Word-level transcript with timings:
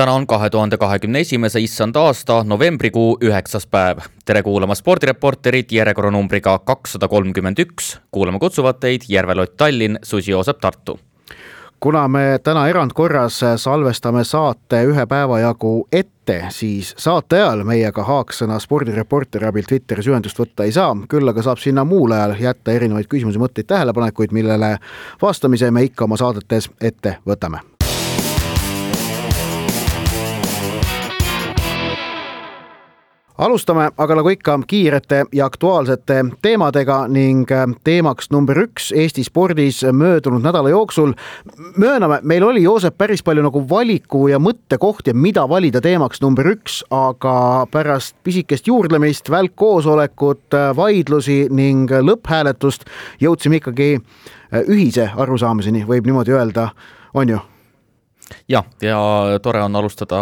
täna 0.00 0.12
on 0.12 0.26
kahe 0.26 0.50
tuhande 0.50 0.76
kahekümne 0.76 1.20
esimese 1.20 1.60
issand 1.60 1.96
aasta 1.96 2.44
novembrikuu 2.44 3.18
üheksas 3.24 3.66
päev. 3.66 3.98
tere 4.24 4.42
kuulama 4.42 4.74
spordireporterit 4.74 5.72
järjekorranumbriga 5.72 6.58
kakssada 6.58 7.08
kolmkümmend 7.08 7.58
üks. 7.58 7.98
kuulama 8.10 8.38
kutsuvad 8.38 8.80
teid 8.80 9.02
Järve-Lott 9.08 9.56
Tallinn, 9.56 9.98
Susi 10.02 10.30
Joosep 10.30 10.58
Tartu 10.60 10.98
kuna 11.80 12.08
me 12.08 12.40
täna 12.42 12.68
erandkorras 12.68 13.40
salvestame 13.56 14.24
saate 14.24 14.84
ühe 14.84 15.06
päeva 15.06 15.38
jagu 15.40 15.88
ette, 15.92 16.46
siis 16.48 16.94
saate 16.96 17.36
ajal 17.36 17.64
meiega 17.64 18.04
Haaksõna 18.04 18.58
spordireporteri 18.60 19.46
abil 19.46 19.68
Twitteris 19.68 20.08
ühendust 20.08 20.38
võtta 20.38 20.64
ei 20.64 20.72
saa, 20.72 20.96
küll 21.08 21.28
aga 21.28 21.42
saab 21.42 21.58
sinna 21.58 21.84
muul 21.84 22.12
ajal 22.12 22.36
jätta 22.40 22.72
erinevaid 22.72 23.08
küsimusi, 23.08 23.38
mõtteid, 23.38 23.66
tähelepanekuid, 23.66 24.32
millele 24.32 24.78
vastamise 25.22 25.70
me 25.70 25.84
ikka 25.88 26.04
oma 26.04 26.16
saadetes 26.16 26.70
ette 26.80 27.18
võtame 27.28 27.60
alustame 33.40 33.88
aga 33.96 34.16
nagu 34.18 34.28
ikka 34.28 34.58
kiirete 34.68 35.24
ja 35.32 35.46
aktuaalsete 35.48 36.24
teemadega 36.42 37.06
ning 37.08 37.48
äh, 37.52 37.66
teemaks 37.84 38.30
number 38.30 38.58
üks 38.66 38.90
Eesti 38.96 39.24
spordis 39.24 39.80
möödunud 39.92 40.44
nädala 40.44 40.68
jooksul. 40.68 41.12
mööname, 41.76 42.20
meil 42.22 42.44
oli 42.44 42.62
Joosep 42.62 42.98
päris 42.98 43.22
palju 43.22 43.42
nagu 43.42 43.64
valiku 43.68 44.28
ja 44.28 44.38
mõttekohti, 44.38 45.14
mida 45.14 45.48
valida 45.48 45.80
teemaks 45.80 46.20
number 46.20 46.46
üks, 46.52 46.82
aga 46.90 47.66
pärast 47.70 48.16
pisikest 48.24 48.66
juurdlemist, 48.66 49.30
välkkoosolekut, 49.30 50.54
äh, 50.54 50.76
vaidlusi 50.76 51.46
ning 51.50 51.90
lõpphääletust 51.90 52.84
jõudsime 53.20 53.60
ikkagi 53.62 53.94
äh, 53.96 54.60
ühise 54.68 55.10
arusaamiseni, 55.16 55.86
võib 55.88 56.06
niimoodi 56.06 56.36
öelda, 56.36 56.70
on 57.14 57.28
ju 57.28 57.40
jah, 58.48 58.66
ja 58.82 59.00
tore 59.42 59.62
on 59.62 59.76
alustada 59.76 60.20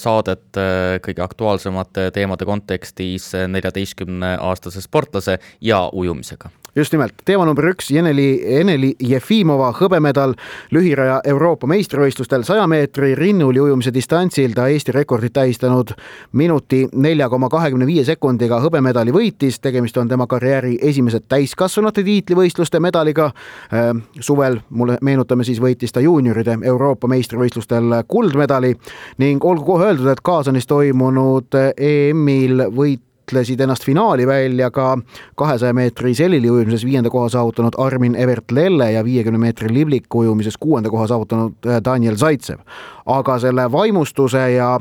saadet 0.00 0.60
äh, 0.60 0.98
kõige 1.04 1.24
aktuaalsemate 1.24 2.10
teemade 2.14 2.48
kontekstis 2.48 3.32
neljateistkümne 3.48 4.36
aastase 4.40 4.82
sportlase 4.84 5.38
ja 5.60 5.86
ujumisega 5.92 6.50
just 6.78 6.92
nimelt, 6.92 7.14
teema 7.24 7.44
number 7.44 7.66
üks, 7.72 7.90
Jeneli, 7.90 8.28
Eneli 8.60 8.92
Jefimova 9.02 9.72
hõbemedal 9.74 10.34
lühiraja 10.74 11.18
Euroopa 11.26 11.66
meistrivõistlustel 11.70 12.44
saja 12.46 12.66
meetri 12.70 13.14
rinnuli 13.18 13.60
ujumise 13.60 13.90
distantsil 13.94 14.54
ta 14.54 14.68
Eesti 14.70 14.94
rekordit 14.94 15.34
tähistanud. 15.34 15.90
Minuti 16.38 16.84
nelja 16.92 17.28
koma 17.28 17.48
kahekümne 17.50 17.86
viie 17.88 18.04
sekundiga 18.06 18.60
hõbemedali 18.62 19.14
võitis, 19.14 19.58
tegemist 19.62 19.98
on 19.98 20.08
tema 20.08 20.28
karjääri 20.30 20.76
esimese 20.82 21.20
täiskasvanute 21.20 22.04
tiitlivõistluste 22.06 22.80
medaliga. 22.80 23.32
Äh, 23.72 23.90
suvel, 24.20 24.60
mulle 24.70 25.00
meenutame 25.02 25.44
siis, 25.44 25.58
võitis 25.62 25.92
ta 25.92 26.04
juunioride 26.04 26.60
Euroopa 26.62 27.10
meistrivõistlustel 27.10 28.02
kuldmedali 28.08 28.74
ning 29.18 29.44
olgu 29.44 29.66
kohe 29.72 29.90
öeldud, 29.90 30.12
et 30.12 30.22
Kaasanis 30.22 30.70
toimunud 30.70 31.58
EM-il 31.74 32.68
võit 32.70 33.02
ütlesid 33.28 33.60
ennast 33.60 33.84
finaali 33.84 34.26
välja 34.26 34.70
ka 34.70 34.96
kahesaja 35.36 35.74
meetri 35.76 36.14
selili 36.14 36.50
ujumises 36.50 36.84
viienda 36.84 37.10
koha 37.10 37.28
saavutanud 37.28 37.76
Armin 37.78 38.16
Evert 38.16 38.50
Lelle 38.50 38.92
ja 38.92 39.04
viiekümne 39.04 39.38
meetri 39.38 39.74
libliku 39.74 40.18
ujumises 40.24 40.56
kuuenda 40.56 40.90
koha 40.90 41.06
saavutanud 41.06 41.66
äh, 41.66 41.82
Daniel 41.84 42.16
Zaitsev. 42.16 42.58
aga 43.06 43.38
selle 43.38 43.72
vaimustuse 43.72 44.50
ja 44.52 44.80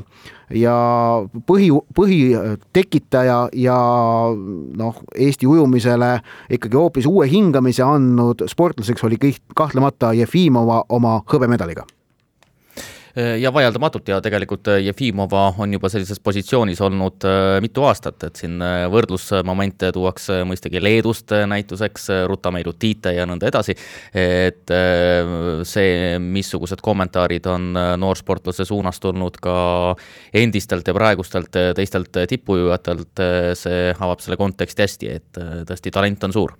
ja 0.51 0.75
põhi, 1.47 1.69
põhitekitaja 1.95 3.49
ja 3.53 3.77
noh, 4.77 4.95
Eesti 5.15 5.47
ujumisele 5.47 6.19
ikkagi 6.49 6.75
hoopis 6.75 7.05
uue 7.05 7.27
hingamise 7.31 7.83
andnud 7.83 8.47
sportlaseks 8.47 9.03
oli 9.03 9.19
kõik 9.19 9.43
kahtlemata 9.55 10.13
Jefimova 10.13 10.83
oma 10.89 11.21
hõbemedaliga 11.33 11.87
Äh, 11.87 11.96
ja 13.41 13.53
vaieldamatult 13.53 14.07
ja 14.07 14.19
tegelikult 14.21 14.67
äh, 14.67 14.81
Jefimova 14.85 15.53
on 15.57 15.73
juba 15.73 15.89
sellises 15.89 16.19
positsioonis 16.19 16.81
olnud 16.85 17.25
äh, 17.25 17.57
mitu 17.61 17.83
aastat, 17.87 18.23
et 18.27 18.41
siin 18.41 18.61
võrdlusmomente 18.91 19.89
tuuakse 19.95 20.41
mõistagi 20.47 20.81
Leedust 20.83 21.33
näituseks, 21.49 22.07
Ruta 22.29 22.51
Meilutite 22.53 23.13
ja 23.15 23.25
nõnda 23.29 23.49
edasi. 23.49 23.75
et 24.13 24.69
see, 25.67 26.19
missugused 26.19 26.81
kommentaarid 26.83 27.45
on 27.49 27.71
noorsportlase 27.99 28.65
suunas 28.65 28.99
tulnud 28.99 29.37
ka 29.41 29.55
endistelt 30.33 30.87
ja 30.87 30.93
praegustelt 30.93 31.51
teistelt 31.75 32.21
tippujujatelt, 32.29 33.23
see 33.57 33.95
avab 33.99 34.21
selle 34.23 34.37
konteksti 34.37 34.85
hästi, 34.85 35.09
et 35.09 35.41
tõesti 35.67 35.93
talent 35.93 36.23
on 36.27 36.33
suur 36.33 36.55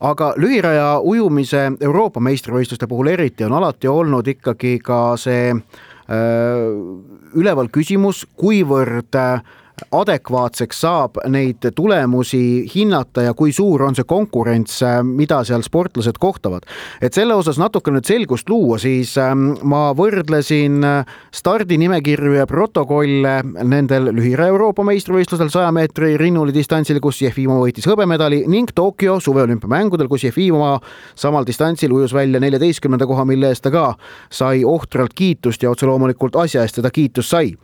aga 0.00 0.32
lühiraja 0.40 0.98
ujumise 1.04 1.66
Euroopa 1.80 2.20
meistrivõistluste 2.24 2.88
puhul 2.88 3.12
eriti 3.12 3.44
on 3.44 3.52
alati 3.58 3.88
olnud 3.88 4.28
ikkagi 4.32 4.78
ka 4.84 5.00
see 5.20 5.52
Äh, 5.52 5.89
üleval 6.10 7.70
küsimus, 7.70 8.24
kuivõrd 8.38 9.14
äh, 9.18 9.42
adekvaatseks 9.92 10.80
saab 10.80 11.18
neid 11.28 11.64
tulemusi 11.76 12.66
hinnata 12.74 13.24
ja 13.26 13.34
kui 13.34 13.52
suur 13.52 13.82
on 13.86 13.96
see 13.96 14.06
konkurents, 14.08 14.80
mida 15.04 15.42
seal 15.44 15.62
sportlased 15.66 16.18
kohtavad. 16.20 16.66
et 17.00 17.14
selle 17.14 17.34
osas 17.34 17.58
natuke 17.58 17.90
nüüd 17.90 18.06
selgust 18.06 18.48
luua, 18.48 18.78
siis 18.78 19.16
ähm, 19.18 19.54
ma 19.62 19.90
võrdlesin 19.96 20.84
äh, 20.84 21.14
stardinimekirju 21.34 22.36
ja 22.38 22.46
protokolle 22.46 23.40
nendel 23.62 24.10
lühiraja 24.14 24.54
Euroopa 24.54 24.84
meistrivõistlustel 24.86 25.50
saja 25.52 25.72
meetri 25.72 26.16
rinnuli 26.20 26.54
distantsil, 26.54 27.00
kus 27.00 27.22
Jefimova 27.22 27.66
võitis 27.66 27.88
hõbemedali 27.88 28.44
ning 28.50 28.70
Tokyo 28.74 29.18
suveolümpiamängudel, 29.20 30.08
kus 30.08 30.24
Jefimova 30.28 30.78
samal 31.14 31.46
distantsil 31.46 31.92
ujus 31.92 32.14
välja 32.14 32.40
neljateistkümnenda 32.40 33.06
koha, 33.06 33.24
mille 33.28 33.50
eest 33.50 33.64
ta 33.66 33.74
ka 33.74 33.86
sai 34.30 34.64
ohtralt 34.64 35.14
kiitust 35.14 35.62
ja 35.62 35.70
otse 35.70 35.88
loomulikult 35.88 36.36
asja 36.36 36.64
eest 36.64 36.80
teda 36.80 36.90
kiitust 36.94 37.30
sai 37.30 37.54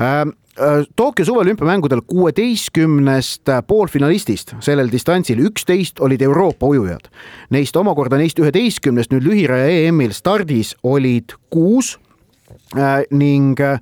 ähm, 0.00 0.24
Äh, 0.24 0.43
Tokyo 0.96 1.24
suveolümpiamängudel 1.24 2.00
kuueteistkümnest 2.06 3.42
poolfinalistist 3.66 4.54
sellel 4.60 4.92
distantsil 4.92 5.38
üksteist 5.38 6.00
olid 6.00 6.20
Euroopa 6.20 6.66
ujujad. 6.66 7.10
Neist 7.50 7.76
omakorda 7.76 8.16
neist 8.16 8.38
üheteistkümnest 8.38 9.10
nüüd 9.10 9.26
lühiraja 9.26 9.66
EM-il 9.88 10.14
stardis 10.14 10.76
olid 10.82 11.34
kuus 11.50 11.96
äh, 12.78 13.02
ning 13.10 13.58
äh, 13.60 13.80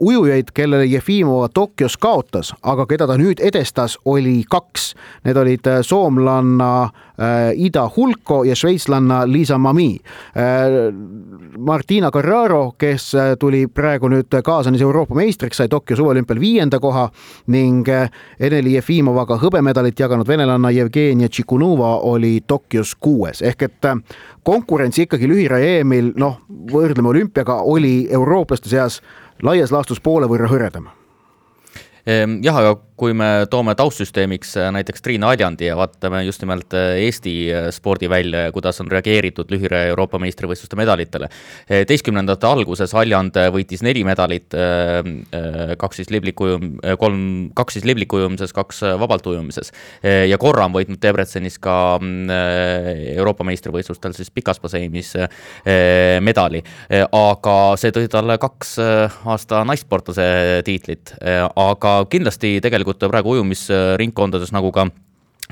ujujaid, 0.00 0.54
kellele 0.54 0.86
Jefimova 0.86 1.48
Tokyos 1.48 1.98
kaotas, 1.98 2.52
aga 2.62 2.86
keda 2.86 3.10
ta 3.10 3.18
nüüd 3.18 3.42
edestas, 3.42 3.98
oli 4.04 4.44
kaks. 4.50 4.92
Need 5.26 5.42
olid 5.42 5.66
soomlanna 5.82 6.88
Ida 7.56 7.86
Hulko 7.96 8.42
ja 8.44 8.54
šveitslanna 8.56 9.22
Liisa 9.26 9.58
Mami. 9.58 9.96
Martina 11.58 12.10
Carraro, 12.10 12.74
kes 12.78 13.14
äh, 13.14 13.36
tuli 13.38 13.66
praegu 13.66 14.08
nüüd 14.12 14.34
Kaasanis 14.44 14.82
Euroopa 14.84 15.16
meistriks, 15.16 15.56
sai 15.60 15.68
Tokyo 15.72 15.96
suveolümpial 15.96 16.40
viienda 16.40 16.80
koha 16.80 17.06
ning 17.52 17.88
äh, 17.88 18.10
Eneli 18.40 18.74
Jefimovaga 18.76 19.38
hõbemedalit 19.40 20.00
jaganud 20.00 20.28
venelanna 20.28 20.70
Jevgenia 20.74 21.28
Tšikunova 21.28 21.96
oli 22.08 22.40
Tokyos 22.46 22.94
kuues. 23.00 23.42
Ehk 23.42 23.66
et 23.68 23.88
äh, 23.88 23.96
konkurents 24.44 24.98
ikkagi 24.98 25.28
lühiraja 25.30 25.80
EM-il, 25.80 26.12
noh, 26.20 26.38
võrdleme 26.72 27.14
olümpiaga, 27.14 27.62
oli 27.64 28.06
eurooplaste 28.10 28.68
seas 28.68 29.00
laias 29.42 29.72
laastus 29.72 30.00
poole 30.00 30.28
võrra 30.30 30.50
hõredam 30.52 30.92
jah, 32.06 32.60
aga 32.62 32.76
kui 32.96 33.12
me 33.16 33.28
toome 33.52 33.74
taustsüsteemiks 33.76 34.54
äh, 34.60 34.70
näiteks 34.72 35.04
Triin 35.04 35.24
Aljandi 35.24 35.68
ja 35.68 35.76
vaatame 35.76 36.22
just 36.24 36.40
nimelt 36.42 36.74
äh, 36.74 36.96
Eesti 37.04 37.34
äh, 37.52 37.68
spordi 37.74 38.08
välja 38.10 38.46
ja 38.46 38.52
kuidas 38.52 38.80
on 38.80 38.90
reageeritud 38.90 39.52
lühiraja 39.52 39.90
Euroopa 39.92 40.18
meistrivõistluste 40.22 40.76
medalitele. 40.76 41.28
teistkümnendate 41.88 42.46
alguses 42.46 42.94
Aljand 42.96 43.36
võitis 43.52 43.82
neli 43.84 44.02
medalit, 44.06 44.54
kaks 45.78 45.98
siis 46.00 46.10
libliku, 46.10 46.48
kolm, 46.98 47.20
kaks 47.56 47.76
siis 47.76 47.86
libliku 47.88 48.20
ujumises, 48.20 48.52
kaks 48.56 48.82
vabalt 49.00 49.26
ujumises. 49.26 49.72
ja 50.02 50.38
korra 50.38 50.64
on 50.66 50.74
võitnud 50.76 51.00
Debrecenis 51.02 51.58
ka 51.62 51.98
Euroopa 53.16 53.44
meistrivõistlustel 53.44 54.14
siis 54.16 54.30
pikas 54.30 54.60
basseinis 54.62 55.12
medali. 56.24 56.62
aga 57.10 57.56
see 57.80 57.94
tõi 57.96 58.08
talle 58.12 58.38
kaks 58.42 58.76
aasta 58.80 59.64
naissportlase 59.68 60.62
tiitlit, 60.66 61.14
aga 61.56 61.95
kindlasti 62.04 62.58
tegelikult 62.64 63.00
praegu 63.08 63.36
ujumisringkondades 63.36 64.52
nagu 64.52 64.72
ka 64.74 64.88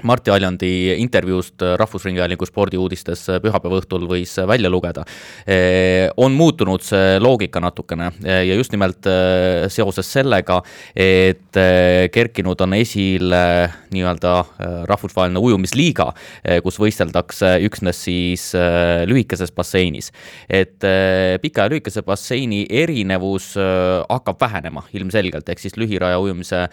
Martti 0.03 0.31
Aljandi 0.31 0.95
intervjuust 0.99 1.63
Rahvusringhäälingu 1.79 2.47
spordiuudistes 2.49 3.29
pühapäeva 3.43 3.79
õhtul 3.79 4.09
võis 4.11 4.33
välja 4.49 4.69
lugeda, 4.71 5.05
on 6.21 6.35
muutunud 6.35 6.83
see 6.83 7.21
loogika 7.23 7.63
natukene 7.63 8.11
ja 8.25 8.57
just 8.59 8.75
nimelt 8.75 9.07
seoses 9.71 10.11
sellega, 10.11 10.59
et 10.99 11.61
kerkinud 12.13 12.65
on 12.67 12.75
esile 12.75 13.45
nii-öelda 13.95 14.33
rahvusvaheline 14.91 15.39
ujumisliiga, 15.39 16.09
kus 16.67 16.81
võisteldakse 16.83 17.55
üksnes 17.69 18.03
siis 18.09 18.49
lühikeses 19.07 19.55
basseinis. 19.55 20.11
et 20.51 20.83
pika 21.41 21.69
ja 21.69 21.71
lühikese 21.71 22.03
basseini 22.03 22.65
erinevus 22.69 23.55
hakkab 24.11 24.43
vähenema 24.43 24.83
ilmselgelt, 24.93 25.49
ehk 25.49 25.63
siis 25.63 25.79
lühiraja 25.79 26.19
ujumise 26.19 26.67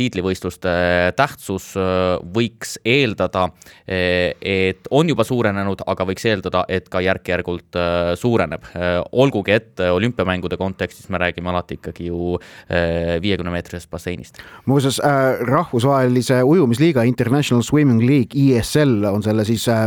tiitlivõistluste 0.00 0.72
tähtsus 1.16 1.74
või 1.76 2.45
võiks 2.46 2.76
eeldada, 2.86 3.48
et 3.86 4.86
on 4.90 5.08
juba 5.08 5.24
suurenenud, 5.26 5.82
aga 5.86 6.06
võiks 6.08 6.26
eeldada, 6.28 6.64
et 6.68 6.88
ka 6.90 7.00
järk-järgult 7.04 7.78
äh, 7.78 8.12
suureneb. 8.18 8.64
Äh, 8.76 9.00
olgugi, 9.12 9.54
et 9.56 9.80
olümpiamängude 9.80 10.56
kontekstis 10.60 11.08
me 11.12 11.20
räägime 11.20 11.50
alati 11.50 11.78
ikkagi 11.78 12.08
ju 12.10 12.36
äh, 12.36 13.16
viiekümne 13.22 13.52
meetrisest 13.54 13.90
basseinist. 13.90 14.40
muuseas 14.66 15.00
äh,, 15.00 15.40
rahvusvahelise 15.46 16.42
ujumisliiga 16.42 17.02
International 17.02 17.62
Swimming 17.62 18.02
League, 18.02 18.34
ISL 18.34 19.04
on 19.10 19.22
selle 19.22 19.44
siis 19.44 19.66
äh, 19.68 19.86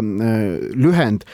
lühend, 0.76 1.26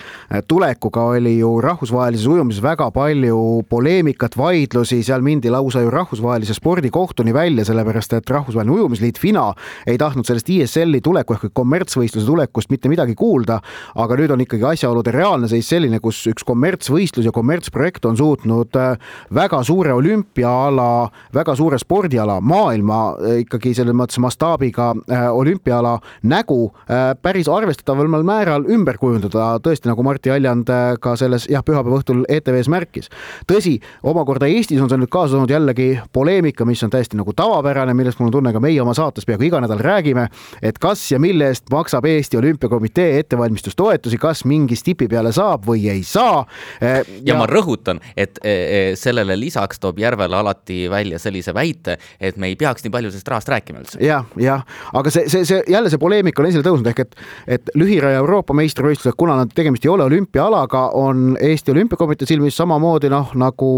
tulekuga 0.48 1.04
oli 1.16 1.38
ju 1.40 1.62
rahvusvahelises 1.62 2.28
ujumises 2.28 2.64
väga 2.64 2.92
palju 2.92 3.64
poleemikat, 3.70 4.38
vaidlusi, 4.38 5.02
seal 5.04 5.22
mindi 5.26 5.50
lausa 5.50 5.82
ju 5.82 5.92
rahvusvahelise 5.94 6.54
spordikohtuni 6.58 7.34
välja, 7.34 7.66
sellepärast 7.66 8.14
et 8.14 8.30
Rahvusvaheline 8.30 8.76
Ujumisliit, 8.76 9.20
FINA, 9.20 9.54
ei 9.88 9.98
tahtnud 9.98 10.28
sellest 10.28 10.50
ISL-i 10.50 11.02
tuleku 11.16 11.36
ehk 11.36 11.54
kommertsvõistluse 11.56 12.28
tulekust 12.28 12.72
mitte 12.74 12.90
midagi 12.92 13.16
kuulda, 13.16 13.62
aga 13.96 14.18
nüüd 14.20 14.34
on 14.36 14.42
ikkagi 14.44 14.66
asjaolude 14.68 15.14
reaalne 15.16 15.48
seis 15.48 15.70
selline, 15.72 16.02
kus 16.04 16.20
üks 16.28 16.44
kommertsvõistlus 16.48 17.30
ja 17.30 17.32
kommertsprojekt 17.36 18.06
on 18.10 18.18
suutnud 18.20 18.76
äh, 18.80 18.98
väga 19.34 19.62
suure 19.64 19.94
olümpiaala, 19.96 20.88
väga 21.36 21.56
suure 21.56 21.80
spordiala, 21.80 22.42
maailma 22.44 23.00
äh, 23.14 23.38
ikkagi 23.46 23.72
selles 23.78 23.96
mõttes 23.96 24.20
mastaabiga 24.20 24.92
äh, 24.92 25.28
olümpiaala 25.32 25.98
nägu 26.28 26.74
päris 27.22 27.48
arvestataval 27.52 28.10
määral 28.26 28.66
ümber 28.72 28.98
kujundada, 29.00 29.56
tõesti 29.64 29.90
nagu 29.90 30.04
Martti 30.04 30.32
Aljand 30.34 30.70
ka 31.02 31.16
selles 31.20 31.46
jah, 31.50 31.64
pühapäeva 31.66 32.00
õhtul 32.00 32.24
ETV-s 32.30 32.70
märkis. 32.72 33.10
tõsi, 33.48 33.78
omakorda 34.04 34.50
Eestis 34.50 34.82
on 34.82 34.90
see 34.92 35.00
nüüd 35.00 35.12
kaasa 35.14 35.36
toonud 35.36 35.52
jällegi 35.52 35.88
poleemika, 36.14 36.66
mis 36.66 36.84
on 36.86 36.94
täiesti 36.94 37.18
nagu 37.20 37.34
tavapärane, 37.34 37.94
millest 37.98 38.20
mul 38.20 38.30
on 38.30 38.36
tunne, 38.38 38.54
ka 38.56 38.62
meie 38.64 38.82
oma 38.82 38.96
saates 38.98 39.28
peaaegu 39.28 39.48
iga 39.50 39.62
nädal 39.64 39.82
räägime, 39.86 40.28
et 40.66 40.80
kas 40.82 41.05
kas 41.06 41.12
ja 41.12 41.20
mille 41.22 41.48
eest 41.52 41.70
maksab 41.70 42.06
Eesti 42.10 42.38
Olümpiakomitee 42.38 43.20
ettevalmistustoetusi, 43.20 44.18
kas 44.18 44.46
mingi 44.46 44.76
stipi 44.76 45.08
peale 45.08 45.32
saab 45.36 45.68
või 45.68 45.86
ei 45.92 46.02
saa. 46.04 46.46
ja, 46.82 47.04
ja 47.26 47.36
ma 47.38 47.46
rõhutan, 47.46 48.00
et 48.18 48.40
e, 48.44 48.50
e, 48.50 48.80
sellele 48.98 49.38
lisaks 49.38 49.80
toob 49.80 50.00
Järvela 50.02 50.40
alati 50.42 50.90
välja 50.90 51.20
sellise 51.22 51.54
väite, 51.54 51.98
et 52.20 52.38
me 52.38 52.50
ei 52.50 52.56
peaks 52.56 52.84
nii 52.84 52.94
palju 52.94 53.12
sellest 53.12 53.30
rahast 53.30 53.52
rääkima 53.54 53.84
üldse 53.84 54.00
ja,. 54.02 54.24
jah, 54.36 54.42
jah, 54.42 54.64
aga 54.94 55.14
see, 55.14 55.30
see, 55.30 55.46
see 55.46 55.62
jälle 55.70 55.92
see 55.94 56.02
poleemika 56.02 56.42
on 56.42 56.50
esile 56.50 56.66
tõusnud 56.66 56.90
ehk 56.90 57.04
et, 57.06 57.16
et 57.58 57.72
lühiraja 57.78 58.24
Euroopa 58.24 58.58
meistrivõistlused, 58.58 59.18
kuna 59.18 59.38
nad 59.38 59.54
tegemist 59.54 59.86
ei 59.86 59.94
ole 59.94 60.08
olümpiaalaga, 60.10 60.88
on 60.98 61.38
Eesti 61.42 61.76
Olümpiakomitee 61.76 62.30
silmis 62.30 62.58
samamoodi 62.58 63.14
noh, 63.14 63.36
nagu, 63.38 63.72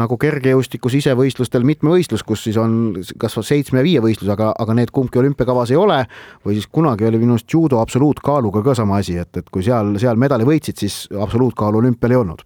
nagu 0.00 0.20
kergejõustiku 0.20 0.92
sisevõistlustel 0.92 1.66
mitmevõistlus, 1.68 2.24
kus 2.24 2.46
siis 2.48 2.56
on 2.60 2.96
kas 3.20 3.36
seitsme 3.44 3.82
ja 3.82 3.86
viie 3.86 4.04
võistlus, 4.04 4.32
aga, 4.32 4.54
aga 4.56 4.80
need 4.80 4.94
kumbki 4.94 5.20
olümpiakavas 5.20 5.74
ei 5.74 5.80
ole 5.80 6.02
või 6.46 6.56
siis 6.56 6.69
kunagi 6.72 7.06
oli 7.08 7.18
minu 7.22 7.36
arust 7.36 7.50
judo 7.50 7.80
absoluutkaaluga 7.82 8.62
ka 8.62 8.76
sama 8.78 9.00
asi, 9.02 9.18
et, 9.20 9.42
et 9.42 9.50
kui 9.50 9.64
seal, 9.66 9.96
seal 10.00 10.18
medali 10.20 10.46
võitsid, 10.48 10.78
siis 10.78 11.02
absoluutkaalu 11.10 11.82
olümpial 11.82 12.14
ei 12.14 12.20
olnud. 12.20 12.44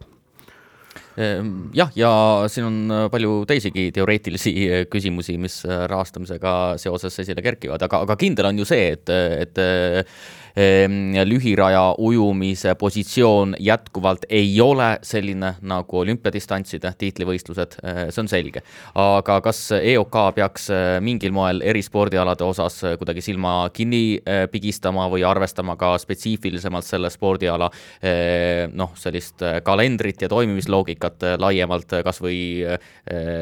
Ehm, 1.14 1.50
jah, 1.76 1.92
ja 1.94 2.10
siin 2.50 2.66
on 2.66 2.94
palju 3.12 3.44
teisigi 3.46 3.90
teoreetilisi 3.94 4.54
küsimusi, 4.90 5.36
mis 5.38 5.60
rahastamisega 5.64 6.54
seoses 6.82 7.20
esile 7.22 7.44
kerkivad, 7.44 7.84
aga, 7.86 8.02
aga 8.06 8.16
kindel 8.18 8.50
on 8.50 8.58
ju 8.62 8.66
see, 8.66 8.88
et, 8.96 9.12
et 9.14 9.62
lühiraja 10.54 11.94
ujumise 11.98 12.74
positsioon 12.78 13.56
jätkuvalt 13.58 14.24
ei 14.28 14.60
ole 14.60 14.98
selline 15.02 15.54
nagu 15.62 15.98
olümpiadistantside 15.98 16.92
tiitlivõistlused, 16.98 17.78
eh, 17.82 18.00
see 18.10 18.22
on 18.22 18.28
selge. 18.28 18.62
aga 18.94 19.40
kas 19.40 19.72
EOK 19.72 20.16
peaks 20.34 20.70
eh, 20.70 21.00
mingil 21.00 21.32
moel 21.32 21.60
erispordialade 21.60 22.44
osas 22.44 22.84
eh, 22.84 22.96
kuidagi 22.96 23.20
silma 23.20 23.68
kinni 23.74 24.20
pigistama 24.50 25.08
või 25.10 25.24
arvestama 25.26 25.76
ka 25.76 25.96
spetsiifilisemalt 25.98 26.84
selle 26.84 27.10
spordiala 27.10 27.70
noh, 28.74 28.92
sellist 28.98 29.42
kalendrit 29.64 30.22
ja 30.22 30.28
toimimisloogikat 30.28 31.24
laiemalt, 31.38 31.96
kas 32.04 32.20
või 32.22 32.62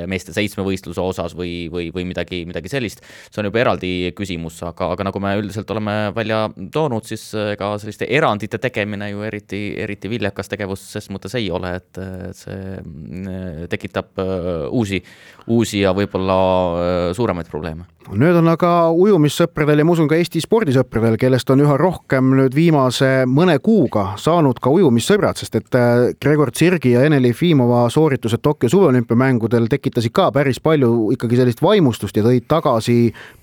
meeste 0.08 0.32
seitsmevõistluse 0.32 1.00
osas 1.00 1.34
või, 1.36 1.68
või, 1.72 1.90
või 1.94 2.04
midagi, 2.08 2.42
midagi 2.48 2.70
sellist, 2.72 3.02
see 3.30 3.42
on 3.42 3.48
juba 3.50 3.62
eraldi 3.62 4.12
küsimus, 4.16 4.60
aga, 4.66 4.92
aga 4.94 5.08
nagu 5.08 5.22
me 5.22 5.34
üldiselt 5.40 5.70
oleme 5.74 5.96
välja 6.16 6.44
toonud, 6.72 7.01
olnud, 7.02 7.08
siis 7.08 7.34
ega 7.34 7.72
äh, 7.72 7.78
selliste 7.80 8.06
erandite 8.08 8.58
tegemine 8.58 9.10
ju 9.10 9.22
eriti, 9.22 9.74
eriti 9.78 10.10
viljakas 10.10 10.48
tegevus 10.48 10.80
ses 10.92 11.10
mõttes 11.10 11.34
ei 11.36 11.50
ole, 11.50 11.76
et 11.76 12.00
see 12.34 12.78
äh, 12.78 13.68
tekitab 13.68 14.18
äh, 14.18 14.68
uusi, 14.70 15.02
uusi 15.48 15.82
ja 15.82 15.92
võib-olla 15.92 17.12
suuremaid 17.14 17.48
probleeme. 17.50 17.84
Nüüd 18.12 18.34
on 18.34 18.48
aga 18.50 18.90
ujumissõpradel 18.90 19.78
ja 19.78 19.84
ma 19.86 19.92
usun 19.94 20.08
ka 20.10 20.16
Eesti 20.18 20.40
spordisõpradel, 20.42 21.14
kellest 21.20 21.50
on 21.54 21.62
üha 21.62 21.76
rohkem 21.78 22.32
nüüd 22.34 22.54
viimase 22.54 23.22
mõne 23.30 23.54
kuuga 23.62 24.16
saanud 24.18 24.58
ka 24.62 24.72
ujumissõbrad, 24.74 25.38
sest 25.38 25.54
et 25.60 25.78
Gregor 26.22 26.50
Tsirgi 26.50 26.96
ja 26.96 27.04
Ene 27.06 27.20
Lifimova 27.22 27.84
sooritused 27.94 28.42
Tokyo 28.42 28.72
suveolümpiamängudel 28.72 29.68
tekitasid 29.70 30.14
ka 30.14 30.32
päris 30.34 30.58
palju 30.60 31.12
ikkagi 31.14 31.38
sellist 31.38 31.62
vaimustust 31.62 32.18
ja 32.18 32.26
tõid 32.26 32.48
tagasi 32.50 32.96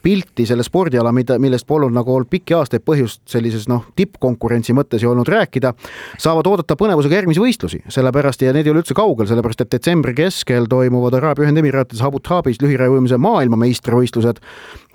pilti 0.03 0.45
selle 0.49 0.67
spordiala, 0.67 1.13
mida, 1.15 1.39
millest 1.39 1.67
polnud 1.67 1.95
nagu 1.95 2.17
olnud 2.17 2.29
pikki 2.29 2.57
aastaid 2.59 2.83
põhjust 2.83 3.23
sellises 3.49 3.69
noh, 3.71 3.85
tippkonkurentsi 3.97 4.75
mõttes 4.77 5.03
ju 5.03 5.11
olnud 5.11 5.29
rääkida, 5.29 5.73
saavad 6.21 6.47
oodata 6.49 6.77
põnevusega 6.79 7.19
järgmisi 7.19 7.43
võistlusi, 7.43 7.81
sellepärast 7.91 8.43
ja 8.45 8.53
need 8.55 8.67
ei 8.67 8.73
ole 8.73 8.83
üldse 8.83 8.97
kaugel, 8.97 9.27
sellepärast 9.29 9.65
et 9.65 9.71
detsembri 9.75 10.15
keskel 10.17 10.69
toimuvad 10.69 11.19
Araabia 11.19 11.47
Ühendemiraatides 11.47 12.03
Abu 12.05 12.21
Dhabis 12.23 12.61
lühirajaujumise 12.63 13.19
maailmameistrivõistlused 13.21 14.43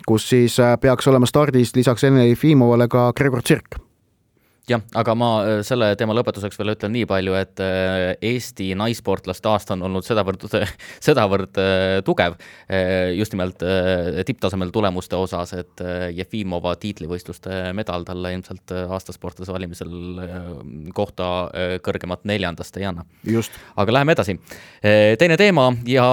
kus 0.07 0.29
siis 0.29 0.59
äh, 0.61 0.77
peaks 0.81 1.09
olema 1.09 1.27
stardis 1.27 1.75
lisaks 1.77 2.05
Ene 2.05 2.29
Jefimovale 2.29 2.89
ka 2.93 3.11
Gregor 3.17 3.43
Tsirk 3.43 3.84
jah, 4.71 4.83
aga 4.97 5.15
ma 5.19 5.29
äh, 5.43 5.59
selle 5.67 5.91
teema 5.99 6.15
lõpetuseks 6.17 6.59
veel 6.61 6.73
ütlen 6.75 6.95
nii 6.95 7.07
palju, 7.09 7.37
et 7.39 7.63
äh, 7.63 8.15
Eesti 8.33 8.71
naissportlaste 8.79 9.51
aasta 9.51 9.77
on 9.77 9.87
olnud 9.89 10.07
sedavõrd, 10.07 10.47
sedavõrd 11.09 11.61
tugev 12.07 12.37
just 13.15 13.35
nimelt 13.35 13.63
tipptasemel 14.27 14.71
tulemuste 14.75 15.17
osas, 15.19 15.53
et 15.57 15.83
Jefimova 16.17 16.75
tiitlivõistluste 16.81 17.73
medal 17.77 18.07
talle 18.09 18.33
ilmselt 18.35 18.73
aastasportlase 18.75 19.53
valimisel 19.55 19.93
kohta 20.97 21.31
kõrgemat 21.85 22.25
neljandast 22.29 22.77
ei 22.81 22.89
anna. 22.91 23.05
aga 23.77 23.97
läheme 23.99 24.17
edasi. 24.17 24.39
teine 24.81 25.37
teema 25.41 25.71
ja 25.89 26.07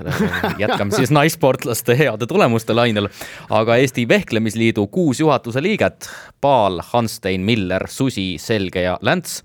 jätkame 0.62 0.96
siis 0.96 1.10
naissportlaste 1.10 1.98
heade 1.98 2.26
tulemuste 2.26 2.74
lainel. 2.74 3.08
aga 3.50 3.76
Eesti 3.76 4.08
Vehklemisliidu 4.08 4.86
kuus 4.86 5.20
juhatuse 5.20 5.62
liiget, 5.62 6.08
Paal, 6.40 6.80
Hanstein, 6.92 7.40
Miller, 7.40 7.88
Susi, 7.88 8.34
Selge 8.38 8.82
ja 8.82 8.98
Länts 9.02 9.42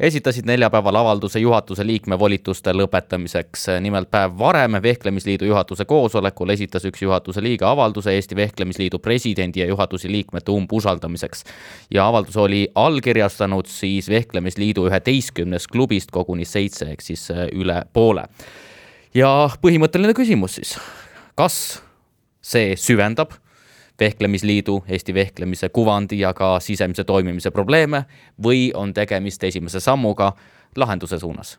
esitasid 0.00 0.44
neljapäeval 0.46 0.96
avalduse 0.96 1.40
juhatuse 1.40 1.86
liikme 1.86 2.18
volituste 2.18 2.72
lõpetamiseks. 2.72 3.66
nimelt 3.80 4.10
päev 4.10 4.38
varem 4.38 4.72
Vehklemisliidu 4.82 5.44
juhatuse 5.44 5.84
koosolekul 5.84 6.48
esitas 6.48 6.84
üks 6.84 7.02
juhatuse 7.02 7.42
liige 7.42 7.64
avalduse 7.64 8.12
Eesti 8.12 8.36
Vehklemisliidu 8.36 8.98
presidendi 8.98 9.60
ja 9.60 9.66
juhatuse 9.66 10.08
liikmete 10.08 10.50
umbusaldamiseks. 10.50 11.44
ja 11.90 12.08
avaldus 12.08 12.36
oli 12.36 12.68
allkirjastanud 12.74 13.66
siis 13.66 14.08
Vehklemisliidu 14.08 14.86
üheteistkümnest 14.86 15.66
klubist 15.72 16.10
koguni 16.10 16.44
seitse 16.44 16.90
ehk 16.90 17.00
siis 17.00 17.28
üle 17.52 17.82
poole 17.92 18.24
ja 19.16 19.32
põhimõtteline 19.62 20.14
küsimus 20.16 20.58
siis, 20.58 20.76
kas 21.38 21.82
see 22.44 22.74
süvendab 22.80 23.34
vehklemisliidu, 24.00 24.82
Eesti 24.88 25.14
vehklemise 25.16 25.70
kuvandi 25.72 26.20
ja 26.20 26.34
ka 26.36 26.58
sisemise 26.60 27.04
toimimise 27.08 27.50
probleeme 27.50 28.04
või 28.42 28.68
on 28.76 28.92
tegemist 28.94 29.44
esimese 29.44 29.80
sammuga 29.80 30.32
lahenduse 30.76 31.18
suunas? 31.18 31.56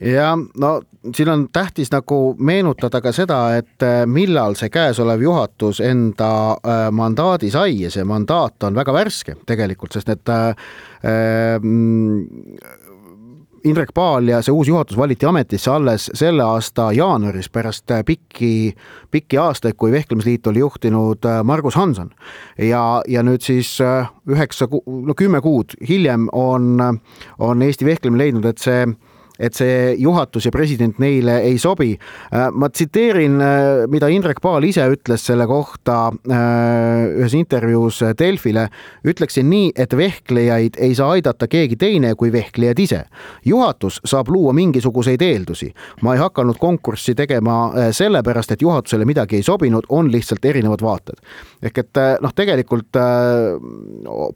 ja 0.00 0.38
no 0.56 0.82
siin 1.14 1.28
on 1.28 1.48
tähtis 1.52 1.90
nagu 1.92 2.34
meenutada 2.38 3.00
ka 3.04 3.12
seda, 3.12 3.40
et 3.56 3.84
äh, 3.84 4.06
millal 4.08 4.56
see 4.56 4.70
käesolev 4.72 5.20
juhatus 5.20 5.82
enda 5.84 6.30
äh, 6.52 6.86
mandaadi 6.92 7.50
sai 7.52 7.74
ja 7.82 7.90
see 7.92 8.04
mandaat 8.08 8.64
on 8.64 8.74
väga 8.74 8.94
värske 8.96 9.36
tegelikult, 9.46 9.92
sest 9.92 10.08
et 10.14 10.32
äh, 10.32 10.56
Indrek 13.64 13.92
Paal 13.94 14.28
ja 14.28 14.40
see 14.42 14.54
uus 14.54 14.68
juhatus 14.68 14.96
valiti 14.98 15.26
ametisse 15.26 15.70
alles 15.70 16.08
selle 16.18 16.42
aasta 16.42 16.90
jaanuaris 16.96 17.50
pärast 17.52 17.92
pikki, 18.06 18.74
pikki 19.10 19.38
aastaid, 19.38 19.76
kui 19.78 19.92
Vehklemisliit 19.92 20.46
oli 20.46 20.58
juhtinud 20.58 21.28
Margus 21.44 21.74
Hanson. 21.74 22.10
ja, 22.58 23.02
ja 23.08 23.22
nüüd 23.22 23.42
siis 23.42 23.78
üheksa, 24.28 24.68
no 24.86 25.14
kümme 25.14 25.40
kuud 25.40 25.76
hiljem 25.88 26.28
on, 26.32 27.00
on 27.38 27.62
Eesti 27.62 27.86
Vehklemine 27.86 28.24
leidnud, 28.24 28.44
et 28.50 28.58
see 28.58 28.86
et 29.38 29.56
see 29.56 29.94
juhatus 29.98 30.46
ja 30.46 30.52
president 30.52 30.98
neile 31.00 31.38
ei 31.46 31.58
sobi. 31.58 31.92
Äh, 32.32 32.50
ma 32.52 32.68
tsiteerin, 32.68 33.40
äh, 33.40 33.86
mida 33.90 34.08
Indrek 34.12 34.40
Paal 34.42 34.64
ise 34.68 34.84
ütles 34.92 35.24
selle 35.26 35.46
kohta 35.48 36.12
äh, 36.12 37.06
ühes 37.22 37.34
intervjuus 37.36 38.02
Delfile. 38.18 38.68
ütleksin 39.04 39.48
nii, 39.50 39.72
et 39.76 39.96
vehklejaid 39.96 40.76
ei 40.78 40.94
saa 40.94 41.10
aidata 41.16 41.48
keegi 41.48 41.76
teine 41.76 42.14
kui 42.14 42.32
vehklejad 42.32 42.78
ise. 42.78 43.04
juhatus 43.44 44.00
saab 44.04 44.28
luua 44.28 44.52
mingisuguseid 44.52 45.22
eeldusi. 45.22 45.72
ma 46.02 46.14
ei 46.14 46.20
hakanud 46.20 46.56
konkurssi 46.58 47.14
tegema 47.14 47.72
sellepärast, 47.90 48.52
et 48.52 48.62
juhatusele 48.62 49.04
midagi 49.04 49.36
ei 49.36 49.42
sobinud, 49.42 49.84
on 49.88 50.12
lihtsalt 50.12 50.44
erinevad 50.44 50.82
vaated. 50.82 51.16
ehk 51.62 51.78
et 51.78 52.02
noh, 52.20 52.32
tegelikult 52.34 52.96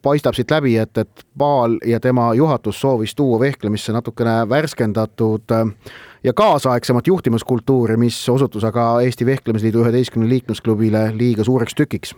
paistab 0.02 0.34
siit 0.34 0.50
läbi, 0.50 0.76
et, 0.76 0.98
et 0.98 1.26
Paal 1.38 1.78
ja 1.84 2.00
tema 2.00 2.34
juhatus 2.34 2.80
soovis 2.80 3.14
tuua 3.14 3.40
vehklemisse 3.40 3.92
natukene 3.92 4.48
värskendatud 4.48 4.85
arendatud 4.86 5.50
äh, 5.50 5.66
ja 6.24 6.32
kaasaegsemat 6.32 7.06
juhtimiskultuuri, 7.06 7.96
mis 7.96 8.18
osutus 8.28 8.64
aga 8.64 9.00
Eesti 9.04 9.26
Vehklemisliidu 9.26 9.82
üheteistkümnele 9.84 10.38
liikmesklubile 10.38 11.10
liiga 11.16 11.44
suureks 11.44 11.74
tükiks 11.74 12.14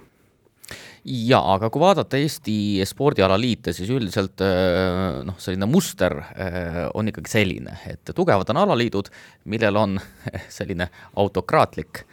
ja 1.08 1.38
aga 1.54 1.70
kui 1.72 1.80
vaadata 1.80 2.18
Eesti 2.20 2.84
spordialaliite, 2.86 3.72
siis 3.72 3.90
üldiselt 3.94 4.42
äh, 4.44 5.22
noh, 5.24 5.38
selline 5.40 5.68
muster 5.70 6.18
äh, 6.20 6.82
on 6.94 7.08
ikkagi 7.08 7.32
selline, 7.32 7.78
et 7.88 8.12
tugevad 8.14 8.50
on 8.52 8.62
alaliidud, 8.64 9.10
millel 9.48 9.80
on 9.80 9.98
selline 10.58 10.90
autokraatlik 11.16 12.04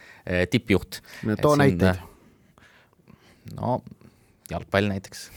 tippjuht. 0.50 1.02
too 1.38 1.52
näiteid. 1.54 2.00
no 3.54 3.76
jalgpall 4.50 4.88
näiteks. 4.90 5.28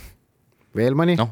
veel 0.75 0.97
mõni? 0.97 1.13
noh, 1.19 1.29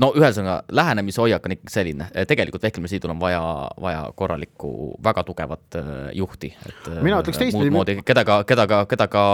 no 0.00 0.10
ühesõnaga, 0.16 0.64
lähenemishoiak 0.74 1.46
on 1.46 1.54
ikkagi 1.56 1.72
selline, 1.72 2.08
tegelikult 2.28 2.64
vehklemisliidul 2.66 3.12
on 3.14 3.20
vaja, 3.20 3.42
vaja 3.80 4.02
korralikku, 4.16 4.70
väga 5.04 5.24
tugevat 5.26 5.78
juhti, 6.16 6.50
et 6.68 6.88
mina 7.04 7.20
ütleks 7.22 7.40
teistpidi. 7.40 7.96
keda 8.06 8.24
ka, 8.26 8.38
keda 8.48 8.66
ka, 8.70 8.80
keda 8.90 9.08
ka 9.12 9.24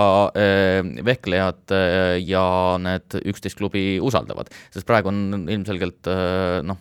vehklejad 1.07 1.75
ja 2.27 2.45
need 2.83 3.19
üksteist 3.33 3.59
klubi 3.61 3.85
usaldavad, 4.03 4.51
sest 4.75 4.89
praegu 4.89 5.11
on 5.13 5.49
ilmselgelt 5.51 6.11
noh, 6.67 6.81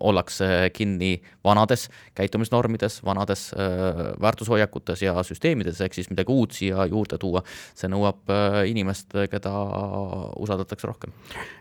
ollakse 0.00 0.68
kinni 0.74 1.16
vanades 1.46 1.88
käitumisnormides, 2.18 3.00
vanades 3.06 3.48
väärtushoiakutes 4.20 5.02
ja 5.06 5.16
süsteemides, 5.26 5.80
ehk 5.84 5.96
siis 5.96 6.10
midagi 6.12 6.34
uut 6.34 6.56
siia 6.56 6.86
juurde 6.90 7.18
tuua, 7.20 7.42
see 7.78 7.90
nõuab 7.90 8.30
inimest, 8.68 9.14
keda 9.30 9.52
usaldatakse 10.38 10.88
rohkem. 10.90 11.14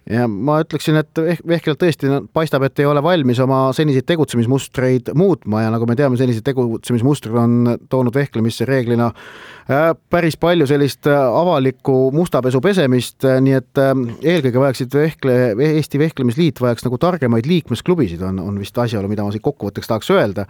ja 0.09 0.27
ma 0.47 0.61
ütleksin, 0.63 0.97
et 1.01 1.21
Vehkel 1.47 1.77
tõesti 1.79 2.09
paistab, 2.33 2.65
et 2.67 2.79
ei 2.81 2.87
ole 2.89 3.03
valmis 3.03 3.39
oma 3.43 3.67
seniseid 3.75 4.07
tegutsemismustreid 4.07 5.11
muutma 5.17 5.65
ja 5.65 5.73
nagu 5.73 5.87
me 5.89 5.95
teame, 5.99 6.17
senised 6.19 6.45
tegutsemismustrid 6.47 7.35
on 7.37 7.75
toonud 7.91 8.15
vehklemisse 8.15 8.65
reeglina 8.67 9.09
äh, 9.11 9.91
päris 10.09 10.37
palju 10.39 10.67
sellist 10.69 11.07
äh, 11.09 11.17
avalikku 11.17 12.11
mustapesu 12.15 12.61
pesemist, 12.63 13.19
äh, 13.27 13.39
nii 13.43 13.57
et 13.59 13.81
eelkõige 13.81 14.61
vajaksid 14.63 14.97
vehkle, 14.97 15.37
Eesti 15.67 15.99
Vehklemisliit 16.01 16.61
vajaks 16.63 16.85
nagu 16.87 16.99
targemaid 17.01 17.47
liikmesklubisid, 17.49 18.21
on, 18.25 18.39
on 18.43 18.59
vist 18.61 18.77
asjaolu, 18.77 19.09
mida 19.11 19.25
ma 19.25 19.33
siit 19.35 19.45
kokkuvõtteks 19.45 19.91
tahaks 19.91 20.11
öelda. 20.15 20.47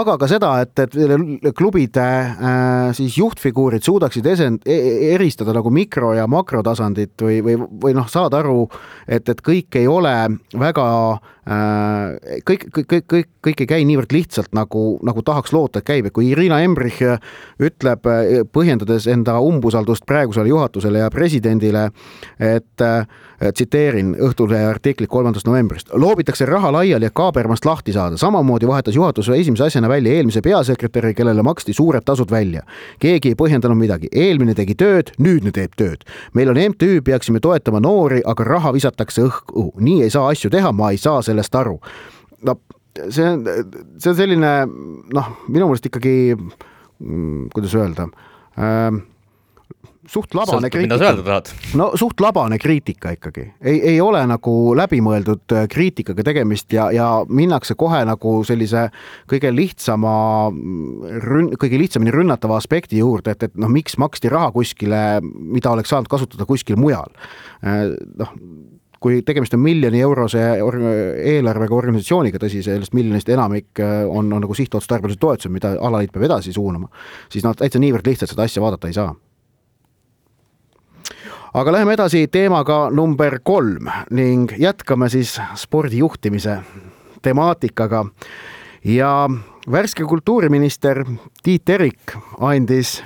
aga 0.00 0.16
ka 0.20 0.30
seda, 0.30 0.52
et, 0.64 0.84
et 0.86 1.50
klubide 1.56 2.06
siis 2.96 3.16
juhtfiguurid 3.20 3.84
suudaksid 3.86 4.26
esen-, 4.32 4.60
e-, 4.66 5.12
eristada 5.14 5.54
nagu 5.56 5.70
mikro- 5.72 6.14
ja 6.16 6.26
makrotasandit 6.30 7.22
või, 7.22 7.40
või, 7.44 7.56
või 7.82 7.96
noh, 7.96 8.08
saada 8.10 8.40
aru, 8.42 8.66
et, 9.08 9.28
et 9.28 9.35
kõik 9.44 9.78
ei 9.80 9.88
ole 9.90 10.14
väga 10.58 10.86
äh, 11.12 11.26
kõik, 11.46 12.66
kõik, 12.74 12.86
kõik, 12.90 13.06
kõik, 13.12 13.28
kõik 13.46 13.62
ei 13.62 13.68
käi 13.70 13.84
niivõrd 13.86 14.14
lihtsalt, 14.14 14.50
nagu, 14.56 14.98
nagu 15.06 15.22
tahaks 15.22 15.54
loota, 15.54 15.80
et 15.80 15.86
käib, 15.86 16.08
et 16.08 16.14
kui 16.16 16.30
Irina 16.32 16.58
Embrich 16.64 17.02
ütleb, 17.62 18.08
põhjendades 18.54 19.06
enda 19.10 19.38
umbusaldust 19.44 20.06
praegusele 20.06 20.50
juhatusele 20.50 21.04
ja 21.04 21.10
presidendile, 21.14 21.90
et 22.42 22.82
äh, 22.82 23.06
tsiteerin 23.52 24.14
Õhtulehe 24.26 24.66
artiklit 24.70 25.10
kolmandast 25.12 25.46
novembrist, 25.46 25.90
loobitakse 25.92 26.46
raha 26.48 26.72
laiali, 26.72 27.06
et 27.06 27.14
Kaabermast 27.16 27.64
lahti 27.68 27.92
saada, 27.92 28.16
samamoodi 28.20 28.66
vahetas 28.68 28.96
juhatus 28.96 29.28
esimese 29.28 29.66
asjana 29.68 29.88
välja 29.88 30.16
eelmise 30.16 30.42
peasekretäri, 30.42 31.14
kellele 31.14 31.42
maksti 31.42 31.72
suured 31.76 32.04
tasud 32.04 32.30
välja. 32.30 32.62
keegi 32.98 33.34
ei 33.34 33.38
põhjendanud 33.38 33.78
midagi, 33.78 34.08
eelmine 34.12 34.54
tegi 34.54 34.74
tööd, 34.74 35.12
nüüdne 35.18 35.52
teeb 35.52 35.76
tööd. 35.76 36.04
meil 36.34 36.48
on 36.50 36.56
MTÜ, 36.56 37.02
peaksime 37.04 37.40
toetama 37.40 37.80
noori, 37.80 38.22
aga 38.24 38.44
raha 38.44 38.72
visatakse 38.72 39.25
õhku, 39.26 39.68
nii 39.82 40.06
ei 40.06 40.12
saa 40.14 40.30
asju 40.32 40.50
teha, 40.52 40.72
ma 40.76 40.92
ei 40.94 41.00
saa 41.02 41.22
sellest 41.26 41.54
aru. 41.58 41.78
no 42.46 42.58
see 43.10 43.26
on, 43.28 43.44
see 43.98 44.12
on 44.12 44.16
selline 44.16 44.54
noh, 45.14 45.34
minu 45.48 45.68
meelest 45.68 45.90
ikkagi, 45.90 46.14
mm, 46.36 47.50
kuidas 47.54 47.76
öelda 47.76 48.08
äh, 48.56 49.02
suht 50.06 50.34
labane 50.34 50.70
kriitika. 50.70 51.42
no 51.74 51.90
suht 51.98 52.20
labane 52.20 52.58
kriitika 52.58 53.12
ikkagi, 53.16 53.46
ei, 53.60 53.80
ei 53.92 54.00
ole 54.00 54.22
nagu 54.28 54.54
läbimõeldud 54.78 55.54
äh, 55.56 55.66
kriitikaga 55.72 56.24
tegemist 56.26 56.72
ja, 56.72 56.88
ja 56.94 57.08
minnakse 57.28 57.76
kohe 57.78 58.02
nagu 58.08 58.36
sellise 58.46 58.88
kõige 59.30 59.52
lihtsama 59.54 60.14
rünn-, 61.26 61.52
kõige 61.60 61.80
lihtsamini 61.82 62.14
rünnatava 62.14 62.58
aspekti 62.60 63.02
juurde, 63.02 63.34
et, 63.36 63.48
et 63.48 63.58
noh, 63.60 63.72
miks 63.72 63.98
maksti 64.00 64.30
raha 64.32 64.52
kuskile, 64.54 65.02
mida 65.22 65.74
oleks 65.74 65.92
saanud 65.92 66.10
kasutada 66.10 66.46
kuskil 66.48 66.78
mujal. 66.80 67.12
Äh, 67.66 67.92
noh, 68.20 68.34
kui 69.00 69.20
tegemist 69.26 69.54
on 69.54 69.60
miljoni 69.60 70.00
eurose 70.00 70.42
eelarvega 71.34 71.76
organisatsiooniga, 71.76 72.40
tõsi, 72.42 72.62
sellest 72.64 72.96
miljonist 72.96 73.28
enamik 73.32 73.82
äh, 73.82 74.02
on, 74.08 74.32
on 74.32 74.44
nagu 74.44 74.56
sihtotstarbelised 74.56 75.20
toetused, 75.20 75.52
mida 75.52 75.74
alaliit 75.80 76.14
peab 76.14 76.26
edasi 76.30 76.54
suunama, 76.56 76.88
siis 77.32 77.44
noh, 77.44 77.56
täitsa 77.56 77.82
niivõrd 77.82 78.08
lihtsalt 78.08 78.32
seda 78.32 78.46
asja 78.48 78.64
vaadata 78.64 78.90
ei 78.90 78.96
saa. 78.96 79.14
Aga 81.56 81.72
läheme 81.72 81.94
edasi 81.96 82.26
teemaga 82.28 82.90
number 82.92 83.38
kolm 83.40 83.88
ning 84.12 84.50
jätkame 84.60 85.08
siis 85.08 85.38
spordijuhtimise 85.56 86.58
temaatikaga. 87.24 88.02
Ja 88.84 89.28
värske 89.72 90.04
kultuuriminister 90.04 91.00
Tiit 91.42 91.64
Terik 91.64 92.12
andis 92.44 92.98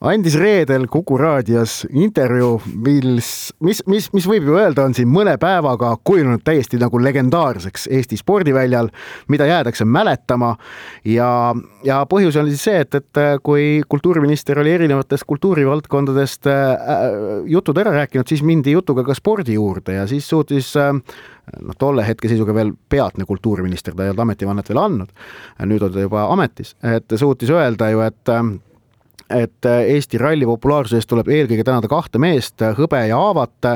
andis 0.00 0.36
reedel 0.38 0.86
Kuku 0.90 1.18
raadios 1.18 1.80
intervjuu, 1.90 2.60
mis, 2.84 3.30
mis, 3.64 3.82
mis, 3.90 4.08
mis 4.14 4.28
võib 4.30 4.46
ju 4.48 4.58
öelda, 4.58 4.84
on 4.86 4.94
siin 4.94 5.10
mõne 5.10 5.34
päevaga 5.40 5.94
kujunenud 6.06 6.44
täiesti 6.46 6.78
nagu 6.80 7.00
legendaarseks 7.02 7.88
Eesti 7.98 8.18
spordiväljal, 8.20 8.90
mida 9.28 9.48
jäädakse 9.48 9.84
mäletama. 9.84 10.54
ja, 11.04 11.54
ja 11.84 12.02
põhjus 12.10 12.38
oli 12.40 12.54
siis 12.54 12.68
see, 12.68 12.84
et, 12.84 12.94
et 12.94 13.22
kui 13.42 13.82
kultuuriminister 13.88 14.58
oli 14.62 14.76
erinevatest 14.76 15.26
kultuurivaldkondadest 15.26 16.46
äh, 16.46 16.68
jutud 17.46 17.78
ära 17.78 17.94
rääkinud, 18.02 18.28
siis 18.28 18.44
mindi 18.46 18.76
jutuga 18.76 19.04
ka 19.04 19.16
spordi 19.18 19.58
juurde 19.58 19.98
ja 19.98 20.06
siis 20.06 20.28
suutis 20.28 20.70
äh, 20.78 20.94
noh, 20.94 21.76
tolle 21.78 22.06
hetke 22.06 22.30
seisuga 22.30 22.54
veel 22.54 22.72
peatne 22.88 23.26
kultuuriminister, 23.28 23.96
ta 23.96 24.06
ei 24.06 24.12
olnud 24.12 24.24
ametivannet 24.26 24.70
veel 24.70 24.82
andnud. 24.82 25.12
nüüd 25.66 25.84
on 25.84 25.92
ta 25.92 26.06
juba 26.06 26.26
ametis, 26.32 26.74
et 26.86 27.18
suutis 27.18 27.50
öelda 27.50 27.90
ju, 27.92 28.02
et 28.06 28.34
äh, 28.34 28.42
et 29.30 29.66
äh, 29.66 29.80
Eesti 29.94 30.18
ralli 30.18 30.46
populaarsuse 30.48 31.00
eest 31.00 31.10
tuleb 31.10 31.28
eelkõige 31.28 31.64
tänada 31.66 31.88
kahte 31.90 32.20
meest, 32.22 32.62
Hõbe 32.78 33.00
ja 33.08 33.18
Aavat, 33.18 33.68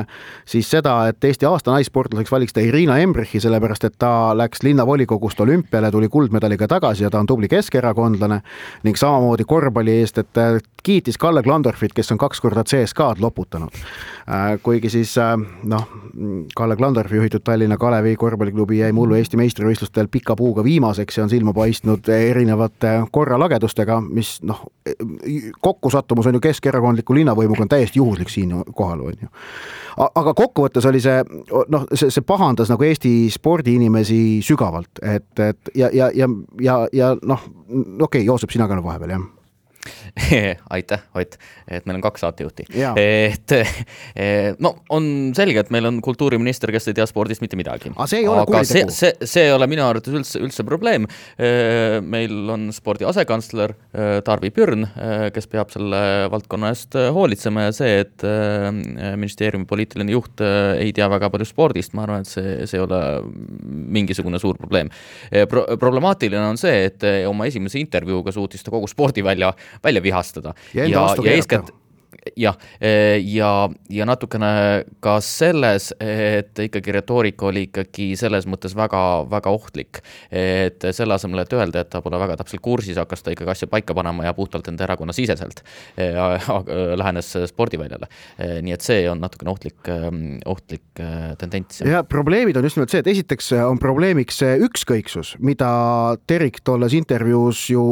siis 0.49 0.69
seda, 0.69 0.95
et 1.11 1.23
Eesti 1.23 1.47
aasta 1.49 1.73
naissportlaseks 1.75 2.31
valiks 2.33 2.55
ta 2.55 2.63
Irina 2.63 2.97
Embrichi, 3.03 3.41
sellepärast 3.43 3.87
et 3.89 3.97
ta 4.01 4.33
läks 4.37 4.63
linnavolikogust 4.65 5.39
olümpiale, 5.45 5.91
tuli 5.91 6.09
kuldmedaliga 6.09 6.67
tagasi 6.67 7.05
ja 7.05 7.11
ta 7.13 7.21
on 7.21 7.29
tubli 7.29 7.49
keskerakondlane 7.51 8.41
ning 8.83 8.99
samamoodi 8.99 9.45
korvpalli 9.47 9.99
eest, 10.01 10.21
et 10.23 10.41
äh, 10.41 10.57
kiitis 10.83 11.17
Kalle 11.17 11.43
Klandorfit, 11.43 11.93
kes 11.95 12.11
on 12.11 12.17
kaks 12.17 12.41
korda 12.41 12.63
CSKA-d 12.63 13.21
loputanud. 13.23 13.73
Äh, 13.73 14.59
kuigi 14.63 14.89
siis 14.89 15.15
noh, 15.63 15.87
Kalle 16.55 16.75
Klandorfi 16.75 17.15
juhitud 17.15 17.43
Tallinna 17.43 17.77
Kalevi 17.77 18.15
korvpalliklubi 18.15 18.79
jäi 18.79 18.91
mullu 18.91 19.15
Eesti 19.15 19.37
meistrivõistlustel 19.39 20.07
pika 20.11 20.35
puuga 20.35 20.63
viimaseks 20.63 21.17
ja 21.17 21.23
on 21.23 21.31
silma 21.31 21.53
paistnud 21.53 22.09
erinevate 22.13 22.93
korralagedustega, 23.11 24.01
mis 24.01 24.35
noh, 24.43 24.65
kokkusattumus 25.61 26.27
on 26.27 26.37
ju 26.37 26.43
keskerakondliku 26.43 27.15
linnavõimuga 27.15 27.65
on 27.65 27.71
täiesti 27.71 27.99
juhuslik 27.99 28.29
siinkohal, 28.29 29.05
on 29.07 29.21
ju. 29.21 29.31
aga 30.05 30.33
kokkuvõttes 30.33 30.85
oli 30.89 31.01
see 31.03 31.21
noh, 31.49 31.87
see, 31.93 32.11
see 32.11 32.25
pahandas 32.27 32.71
nagu 32.73 32.83
Eesti 32.87 33.13
spordiinimesi 33.33 34.41
sügavalt, 34.45 34.99
et, 35.01 35.31
et 35.39 35.75
ja, 35.75 35.89
ja, 35.93 36.11
ja, 36.15 36.29
ja, 36.61 36.81
ja 36.93 37.13
noh, 37.21 37.47
okei 37.69 38.03
okay,, 38.07 38.25
Joosep, 38.27 38.53
sina 38.53 38.67
ka 38.67 38.83
vahepeal, 38.83 39.17
jah 39.17 39.31
aitäh, 40.75 41.01
Ott, 41.15 41.35
et 41.67 41.85
meil 41.85 41.97
on 41.97 42.03
kaks 42.05 42.23
saatejuhti. 42.23 42.65
et 42.99 43.53
eh, 43.55 44.53
no 44.63 44.73
on 44.93 45.05
selge, 45.35 45.63
et 45.65 45.71
meil 45.73 45.87
on 45.89 45.99
kultuuriminister, 46.03 46.71
kes 46.73 46.87
ei 46.91 46.97
tea 46.97 47.07
spordist 47.09 47.43
mitte 47.43 47.57
midagi. 47.59 47.91
aga 47.91 48.07
see 48.09 48.21
ei 48.23 48.29
ole 48.31 48.45
kuritegu. 48.47 48.93
see, 48.93 49.11
see, 49.25 49.47
ei 49.47 49.53
ole 49.55 49.67
minu 49.71 49.85
arvates 49.85 50.13
üldse, 50.13 50.41
üldse 50.43 50.65
probleem. 50.67 51.07
Eh, 51.37 51.97
meil 51.99 52.53
on 52.53 52.69
spordi 52.75 53.07
asekantsler 53.09 53.75
eh, 53.75 54.19
Tarvi 54.25 54.53
Pürn, 54.55 54.87
kes 55.33 55.49
peab 55.51 55.71
selle 55.73 56.01
valdkonna 56.31 56.71
eest 56.73 56.95
hoolitsema 57.15 57.67
ja 57.67 57.73
see, 57.75 57.99
et 58.03 58.23
ministeeriumi 59.19 59.67
poliitiline 59.67 60.13
juht 60.13 60.41
ei 60.43 60.93
tea 60.95 61.07
väga 61.11 61.29
palju 61.33 61.47
spordist, 61.47 61.93
ma 61.97 62.05
arvan, 62.05 62.23
et 62.23 62.29
see, 62.29 62.67
see 62.69 62.79
ei 62.79 62.83
ole 62.85 62.99
mingisugune 63.93 64.39
suur 64.41 64.57
probleem 64.59 64.91
Pro. 65.49 65.65
problemaatiline 65.79 66.43
on 66.53 66.59
see, 66.59 66.85
et 66.89 67.05
oma 67.27 67.47
esimese 67.49 67.81
intervjuuga 67.81 68.33
suutis 68.35 68.63
ta 68.63 68.73
kogu 68.73 68.87
spordivälja 68.91 69.51
välja 69.81 70.01
vihastada. 70.01 70.53
ja, 70.71 70.85
ja, 70.85 71.15
ja 71.23 71.31
eeskätt 71.31 71.71
jah, 72.37 72.57
eh, 72.81 73.21
ja, 73.33 73.69
ja 73.89 74.07
natukene 74.07 74.83
ka 75.03 75.17
selles, 75.23 75.91
et 76.01 76.59
ikkagi 76.65 76.95
retoorika 76.95 77.47
oli 77.49 77.67
ikkagi 77.67 78.13
selles 78.19 78.47
mõttes 78.49 78.75
väga, 78.77 79.01
väga 79.29 79.53
ohtlik. 79.53 80.01
et 80.33 80.83
selle 80.95 81.13
asemel, 81.13 81.43
et 81.43 81.53
öelda, 81.53 81.83
et 81.83 81.89
ta 81.91 82.01
pole 82.01 82.17
väga 82.19 82.37
täpselt 82.39 82.61
kursis, 82.63 82.97
hakkas 82.97 83.23
ta 83.23 83.33
ikkagi 83.33 83.51
asja 83.53 83.67
paika 83.69 83.93
panema 83.93 84.25
ja 84.25 84.33
puhtalt 84.33 84.67
enda 84.67 84.85
erakonna 84.87 85.13
siseselt 85.13 85.61
eh, 85.97 86.17
lähenes 86.97 87.33
spordiväljale. 87.51 88.09
Eh, 88.37 88.57
nii 88.65 88.73
et 88.75 88.85
see 88.85 89.03
on 89.09 89.21
natukene 89.23 89.53
ohtlik, 89.53 89.91
ohtlik 90.49 91.03
tendents. 91.39 91.81
ja 91.85 92.03
probleemid 92.03 92.57
on 92.57 92.65
just 92.65 92.77
nimelt 92.77 92.93
see, 92.93 93.03
et 93.03 93.11
esiteks 93.13 93.51
on 93.63 93.79
probleemiks 93.81 94.41
see 94.41 94.57
ükskõiksus, 94.65 95.35
mida 95.39 95.69
Terik 96.27 96.61
tolles 96.65 96.95
intervjuus 96.97 97.65
ju 97.73 97.83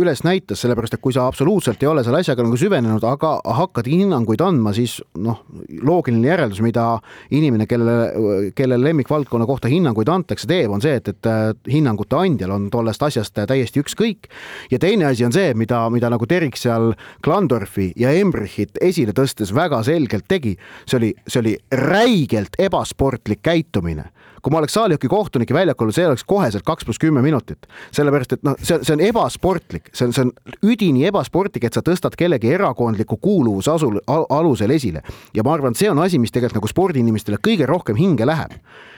üles 0.00 0.24
näitas, 0.24 0.62
sellepärast 0.62 0.96
et 0.96 1.02
kui 1.02 1.14
sa 1.14 1.26
absoluutselt 1.28 1.82
ei 1.82 1.90
ole 1.90 2.04
selle 2.06 2.22
asjaga 2.22 2.44
nagu 2.46 2.58
süvenenud, 2.60 3.04
aga 3.06 3.36
hakkad 3.60 3.89
hinnanguid 3.98 4.42
andma, 4.44 4.72
siis 4.76 4.98
noh, 5.18 5.42
loogiline 5.82 6.30
järeldus, 6.30 6.60
mida 6.64 6.86
inimene, 7.34 7.66
kellele, 7.70 8.52
kelle 8.56 8.78
lemmikvaldkonna 8.80 9.48
kohta 9.48 9.70
hinnanguid 9.70 10.10
antakse, 10.12 10.48
teeb, 10.50 10.70
on 10.74 10.82
see, 10.84 10.96
et, 11.00 11.10
et 11.12 11.30
äh, 11.30 11.50
hinnangute 11.70 12.18
andjal 12.18 12.54
on 12.56 12.68
tollest 12.72 13.02
asjast 13.06 13.38
täiesti 13.50 13.82
ükskõik. 13.84 14.30
ja 14.70 14.78
teine 14.78 15.10
asi 15.10 15.24
on 15.26 15.34
see, 15.34 15.54
mida, 15.54 15.82
mida 15.90 16.10
nagu 16.12 16.26
Terik 16.30 16.58
seal 16.60 16.92
Klandorfi 17.24 17.90
ja 18.00 18.12
Embrichit 18.16 18.80
esile 18.80 19.14
tõstes 19.16 19.54
väga 19.54 19.82
selgelt 19.86 20.28
tegi, 20.28 20.56
see 20.86 21.00
oli, 21.00 21.12
see 21.26 21.42
oli 21.44 21.56
räigelt 21.74 22.58
ebasportlik 22.58 23.42
käitumine 23.42 24.10
kui 24.42 24.52
ma 24.52 24.60
oleks 24.60 24.76
saalihoki 24.76 25.08
kohtunik 25.10 25.50
ja 25.50 25.58
väljakul, 25.60 25.92
see 25.94 26.06
oleks 26.08 26.24
koheselt 26.28 26.64
kaks 26.66 26.86
pluss 26.86 27.00
kümme 27.00 27.22
minutit. 27.22 27.66
sellepärast, 27.92 28.36
et 28.38 28.44
noh, 28.46 28.56
see, 28.62 28.78
see 28.82 28.96
on 28.96 29.04
ebasportlik, 29.04 29.90
see 29.92 30.08
on, 30.08 30.14
see 30.16 30.26
on 30.26 30.32
üdini 30.72 31.06
ebasportlik, 31.10 31.64
et 31.64 31.76
sa 31.76 31.82
tõstad 31.84 32.16
kellegi 32.18 32.52
erakondliku 32.54 33.16
kuuluvuse 33.20 33.70
asul, 33.72 34.00
alusel 34.06 34.70
esile. 34.76 35.02
ja 35.34 35.44
ma 35.46 35.54
arvan, 35.54 35.76
et 35.76 35.82
see 35.82 35.90
on 35.90 36.02
asi, 36.02 36.18
mis 36.18 36.32
tegelikult 36.32 36.60
nagu 36.60 36.72
spordiinimestele 36.72 37.40
kõige 37.42 37.68
rohkem 37.70 37.98
hinge 38.00 38.26
läheb. 38.26 38.56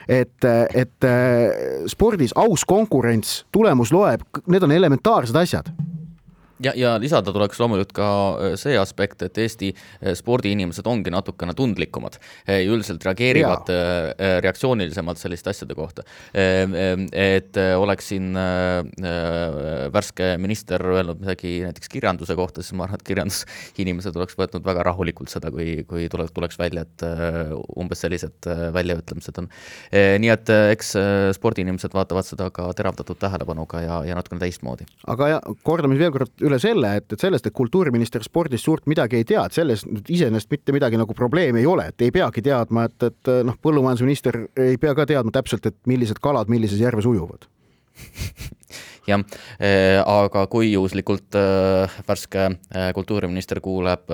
et, 0.08 0.44
et 0.74 1.08
spordis 1.86 2.34
aus 2.36 2.64
konkurents, 2.64 3.44
tulemus 3.52 3.92
loeb, 3.92 4.26
need 4.46 4.62
on 4.62 4.72
elementaarsed 4.72 5.36
asjad 5.36 5.70
ja, 6.64 6.72
ja 6.76 6.92
lisada 7.00 7.32
tuleks 7.34 7.60
loomulikult 7.60 7.92
ka 7.96 8.08
äh, 8.32 8.54
see 8.60 8.76
aspekt, 8.78 9.22
et 9.26 9.38
Eesti 9.42 9.72
äh, 9.74 10.12
spordiinimesed 10.18 10.86
ongi 10.88 11.12
natukene 11.12 11.54
tundlikumad. 11.58 12.18
Äh, 12.46 12.64
üldiselt 12.70 13.04
reageerivad 13.06 13.70
ja. 13.72 14.40
reaktsioonilisemalt 14.42 15.20
selliste 15.20 15.50
asjade 15.52 15.74
kohta. 15.76 16.02
et 16.32 17.56
oleks 17.76 18.08
siin 18.12 18.34
värske 19.92 20.28
minister 20.40 20.82
öelnud 20.94 21.20
midagi 21.22 21.52
näiteks 21.64 21.90
kirjanduse 21.92 22.34
kohta, 22.38 22.62
siis 22.62 22.76
ma 22.78 22.86
arvan, 22.86 23.00
et 23.00 23.06
kirjandusinimesed 23.06 24.16
oleks 24.18 24.36
võtnud 24.38 24.64
väga 24.66 24.84
rahulikult 24.88 25.32
seda, 25.32 25.50
kui, 25.54 25.82
kui 25.88 26.08
tule, 26.12 26.26
tuleks 26.34 26.58
välja, 26.60 26.84
et 26.86 27.04
umbes 27.76 28.02
sellised 28.04 28.48
väljaütlemised 28.74 29.42
on. 29.42 29.50
nii 29.92 30.32
et 30.32 30.52
eks 30.74 30.94
spordiinimesed 31.38 31.94
vaatavad 31.96 32.28
seda 32.28 32.48
ka 32.54 32.68
teravdatud 32.78 33.20
tähelepanuga 33.22 33.82
ja, 33.84 34.00
ja 34.08 34.18
natukene 34.18 34.42
teistmoodi. 34.44 34.88
aga 35.12 35.30
ja 35.34 35.40
kordame 35.66 35.98
veel 36.00 36.14
kord 36.14 36.32
üle 36.44 36.51
üle 36.52 36.60
selle, 36.62 36.92
et, 37.00 37.08
et 37.12 37.24
sellest, 37.24 37.48
et 37.48 37.56
kultuuriminister 37.56 38.22
spordist 38.24 38.68
suurt 38.68 38.86
midagi 38.90 39.18
ei 39.18 39.26
tea, 39.28 39.46
et 39.48 39.56
selles 39.56 39.86
iseenesest 40.04 40.52
mitte 40.52 40.76
midagi 40.76 41.00
nagu 41.00 41.16
probleemi 41.16 41.62
ei 41.64 41.68
ole, 41.68 41.88
et 41.90 42.06
ei 42.06 42.14
peagi 42.14 42.44
teadma, 42.44 42.86
et, 42.90 43.08
et 43.08 43.34
noh, 43.48 43.58
põllumajandusminister 43.64 44.42
ei 44.68 44.78
pea 44.80 44.94
ka 44.98 45.08
teadma 45.08 45.34
täpselt, 45.34 45.66
et 45.72 45.78
millised 45.90 46.22
kalad 46.22 46.52
millises 46.52 46.80
järves 46.82 47.08
ujuvad 47.08 47.48
jah, 49.06 49.22
eh, 49.60 49.98
aga 50.06 50.46
kui 50.50 50.72
juhuslikult 50.72 51.34
eh, 51.38 51.96
värske 52.08 52.44
eh, 52.46 52.90
kultuuriminister 52.94 53.60
kuuleb 53.60 54.06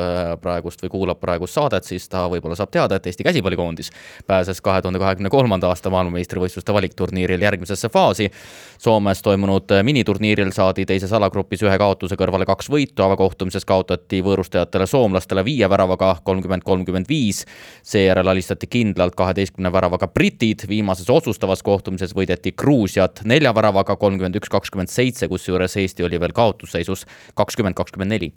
praegust 0.43 0.83
või 0.85 0.93
kuulab 0.93 1.21
praegust 1.21 1.57
saadet, 1.59 1.85
siis 1.89 2.09
ta 2.09 2.25
võib-olla 2.31 2.57
saab 2.59 2.73
teada, 2.73 2.97
et 2.97 3.07
Eesti 3.09 3.27
käsipallikoondis 3.27 3.91
pääses 4.27 4.61
kahe 4.65 4.83
tuhande 4.83 5.01
kahekümne 5.03 5.31
kolmanda 5.33 5.69
aasta 5.69 5.91
maailmameistrivõistluste 5.93 6.75
valikturniiril 6.75 7.43
järgmisesse 7.43 7.89
faasi. 7.93 8.31
Soomes 8.79 9.23
toimunud 9.23 9.73
miniturniiril 9.83 10.53
saadi 10.55 10.87
teises 10.87 11.13
alagrupis 11.13 11.63
ühe 11.67 11.79
kaotuse 11.81 12.17
kõrvale 12.19 12.47
kaks 12.49 12.71
võitu, 12.71 13.03
avakohtumises 13.05 13.67
kaotati 13.69 14.21
võõrustajatele 14.25 14.87
soomlastele 14.87 15.45
viie 15.45 15.69
väravaga 15.71 16.15
kolmkümmend, 16.25 16.65
kolmkümmend 16.65 17.09
viis. 17.09 17.45
seejärel 17.83 18.29
alistati 18.29 18.67
kindlalt 18.67 19.15
kaheteistkümne 19.19 19.73
väravaga 19.73 20.07
britid, 20.07 20.65
viimases 20.69 21.11
otsustavas 21.11 21.63
kohtumises 21.63 22.15
võideti 22.15 22.53
Gruusiat 22.57 23.23
nelja 23.25 23.55
väravaga 23.55 23.97
kolmkümmend 23.97 24.37
üks, 24.39 24.49
kakskümmend 24.49 24.78
kakskümmend 24.79 24.93
seitse, 24.93 25.29
kusjuures 25.29 25.77
Eesti 25.77 26.05
oli 26.07 26.21
veel 26.21 26.33
kaotusseisus 26.33 27.05
kakskümmend, 27.35 27.75
kakskümmend 27.75 28.13
neli 28.13 28.33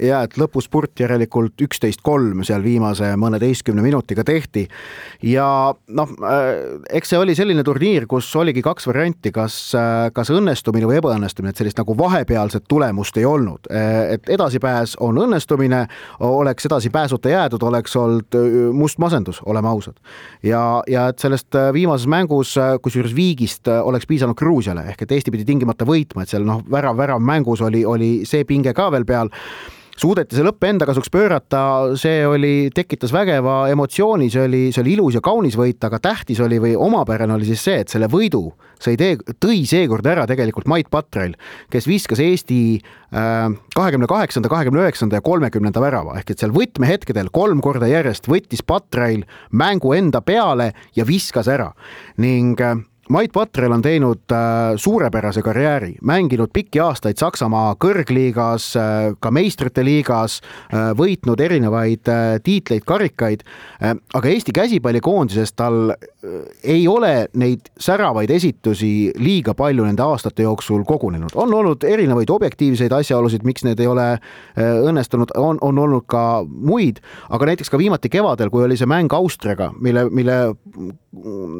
ja 0.00 0.22
et 0.26 0.36
lõpuspurt 0.38 0.98
järelikult 1.04 1.60
üksteist 1.64 2.02
kolm 2.04 2.42
seal 2.46 2.62
viimase 2.64 3.12
mõneteistkümne 3.20 3.82
minutiga 3.84 4.24
tehti. 4.24 4.66
ja 5.22 5.46
noh, 5.88 6.14
äh, 6.26 6.48
eks 6.90 7.12
see 7.12 7.18
oli 7.18 7.34
selline 7.38 7.62
turniir, 7.64 8.06
kus 8.10 8.28
oligi 8.36 8.62
kaks 8.62 8.88
varianti, 8.90 9.32
kas, 9.32 9.56
äh, 9.78 10.10
kas 10.14 10.30
õnnestumine 10.34 10.88
või 10.90 10.98
ebaõnnestumine, 10.98 11.54
et 11.54 11.62
sellist 11.62 11.78
nagu 11.78 11.96
vahepealset 11.98 12.64
tulemust 12.68 13.16
ei 13.16 13.24
olnud. 13.24 13.70
Äh, 13.70 14.14
et 14.16 14.28
edasipääs 14.28 14.96
on 15.00 15.18
õnnestumine, 15.22 15.84
oleks 16.20 16.66
edasipääsuta 16.66 17.30
jäädud, 17.30 17.62
oleks 17.62 17.96
olnud 17.96 18.38
must 18.72 18.98
masendus, 18.98 19.40
oleme 19.46 19.68
ausad. 19.68 19.94
ja, 20.42 20.82
ja 20.90 21.08
et 21.08 21.18
sellest 21.18 21.54
viimases 21.72 22.06
mängus, 22.06 22.54
kusjuures 22.82 23.14
viigist 23.14 23.68
oleks 23.68 24.06
piisanud 24.06 24.34
Gruusiale 24.34 24.84
ehk 24.90 25.02
et 25.02 25.12
Eesti 25.12 25.30
pidi 25.30 25.44
tingimata 25.44 25.86
võitma, 25.86 26.22
et 26.22 26.32
seal 26.32 26.44
noh, 26.46 26.62
värav, 26.70 26.96
värav 26.96 27.22
mängus 27.22 27.62
oli, 27.62 27.84
oli 27.84 28.12
see 28.28 28.44
pinge 28.44 28.74
ka 28.74 28.90
veel 28.92 29.06
peal 29.08 29.30
suudeti 30.00 30.36
see 30.36 30.44
lõpp 30.46 30.66
enda 30.68 30.88
kasuks 30.88 31.10
pöörata, 31.12 31.62
see 32.00 32.24
oli, 32.26 32.70
tekitas 32.74 33.12
vägeva 33.14 33.64
emotsiooni, 33.72 34.30
see 34.32 34.46
oli, 34.48 34.62
see 34.74 34.82
oli 34.84 34.94
ilus 34.96 35.18
ja 35.18 35.24
kaunis 35.24 35.58
võit, 35.58 35.80
aga 35.86 36.00
tähtis 36.02 36.42
oli 36.44 36.60
või 36.62 36.74
omapärane 36.76 37.36
oli 37.36 37.48
siis 37.48 37.64
see, 37.64 37.82
et 37.84 37.92
selle 37.92 38.10
võidu 38.10 38.48
sai 38.84 38.96
tee, 39.00 39.16
tõi 39.40 39.62
seekord 39.68 40.06
ära 40.08 40.26
tegelikult 40.28 40.68
Mait 40.70 40.88
Patrail, 40.92 41.36
kes 41.72 41.86
viskas 41.88 42.20
Eesti 42.22 42.60
äh, 42.78 43.46
kahekümne 43.76 44.08
kaheksanda, 44.10 44.50
kahekümne 44.52 44.84
üheksanda 44.84 45.20
ja 45.20 45.24
kolmekümnenda 45.24 45.82
värava. 45.82 46.18
Ehk 46.20 46.34
et 46.34 46.42
seal 46.42 46.54
võtmehetkedel 46.54 47.30
kolm 47.34 47.62
korda 47.64 47.88
järjest 47.90 48.28
võttis 48.30 48.64
Patrail 48.66 49.24
mängu 49.52 49.94
enda 49.96 50.20
peale 50.24 50.72
ja 50.96 51.06
viskas 51.08 51.48
ära. 51.50 51.70
Ning 52.20 52.60
äh, 52.60 52.82
Mait 53.08 53.32
Patrel 53.32 53.72
on 53.72 53.82
teinud 53.82 54.32
äh, 54.32 54.76
suurepärase 54.76 55.42
karjääri, 55.42 55.94
mänginud 56.02 56.48
pikki 56.52 56.80
aastaid 56.80 57.20
Saksamaa 57.20 57.74
kõrgliigas, 57.76 58.70
äh, 58.80 59.10
ka 59.20 59.28
meistrite 59.34 59.84
liigas, 59.84 60.38
äh, 60.72 60.94
võitnud 60.96 61.40
erinevaid 61.44 62.08
tiitleid, 62.44 62.84
karikaid, 62.86 63.42
aga 63.84 64.28
Eesti 64.28 64.52
käsipallikoondises 64.54 65.52
tal 65.56 65.92
ei 66.64 66.86
ole 66.88 67.28
neid 67.36 67.68
säravaid 67.80 68.30
esitusi 68.32 69.12
liiga 69.20 69.54
palju 69.56 69.84
nende 69.84 70.02
aastate 70.02 70.46
jooksul 70.46 70.84
kogunenud, 70.88 71.34
on 71.34 71.52
olnud 71.54 71.84
erinevaid 71.84 72.30
objektiivseid 72.32 72.92
asjaolusid, 72.92 73.44
miks 73.44 73.64
need 73.66 73.80
ei 73.80 73.88
ole 73.90 74.06
õnnestunud, 74.56 75.34
on, 75.36 75.60
on 75.60 75.78
olnud 75.78 76.06
ka 76.08 76.44
muid, 76.44 77.02
aga 77.28 77.50
näiteks 77.52 77.72
ka 77.72 77.80
viimati 77.80 78.12
kevadel, 78.12 78.52
kui 78.52 78.64
oli 78.64 78.78
see 78.80 78.88
mäng 78.88 79.12
Austriaga, 79.16 79.70
mille, 79.80 80.06
mille 80.10 80.38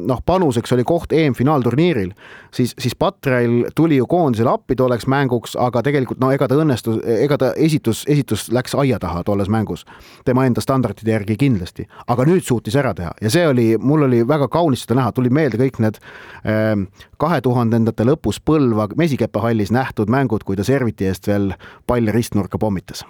noh, 0.09 0.21
panuseks 0.25 0.73
oli 0.75 0.85
koht 0.87 1.13
EM-finaalturniiril, 1.35 2.11
siis, 2.51 2.75
siis 2.79 2.95
Patrail 2.95 3.65
tuli 3.75 3.97
ju 3.97 4.07
koondisele 4.07 4.49
appi 4.49 4.75
tolleks 4.75 5.07
mänguks, 5.07 5.55
aga 5.59 5.83
tegelikult 5.83 6.19
no 6.19 6.31
ega 6.31 6.47
ta 6.47 6.55
õnnestus, 6.59 7.01
ega 7.03 7.37
ta 7.37 7.51
esitus, 7.55 8.03
esitus 8.07 8.47
läks 8.51 8.75
aia 8.75 8.99
taha 8.99 9.23
tolles 9.23 9.49
mängus. 9.49 9.85
tema 10.25 10.45
enda 10.45 10.61
standardite 10.61 11.11
järgi 11.11 11.37
kindlasti, 11.37 11.87
aga 12.07 12.25
nüüd 12.25 12.43
suutis 12.43 12.75
ära 12.75 12.93
teha. 12.93 13.11
ja 13.21 13.29
see 13.29 13.47
oli, 13.47 13.77
mul 13.77 14.07
oli 14.07 14.27
väga 14.27 14.47
kaunis 14.47 14.85
seda 14.85 14.99
näha, 15.01 15.11
tulid 15.11 15.31
meelde 15.31 15.57
kõik 15.57 15.79
need 15.79 15.99
ehm, 16.43 16.87
kahe 17.17 17.41
tuhandendate 17.41 18.03
lõpus 18.03 18.39
Põlva 18.45 18.87
Mesikepa 18.95 19.41
hallis 19.41 19.71
nähtud 19.71 20.09
mängud, 20.09 20.43
kui 20.43 20.55
ta 20.55 20.63
serviti 20.63 21.05
eest 21.05 21.27
veel 21.27 21.53
palli 21.87 22.11
ristnurka 22.11 22.57
pommitas 22.57 23.05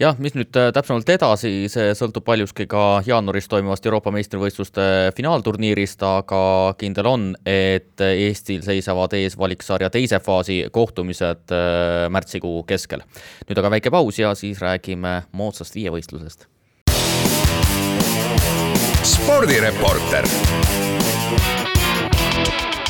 jah, 0.00 0.16
mis 0.20 0.34
nüüd 0.36 0.56
äh, 0.58 0.70
täpsemalt 0.76 1.08
edasi, 1.08 1.52
see 1.72 1.92
sõltub 1.96 2.24
paljuski 2.26 2.66
ka 2.70 3.00
jaanuaris 3.06 3.48
toimuvast 3.50 3.86
Euroopa 3.88 4.12
meistrivõistluste 4.14 5.12
finaalturniirist, 5.16 6.02
aga 6.04 6.40
kindel 6.80 7.08
on, 7.10 7.28
et 7.48 8.04
Eestil 8.04 8.64
seisavad 8.66 9.16
ees 9.16 9.38
valiksarja 9.40 9.90
teise 9.92 10.20
faasi 10.24 10.64
kohtumised 10.72 11.54
äh, 11.54 12.06
märtsikuu 12.12 12.62
keskel. 12.68 13.04
nüüd 13.48 13.62
aga 13.62 13.72
väike 13.78 13.92
paus 13.94 14.20
ja 14.20 14.34
siis 14.34 14.60
räägime 14.60 15.22
moodsast 15.32 15.74
viievõistlusest. 15.78 16.48
spordireporter. 19.06 20.28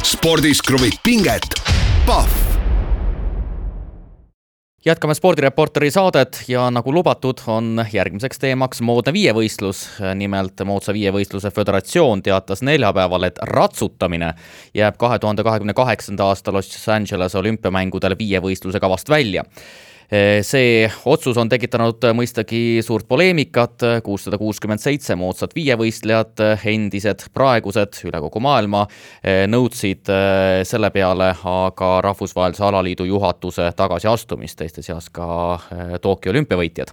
spordis 0.02 0.62
kruvib 0.62 0.98
pinget, 1.04 1.54
Pahv 2.06 2.45
jätkame 4.86 5.14
spordireporteri 5.14 5.90
saadet 5.90 6.44
ja 6.48 6.68
nagu 6.70 6.92
lubatud, 6.94 7.40
on 7.50 7.84
järgmiseks 7.92 8.38
teemaks 8.38 8.80
moodne 8.80 9.12
viievõistlus. 9.12 9.80
nimelt 10.14 10.62
moodsa 10.64 10.94
viievõistluse 10.94 11.50
föderatsioon 11.50 12.22
teatas 12.22 12.62
neljapäeval, 12.62 13.26
et 13.26 13.38
ratsutamine 13.42 14.34
jääb 14.74 14.96
kahe 14.96 15.18
tuhande 15.18 15.42
kahekümne 15.42 15.74
kaheksanda 15.74 16.24
aasta 16.24 16.52
Los 16.52 16.88
Angeles 16.88 17.34
olümpiamängudel 17.34 18.14
viievõistluse 18.18 18.80
kavast 18.80 19.08
välja 19.08 19.44
see 20.46 20.86
otsus 21.10 21.36
on 21.40 21.48
tekitanud 21.50 22.04
mõistagi 22.14 22.82
suurt 22.84 23.08
poleemikat, 23.08 23.82
kuussada 24.06 24.38
kuuskümmend 24.38 24.82
seitse 24.82 25.16
moodsat 25.18 25.54
viievõistlejat, 25.56 26.42
endised, 26.70 27.26
praegused 27.34 28.00
üle 28.06 28.20
kogu 28.22 28.42
maailma, 28.44 28.86
eh, 29.22 29.44
nõudsid 29.50 30.10
eh, 30.12 30.64
selle 30.68 30.90
peale 30.94 31.32
aga 31.42 31.92
rahvusvahelise 32.06 32.64
alaliidu 32.64 33.06
juhatuse 33.08 33.72
tagasiastumist, 33.76 34.58
teiste 34.58 34.82
seas 34.82 35.08
ka 35.10 35.58
Tokyo 36.02 36.32
olümpiavõitjad 36.32 36.92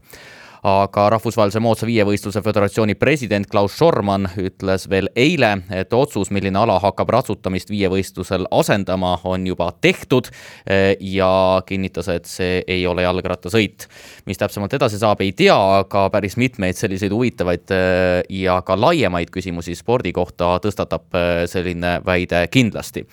aga 0.63 1.09
Rahvusvahelise 1.11 1.59
moodsa 1.59 1.87
viievõistluse 1.87 2.39
föderatsiooni 2.43 2.95
president 2.95 3.49
Klaus 3.51 3.73
Schormann 3.75 4.29
ütles 4.39 4.85
veel 4.89 5.09
eile, 5.19 5.57
et 5.75 5.91
otsus, 5.93 6.31
milline 6.31 6.55
ala 6.59 6.77
hakkab 6.79 7.11
ratsutamist 7.11 7.71
viievõistlusel 7.71 8.47
asendama, 8.55 9.17
on 9.27 9.43
juba 9.47 9.67
tehtud 9.83 10.29
eh, 10.63 10.95
ja 11.03 11.61
kinnitas, 11.67 12.07
et 12.13 12.29
see 12.31 12.61
ei 12.67 12.85
ole 12.87 13.03
jalgrattasõit. 13.03 13.87
mis 14.25 14.39
täpsemalt 14.39 14.73
edasi 14.73 15.01
saab, 15.01 15.21
ei 15.21 15.33
tea, 15.35 15.57
aga 15.83 16.05
päris 16.13 16.37
mitmeid 16.39 16.79
selliseid 16.79 17.11
huvitavaid 17.11 17.75
eh, 17.75 18.23
ja 18.43 18.61
ka 18.63 18.79
laiemaid 18.79 19.33
küsimusi 19.35 19.75
spordi 19.75 20.13
kohta 20.15 20.55
tõstatab 20.63 21.19
eh, 21.19 21.43
selline 21.51 21.97
väide 22.05 22.45
kindlasti. 22.47 23.03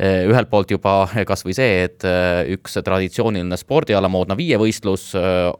ühelt 0.00 0.50
poolt 0.50 0.70
juba 0.70 1.08
kas 1.26 1.42
või 1.44 1.54
see, 1.56 1.84
et 1.88 2.04
üks 2.54 2.78
traditsiooniline 2.84 3.56
spordiala, 3.58 4.08
moodne 4.08 4.36
viievõistlus 4.38 5.10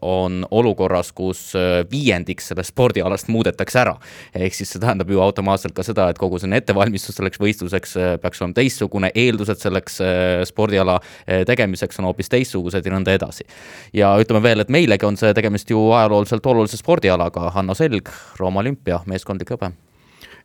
on 0.01 0.45
olukorras, 0.51 1.11
kus 1.13 1.40
kus 1.41 1.55
äh, 1.59 1.85
viiendik 1.91 2.43
sellest 2.45 2.75
spordialast 2.75 3.29
muudetakse 3.33 3.81
ära. 3.81 3.97
ehk 4.35 4.55
siis 4.55 4.71
see 4.73 4.81
tähendab 4.83 5.11
ju 5.11 5.21
automaatselt 5.21 5.75
ka 5.75 5.83
seda, 5.87 6.09
et 6.11 6.19
kogu 6.19 6.39
selline 6.39 6.61
ettevalmistus 6.61 7.17
selleks 7.19 7.41
võistluseks 7.41 7.97
äh, 7.97 8.15
peaks 8.21 8.43
olema 8.43 8.59
teistsugune, 8.61 9.11
eeldused 9.15 9.61
selleks 9.63 10.01
äh, 10.05 10.45
spordiala 10.49 10.99
tegemiseks 11.47 12.01
on 12.01 12.09
hoopis 12.11 12.29
teistsugused 12.33 12.87
ja 12.87 12.93
nõnda 12.93 13.15
edasi. 13.15 13.47
ja 13.93 14.13
ütleme 14.21 14.43
veel, 14.43 14.61
et 14.61 14.73
meilegi 14.73 15.07
on 15.07 15.17
see 15.21 15.35
tegemist 15.35 15.71
ju 15.71 15.91
ajalooliselt 15.91 16.47
olulise 16.47 16.81
spordialaga, 16.81 17.51
Hanno 17.55 17.75
Selg, 17.75 18.11
Rooma 18.39 18.65
olümpia, 18.65 19.01
meeskondlik 19.07 19.57
hõbe 19.57 19.73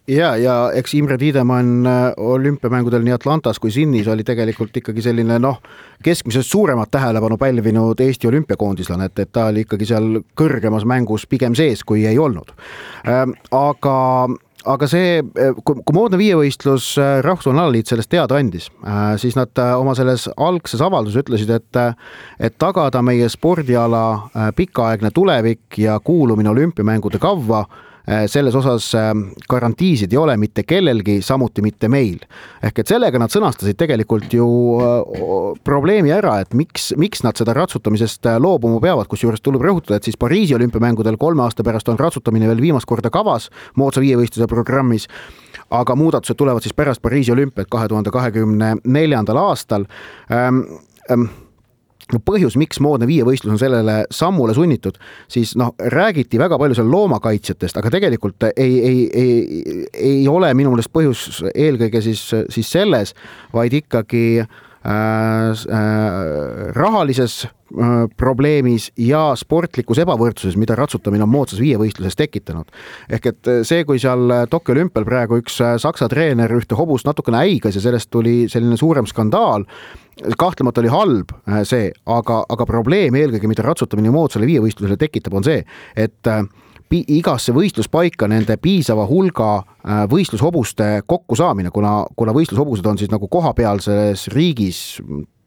ja, 0.07 0.35
ja 0.37 0.55
eks 0.73 0.93
Imre 0.93 1.17
Tiidemann 1.17 1.85
äh, 1.87 2.13
olümpiamängudel 2.17 3.03
nii 3.05 3.15
Atlantas 3.15 3.59
kui 3.59 3.71
Sydneys 3.73 4.07
oli 4.11 4.23
tegelikult 4.23 4.77
ikkagi 4.77 5.03
selline 5.05 5.39
noh, 5.41 5.59
keskmisest 6.05 6.51
suuremat 6.51 6.91
tähelepanu 6.93 7.37
pälvinud 7.41 7.99
Eesti 8.05 8.29
olümpiakoondislane, 8.29 9.09
et, 9.09 9.19
et 9.19 9.31
ta 9.33 9.49
oli 9.51 9.65
ikkagi 9.65 9.89
seal 9.89 10.19
kõrgemas 10.37 10.85
mängus 10.87 11.27
pigem 11.29 11.55
sees, 11.57 11.83
kui 11.83 12.05
ei 12.05 12.19
olnud. 12.19 12.53
Ähm, 13.09 13.37
aga 13.51 13.95
aga 14.65 14.87
see, 14.89 15.19
kui, 15.61 15.81
kui 15.85 15.93
moodne 15.93 16.17
viievõistlus 16.21 16.95
äh, 17.01 17.17
Rahvusvaheline 17.25 17.65
Alaliit 17.65 17.89
sellest 17.89 18.09
teada 18.13 18.37
andis, 18.41 18.69
äh, 18.85 19.15
siis 19.21 19.37
nad 19.37 19.53
oma 19.77 19.93
selles 19.97 20.27
algses 20.37 20.81
avalduses 20.85 21.25
ütlesid, 21.25 21.53
et 21.53 21.81
et 22.39 22.55
tagada 22.61 23.01
meie 23.05 23.27
spordiala 23.29 24.51
pikaaegne 24.55 25.11
tulevik 25.13 25.77
ja 25.81 25.99
kuulumine 25.99 26.49
olümpiamängude 26.49 27.19
kavva 27.21 27.65
Äh, 27.65 27.91
selles 28.27 28.55
osas 28.55 28.91
ähm, 28.95 29.23
garantiisid 29.49 30.13
ei 30.13 30.17
ole 30.17 30.35
mitte 30.37 30.63
kellelgi, 30.63 31.21
samuti 31.25 31.63
mitte 31.65 31.89
meil. 31.89 32.19
ehk 32.63 32.79
et 32.79 32.87
sellega 32.87 33.19
nad 33.21 33.33
sõnastasid 33.33 33.77
tegelikult 33.79 34.33
ju 34.33 34.47
äh, 34.77 35.55
probleemi 35.65 36.13
ära, 36.13 36.37
et 36.43 36.53
miks, 36.53 36.91
miks 37.01 37.23
nad 37.25 37.37
seda 37.37 37.55
ratsutamisest 37.57 38.29
äh, 38.29 38.37
loobuma 38.41 38.79
peavad, 38.83 39.09
kusjuures 39.09 39.41
tuleb 39.41 39.65
rõhutada, 39.65 39.97
et 39.97 40.09
siis 40.09 40.19
Pariisi 40.21 40.55
olümpiamängudel 40.55 41.17
kolme 41.17 41.43
aasta 41.45 41.65
pärast 41.65 41.89
on 41.89 41.99
ratsutamine 41.99 42.49
veel 42.49 42.61
viimast 42.61 42.89
korda 42.89 43.09
kavas 43.13 43.49
moodsa 43.75 44.03
viievõistluse 44.03 44.49
programmis 44.51 45.09
aga 45.73 45.95
muudatused 45.97 46.37
tulevad 46.37 46.65
siis 46.65 46.77
pärast 46.77 47.01
Pariisi 47.01 47.33
olümpiat 47.33 47.69
kahe 47.71 47.89
tuhande 47.89 48.13
kahekümne 48.13 48.75
neljandal 48.83 49.41
aastal 49.47 49.89
ähm,. 50.31 50.61
Ähm, 51.05 51.27
no 52.13 52.19
põhjus, 52.25 52.57
miks 52.59 52.81
moodne 52.83 53.07
viievõistlus 53.09 53.55
on 53.55 53.61
sellele 53.61 53.95
sammule 54.13 54.53
sunnitud, 54.57 54.99
siis 55.31 55.55
noh, 55.59 55.73
räägiti 55.93 56.39
väga 56.41 56.59
palju 56.61 56.77
seal 56.77 56.91
loomakaitsjatest, 56.91 57.79
aga 57.81 57.93
tegelikult 57.97 58.49
ei, 58.51 58.75
ei, 58.77 58.99
ei, 59.09 59.87
ei 60.11 60.21
ole 60.29 60.51
minu 60.57 60.73
meelest 60.73 60.93
põhjus 60.93 61.41
eelkõige 61.53 62.03
siis, 62.05 62.21
siis 62.53 62.71
selles, 62.77 63.15
vaid 63.55 63.73
ikkagi 63.81 64.25
äh, 64.43 64.63
rahalises 66.75 67.47
äh, 67.47 67.49
probleemis 68.17 68.91
ja 69.01 69.31
sportlikus 69.39 69.97
ebavõrdsuses, 70.03 70.57
mida 70.61 70.77
ratsutamine 70.77 71.25
on 71.25 71.31
moodsas 71.33 71.59
viievõistluses 71.63 72.15
tekitanud. 72.19 72.69
ehk 73.09 73.25
et 73.31 73.51
see, 73.65 73.83
kui 73.83 73.99
seal 73.99 74.45
Tokyo 74.49 74.75
olümpial 74.75 75.05
praegu 75.05 75.41
üks 75.41 75.57
saksa 75.81 76.09
treener 76.11 76.51
ühte 76.53 76.77
hobust 76.77 77.05
natukene 77.09 77.41
häigas 77.41 77.75
ja 77.75 77.81
sellest 77.81 78.11
tuli 78.13 78.45
selline 78.51 78.77
suurem 78.77 79.09
skandaal 79.09 79.65
kahtlemata 80.37 80.81
oli 80.81 80.91
halb 80.91 81.31
äh, 81.49 81.61
see, 81.67 81.89
aga, 82.05 82.43
aga 82.49 82.67
probleem 82.67 83.15
eelkõige, 83.19 83.49
mida 83.51 83.65
ratsutamine 83.65 84.13
moodsale 84.13 84.47
viievõistlusele 84.49 84.97
tekitab, 84.99 85.35
on 85.35 85.47
see, 85.47 85.63
et 85.95 86.31
äh, 86.31 86.45
igasse 86.91 87.53
võistluspaika 87.55 88.27
nende 88.29 88.57
piisava 88.61 89.05
hulga 89.09 89.49
äh, 89.57 90.03
võistlushobuste 90.11 91.01
kokkusaamine, 91.07 91.71
kuna, 91.73 92.03
kuna 92.15 92.33
võistlushobused 92.35 92.85
on 92.85 92.99
siis 93.01 93.11
nagu 93.11 93.27
kohapealses 93.31 94.27
riigis 94.33 95.01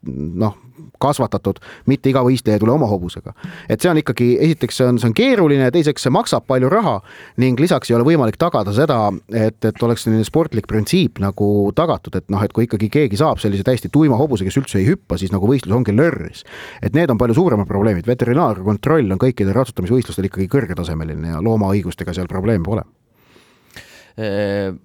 noh, 0.07 0.55
kasvatatud, 1.01 1.59
mitte 1.91 2.11
iga 2.11 2.21
võistleja 2.23 2.55
ei 2.57 2.61
tule 2.61 2.71
oma 2.71 2.87
hobusega. 2.87 3.33
et 3.69 3.81
see 3.81 3.89
on 3.91 3.99
ikkagi, 3.99 4.27
esiteks 4.47 4.79
see 4.79 4.87
on, 4.87 4.99
see 5.01 5.09
on 5.09 5.15
keeruline, 5.15 5.71
teiseks 5.75 6.05
see 6.05 6.13
maksab 6.13 6.45
palju 6.47 6.69
raha 6.71 6.99
ning 7.41 7.59
lisaks 7.59 7.91
ei 7.91 7.97
ole 7.97 8.07
võimalik 8.07 8.39
tagada 8.39 8.73
seda, 8.75 8.99
et, 9.33 9.59
et 9.65 9.83
oleks 9.83 10.05
selline 10.07 10.23
sportlik 10.27 10.69
printsiip 10.71 11.19
nagu 11.23 11.49
tagatud, 11.75 12.15
et 12.15 12.29
noh, 12.31 12.43
et 12.43 12.55
kui 12.55 12.67
ikkagi 12.67 12.91
keegi 12.93 13.19
saab 13.19 13.43
sellise 13.43 13.65
täiesti 13.67 13.91
tuima 13.91 14.19
hobuse, 14.19 14.47
kes 14.47 14.59
üldse 14.61 14.79
ei 14.79 14.87
hüppa, 14.87 15.19
siis 15.19 15.33
nagu 15.35 15.49
võistlus 15.49 15.75
ongi 15.75 15.95
lörris. 15.95 16.45
et 16.81 16.95
need 16.95 17.11
on 17.11 17.19
palju 17.19 17.35
suuremad 17.41 17.67
probleemid, 17.67 18.07
veterinaarkontroll 18.07 19.11
on 19.11 19.19
kõikidel 19.19 19.55
ratsutamisvõistlustel 19.57 20.31
ikkagi 20.31 20.47
kõrgetasemeline 20.51 21.35
ja 21.35 21.43
loomaõigustega 21.43 22.15
seal 22.15 22.31
probleeme 22.31 22.63
pole 22.63 22.87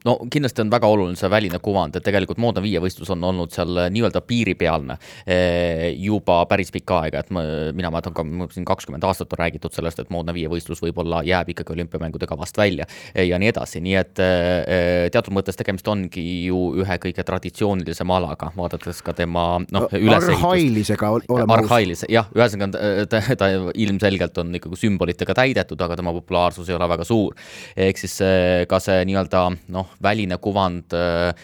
no 0.04 0.16
kindlasti 0.30 0.62
on 0.64 0.70
väga 0.72 0.88
oluline 0.90 1.18
see 1.18 1.30
väline 1.32 1.58
kuvand, 1.62 1.96
et 1.96 2.04
tegelikult 2.06 2.40
moodne 2.42 2.62
viievõistlus 2.64 3.10
on 3.14 3.24
olnud 3.30 3.52
seal 3.54 3.78
nii-öelda 3.94 4.22
piiripealne 4.26 4.96
juba 5.98 6.40
päris 6.50 6.72
pikka 6.74 7.00
aega, 7.04 7.24
et 7.24 7.32
ma, 7.34 7.42
mina 7.76 7.90
mäletan 7.94 8.14
ka 8.16 8.24
siin 8.54 8.66
kakskümmend 8.68 9.04
aastat 9.06 9.32
on 9.34 9.42
räägitud 9.42 9.74
sellest, 9.74 10.00
et 10.02 10.12
moodne 10.14 10.34
viievõistlus 10.36 10.82
võib-olla 10.84 11.22
jääb 11.26 11.50
ikkagi 11.54 11.74
olümpiamängude 11.76 12.28
kavast 12.30 12.58
välja 12.58 12.86
ja 13.14 13.38
nii 13.40 13.50
edasi, 13.52 13.82
nii 13.84 13.96
et 14.00 14.22
teatud 15.14 15.34
mõttes 15.34 15.58
tegemist 15.58 15.88
ongi 15.90 16.24
ju 16.46 16.60
ühe 16.82 16.98
kõige 17.02 17.24
traditsioonilisema 17.26 18.18
alaga, 18.20 18.50
vaadates 18.56 19.02
ka 19.04 19.14
tema 19.16 19.44
noh, 19.74 19.88
ülesehitust. 19.90 20.44
arhailisega 20.44 21.10
olema 21.14 21.58
aus. 21.58 21.64
arhailise, 21.64 22.08
jah, 22.12 22.28
ühesõnaga 22.36 23.06
ta, 23.10 23.22
ta 23.40 23.50
ilmselgelt 23.74 24.38
on 24.42 24.54
ikkagi 24.60 24.80
sümbolitega 24.84 25.36
täidetud, 25.36 25.80
aga 25.84 25.98
tema 26.00 26.14
populaarsus 26.16 26.70
ei 26.70 26.78
ole 26.78 26.88
väga 26.90 27.06
suur. 27.08 27.34
ehk 27.76 28.00
siis 28.00 28.18
ka 28.68 28.80
see 28.82 29.04
nii-öelda 29.08 29.23
nii-öelda 29.24 29.72
noh, 29.72 29.88
väline 30.02 30.38
kuvand 30.38 30.92
äh, 30.92 31.28
äh, 31.28 31.34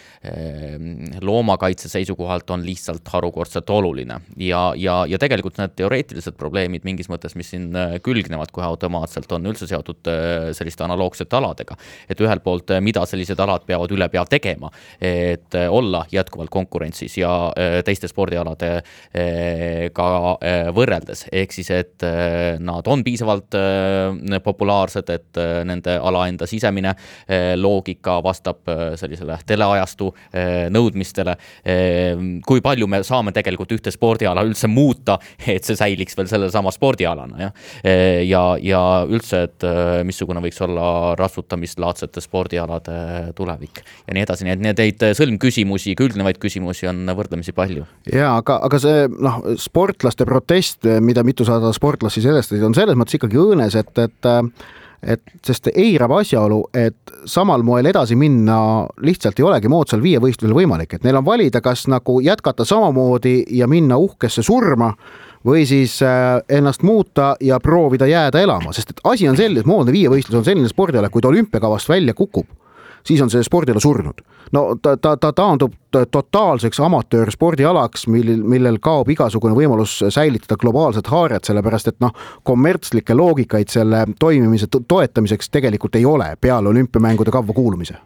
loomakaitse 1.20 1.88
seisukohalt 1.88 2.50
on 2.50 2.64
lihtsalt 2.66 3.08
harukordselt 3.08 3.70
oluline 3.70 4.20
ja, 4.36 4.72
ja, 4.76 5.06
ja 5.06 5.18
tegelikult 5.18 5.58
need 5.58 5.70
teoreetilised 5.76 6.36
probleemid 6.36 6.84
mingis 6.84 7.08
mõttes, 7.08 7.34
mis 7.36 7.50
siin 7.50 7.74
äh, 7.76 7.98
külgnevad 8.02 8.50
kohe 8.52 8.66
automaatselt, 8.66 9.32
on 9.32 9.46
üldse 9.46 9.66
seotud 9.66 10.08
selliste 10.52 10.84
analoogsete 10.84 11.36
aladega. 11.36 11.76
et 12.08 12.20
ühelt 12.20 12.42
poolt, 12.42 12.70
mida 12.80 13.04
sellised 13.06 13.38
alad 13.40 13.64
peavad 13.66 13.90
üle 13.92 14.08
pea 14.08 14.24
tegema, 14.24 14.70
et 15.00 15.54
olla 15.68 16.04
jätkuvalt 16.10 16.50
konkurentsis 16.50 17.16
ja 17.18 17.52
teiste 17.84 18.08
spordialadega 18.08 20.06
võrreldes, 20.74 21.26
ehk 21.32 21.52
siis, 21.52 21.70
et 21.70 22.02
nad 22.60 22.86
on 22.86 23.04
piisavalt 23.04 23.54
populaarsed, 24.44 25.10
et 25.14 25.40
nende 25.68 25.96
ala 25.98 26.26
enda 26.30 26.48
sisemine 26.50 26.94
loogika 27.70 28.18
vastab 28.24 28.66
sellisele 28.98 29.38
teleajastu 29.46 30.10
nõudmistele. 30.74 31.36
kui 32.46 32.62
palju 32.64 32.86
me 32.90 33.02
saame 33.06 33.32
tegelikult 33.36 33.72
ühte 33.76 33.92
spordiala 33.94 34.44
üldse 34.46 34.68
muuta, 34.70 35.18
et 35.46 35.66
see 35.66 35.78
säiliks 35.78 36.16
veel 36.18 36.28
sellesama 36.30 36.72
spordialana, 36.74 37.46
jah. 37.46 37.52
ja, 38.26 38.42
ja 38.62 38.82
üldse, 39.08 39.44
et 39.48 39.66
missugune 40.06 40.42
võiks 40.44 40.60
olla 40.66 41.14
ratsutamislaadsete 41.18 42.22
spordialade 42.24 42.98
tulevik 43.38 43.82
ja 44.06 44.16
nii 44.16 44.24
edasi, 44.26 44.48
nii 44.48 44.72
et 44.72 44.82
neid 44.82 45.06
sõlmküsimusi, 45.18 45.94
külgnevaid 45.98 46.40
küsimusi 46.42 46.88
on 46.90 47.04
võrdlemisi 47.16 47.54
palju. 47.56 47.86
ja 48.12 48.34
aga, 48.38 48.60
aga 48.66 48.82
see 48.82 49.06
noh, 49.12 49.40
sportlaste 49.60 50.26
protest, 50.28 50.88
mida 51.04 51.24
mitusada 51.26 51.72
sportlast 51.76 52.18
siis 52.18 52.28
edastasid, 52.30 52.64
on 52.66 52.76
selles 52.76 52.98
mõttes 52.98 53.18
ikkagi 53.20 53.40
õõnes, 53.40 53.76
et, 53.78 54.04
et 54.04 54.30
et 55.02 55.22
sest 55.46 55.70
eirab 55.72 56.12
asjaolu, 56.18 56.60
et 56.76 57.14
samal 57.24 57.64
moel 57.64 57.88
edasi 57.90 58.16
minna 58.20 58.86
lihtsalt 59.00 59.40
ei 59.40 59.46
olegi 59.48 59.70
moodsal 59.72 60.02
viievõistlusel 60.04 60.54
võimalik, 60.56 60.94
et 60.94 61.04
neil 61.04 61.20
on 61.20 61.26
valida, 61.26 61.62
kas 61.64 61.86
nagu 61.88 62.20
jätkata 62.24 62.66
samamoodi 62.68 63.42
ja 63.56 63.68
minna 63.70 63.96
uhkesse 64.00 64.44
surma 64.44 64.92
või 65.46 65.64
siis 65.68 65.96
äh, 66.04 66.42
ennast 66.48 66.82
muuta 66.84 67.34
ja 67.40 67.60
proovida 67.60 68.06
jääda 68.06 68.42
elama, 68.44 68.74
sest 68.76 68.92
et 68.92 69.04
asi 69.08 69.28
on 69.28 69.38
selles, 69.40 69.64
moodne 69.64 69.92
viievõistlus 69.92 70.42
on 70.42 70.44
selline 70.44 70.68
spordiala, 70.68 71.08
kui 71.08 71.24
ta 71.24 71.32
olümpiakavast 71.32 71.88
välja 71.88 72.14
kukub 72.14 72.46
siis 73.06 73.22
on 73.22 73.30
see 73.30 73.42
spordiala 73.42 73.80
surnud. 73.80 74.20
no 74.52 74.76
ta, 74.82 74.96
ta, 74.96 75.16
ta 75.16 75.32
taandub 75.32 75.74
totaalseks 76.10 76.80
amatöörspordialaks, 76.80 78.06
millel, 78.06 78.42
millel 78.42 78.78
kaob 78.82 79.08
igasugune 79.10 79.54
võimalus 79.54 79.98
säilitada 80.08 80.56
globaalset 80.60 81.06
haaret, 81.06 81.44
sellepärast 81.44 81.88
et 81.88 82.00
noh, 82.00 82.14
kommertslikke 82.42 83.14
loogikaid 83.14 83.68
selle 83.68 84.06
toimimise 84.18 84.66
toetamiseks 84.88 85.50
tegelikult 85.50 85.96
ei 85.96 86.06
ole 86.06 86.36
peale 86.40 86.68
olümpiamängude 86.68 87.30
kavva 87.30 87.52
kuulumise 87.52 87.98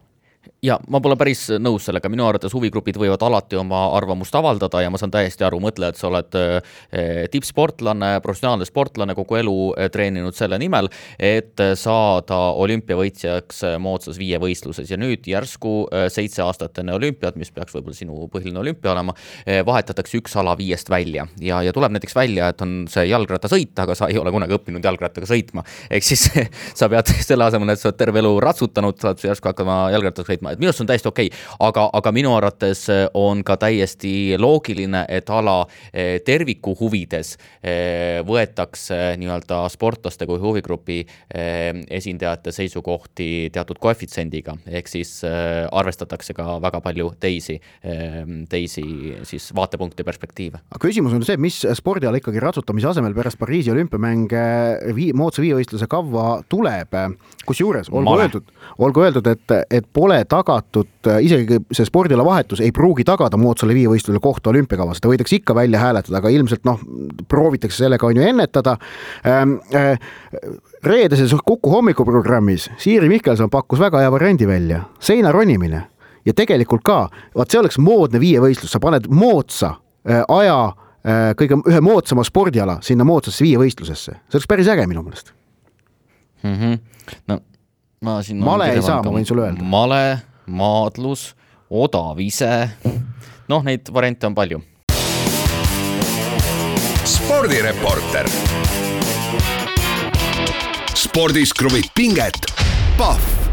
ja 0.65 0.79
ma 0.89 1.01
pole 1.05 1.17
päris 1.21 1.47
nõus 1.61 1.85
sellega, 1.89 2.09
minu 2.13 2.25
arvates 2.27 2.55
huvigrupid 2.55 2.97
võivad 3.01 3.23
alati 3.27 3.59
oma 3.61 3.85
arvamust 3.99 4.35
avaldada 4.39 4.81
ja 4.81 4.91
ma 4.93 5.01
saan 5.01 5.13
täiesti 5.13 5.45
aru, 5.45 5.61
mõtle, 5.63 5.91
et 5.93 6.01
sa 6.01 6.09
oled 6.09 6.39
eh, 6.41 7.25
tippsportlane, 7.33 8.15
professionaalne 8.25 8.67
sportlane, 8.69 9.17
kogu 9.19 9.39
elu 9.41 9.57
eh, 9.77 9.91
treeninud 9.93 10.37
selle 10.37 10.59
nimel, 10.61 10.89
et 11.19 11.61
saada 11.81 12.39
olümpiavõitjaks 12.65 13.63
eh, 13.69 13.77
moodsas 13.83 14.19
viievõistluses. 14.21 14.89
Ja 14.91 14.99
nüüd 15.01 15.27
järsku 15.29 15.75
seitse 16.13 16.43
aastat 16.45 16.81
enne 16.81 16.95
olümpiat, 16.97 17.37
mis 17.41 17.53
peaks 17.55 17.75
võib-olla 17.75 17.97
sinu 17.97 18.29
põhiline 18.33 18.61
olümpia 18.61 18.93
olema, 18.93 19.15
vahetatakse 19.67 20.19
üks 20.21 20.35
ala 20.41 20.55
viiest 20.59 20.91
välja. 20.93 21.27
Ja, 21.43 21.61
ja 21.65 21.73
tuleb 21.75 21.93
näiteks 21.95 22.17
välja, 22.17 22.49
et 22.53 22.63
on 22.65 22.85
see 22.91 23.07
jalgrattasõit, 23.09 23.75
aga 23.85 23.97
sa 23.99 24.09
ei 24.13 24.19
ole 24.21 24.33
kunagi 24.35 24.57
õppinud 24.57 24.85
jalgrattaga 24.85 25.29
sõitma. 25.29 25.65
ehk 25.91 26.07
siis 26.07 26.27
sa 26.79 26.89
pead 26.93 27.11
selle 27.27 27.49
asemel, 27.49 27.75
et 27.75 27.83
sa 27.83 27.91
oled 27.91 28.01
terve 28.01 28.23
elu 28.23 28.35
ratsutanud, 28.45 28.99
saad 29.03 29.23
järsku 29.25 29.51
hakkama 29.51 29.79
jalgrattaga 29.95 30.33
sõitma 30.33 30.54
et 30.55 30.63
minu 30.63 30.71
arust 30.71 30.85
on 30.85 30.91
täiesti 30.91 31.11
okei 31.11 31.31
okay., 31.31 31.45
aga, 31.69 31.89
aga 31.93 32.13
minu 32.15 32.35
arvates 32.37 32.87
eh, 32.93 33.05
on 33.19 33.43
ka 33.47 33.57
täiesti 33.61 34.35
loogiline, 34.41 35.05
et 35.09 35.31
ala 35.31 35.63
eh, 35.93 36.21
terviku 36.25 36.75
huvides 36.79 37.35
eh, 37.63 38.21
võetakse 38.27 39.15
nii-öelda 39.21 39.65
sportlaste 39.73 40.27
kui 40.29 40.41
huvigrupi 40.41 41.01
esindajate 41.35 42.53
seisukohti 42.55 43.51
teatud 43.53 43.79
koefitsiendiga, 43.83 44.55
ehk 44.67 44.89
siis 44.89 45.11
arvestatakse 45.25 46.35
ka 46.37 46.59
väga 46.63 46.81
palju 46.85 47.11
teisi, 47.21 47.57
teisi 48.51 48.85
siis 49.27 49.49
vaatepunkte 49.57 50.05
perspektiive. 50.07 50.61
aga 50.71 50.83
küsimus 50.83 51.15
on 51.17 51.25
see, 51.27 51.39
mis 51.41 51.61
spordiala 51.79 52.21
ikkagi 52.21 52.43
ratsutamise 52.43 52.91
asemel 52.93 53.17
pärast 53.17 53.41
Pariisi 53.41 53.73
olümpiamänge 53.75 54.45
vii-, 54.97 55.13
moodsa 55.17 55.43
viievõistluse 55.45 55.89
kavva 55.91 56.27
tuleb, 56.49 56.95
kusjuures 57.49 57.91
olgu 57.93 58.17
öeldud, 58.21 58.55
olgu 58.79 59.05
öeldud, 59.05 59.31
et, 59.33 59.57
et 59.81 59.89
pole 59.93 60.21
tagatud, 60.45 60.89
äh, 61.07 61.23
isegi 61.25 61.59
see 61.73 61.87
spordiala 61.87 62.25
vahetus 62.25 62.61
ei 62.61 62.73
pruugi 62.75 63.05
tagada 63.05 63.39
moodsale 63.41 63.75
viievõistlusele 63.77 64.21
kohta 64.23 64.51
olümpiakavas, 64.53 65.01
seda 65.01 65.11
võidakse 65.13 65.39
ikka 65.39 65.55
välja 65.57 65.81
hääletada, 65.81 66.19
aga 66.21 66.33
ilmselt 66.35 66.65
noh, 66.69 66.81
proovitakse 67.29 67.85
sellega 67.85 68.07
on 68.07 68.21
ju 68.21 68.29
ennetada 68.29 68.77
ähm,. 69.27 69.59
Äh, 69.75 69.99
reedeses 70.85 71.33
Kuku 71.47 71.71
hommikuprogrammis 71.71 72.67
Siiri 72.79 73.09
Mihkelson 73.09 73.49
pakkus 73.51 73.81
väga 73.81 74.03
hea 74.03 74.11
variandi 74.13 74.47
välja, 74.47 74.83
seina 75.01 75.33
ronimine 75.33 75.81
ja 76.27 76.35
tegelikult 76.37 76.85
ka, 76.85 76.99
vaat 77.37 77.51
see 77.51 77.61
oleks 77.63 77.79
moodne 77.81 78.21
viievõistlus, 78.21 78.75
sa 78.75 78.81
paned 78.83 79.09
moodsa 79.09 79.77
äh, 80.09 80.23
aja 80.29 80.59
kõige, 81.37 81.59
ühe 81.69 81.81
moodsama 81.85 82.23
spordiala 82.25 82.79
sinna 82.85 83.05
moodsasse 83.05 83.45
viievõistlusesse, 83.45 84.15
see 84.17 84.39
oleks 84.39 84.49
päris 84.49 84.71
äge 84.73 84.87
minu 84.89 85.03
meelest 85.05 85.35
mm. 86.43 86.55
-hmm. 86.55 86.79
no 87.29 87.41
ma 88.05 88.23
siin 88.23 88.45
male 88.45 88.71
ei 88.75 88.83
saa, 88.85 89.03
ma 89.05 89.13
võin 89.15 89.27
sulle 89.29 89.47
öelda. 89.49 89.65
male, 89.65 90.01
maadlus, 90.47 91.33
odav 91.71 92.21
ise, 92.21 92.71
noh, 93.49 93.63
neid 93.65 93.91
variante 93.93 94.27
on 94.27 94.35
palju. 94.35 94.63
spordireporter. 97.05 98.29
spordis 100.95 101.53
kruvib 101.53 101.85
pinget, 101.95 102.47
Pahv 102.99 103.44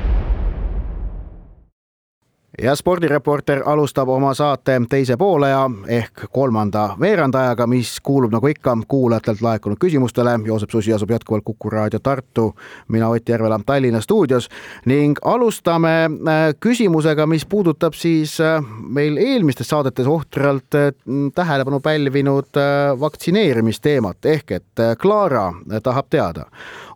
ja 2.61 2.75
spordireporter 2.75 3.63
alustab 3.65 4.09
oma 4.09 4.33
saate 4.33 4.81
teise 4.89 5.17
pooleaja 5.17 5.69
ehk 5.87 6.25
kolmanda 6.31 6.95
veerandajaga, 6.99 7.67
mis 7.67 7.99
kuulub 8.03 8.33
nagu 8.33 8.47
ikka 8.47 8.77
kuulajatelt 8.87 9.41
laekunud 9.41 9.79
küsimustele. 9.79 10.39
Joosep 10.45 10.69
Susi 10.69 10.93
asub 10.93 11.11
jätkuvalt 11.11 11.43
Kuku 11.45 11.69
raadio 11.69 11.99
Tartu, 11.99 12.55
mina 12.87 13.09
Ott 13.09 13.29
Järvela 13.29 13.59
Tallinna 13.65 14.01
stuudios 14.01 14.49
ning 14.85 15.17
alustame 15.21 15.93
äh, 16.05 16.43
küsimusega, 16.59 17.25
mis 17.27 17.45
puudutab 17.45 17.93
siis 17.93 18.39
äh, 18.41 18.63
meil 18.83 19.17
eelmistes 19.17 19.69
saadetes 19.69 20.07
ohtralt 20.07 20.75
äh, 20.75 20.91
tähelepanu 21.35 21.79
pälvinud 21.79 22.51
vaktsineerimisteemat 22.99 24.25
ehk 24.25 24.51
et 24.51 24.85
Clara 25.01 25.53
tahab 25.83 26.05
teada. 26.09 26.45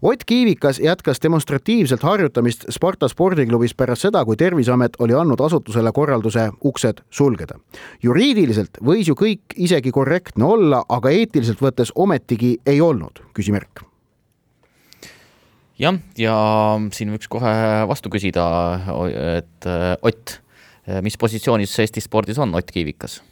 Ott 0.06 0.22
Kiivikas 0.26 0.80
jätkas 0.80 1.18
demonstratiivselt 1.24 2.04
harjutamist 2.06 2.68
Sparta 2.70 3.08
spordiklubis 3.10 3.74
pärast 3.74 4.06
seda, 4.06 4.22
kui 4.26 4.38
Terviseamet 4.38 5.00
oli 5.02 5.15
andnud 5.18 5.41
asutusele 5.41 5.89
korralduse 5.91 6.44
uksed 6.62 7.02
sulgeda. 7.10 7.58
juriidiliselt 8.04 8.78
võis 8.86 9.10
ju 9.10 9.15
kõik 9.18 9.58
isegi 9.58 9.91
korrektne 9.91 10.46
olla, 10.46 10.84
aga 10.89 11.10
eetiliselt 11.10 11.62
võttes 11.62 11.89
ometigi 11.96 12.60
ei 12.65 12.82
olnud, 12.82 13.24
küsimärk 13.34 13.82
jah, 15.80 15.98
ja 16.18 16.36
siin 16.94 17.15
võiks 17.15 17.28
kohe 17.28 17.54
vastu 17.89 18.13
küsida, 18.13 18.46
et 19.38 19.70
Ott, 20.06 20.39
mis 21.02 21.18
positsioonis 21.18 21.80
Eesti 21.80 22.06
spordis 22.06 22.38
on 22.38 22.54
Ott 22.54 22.70
Kiivikas? 22.72 23.24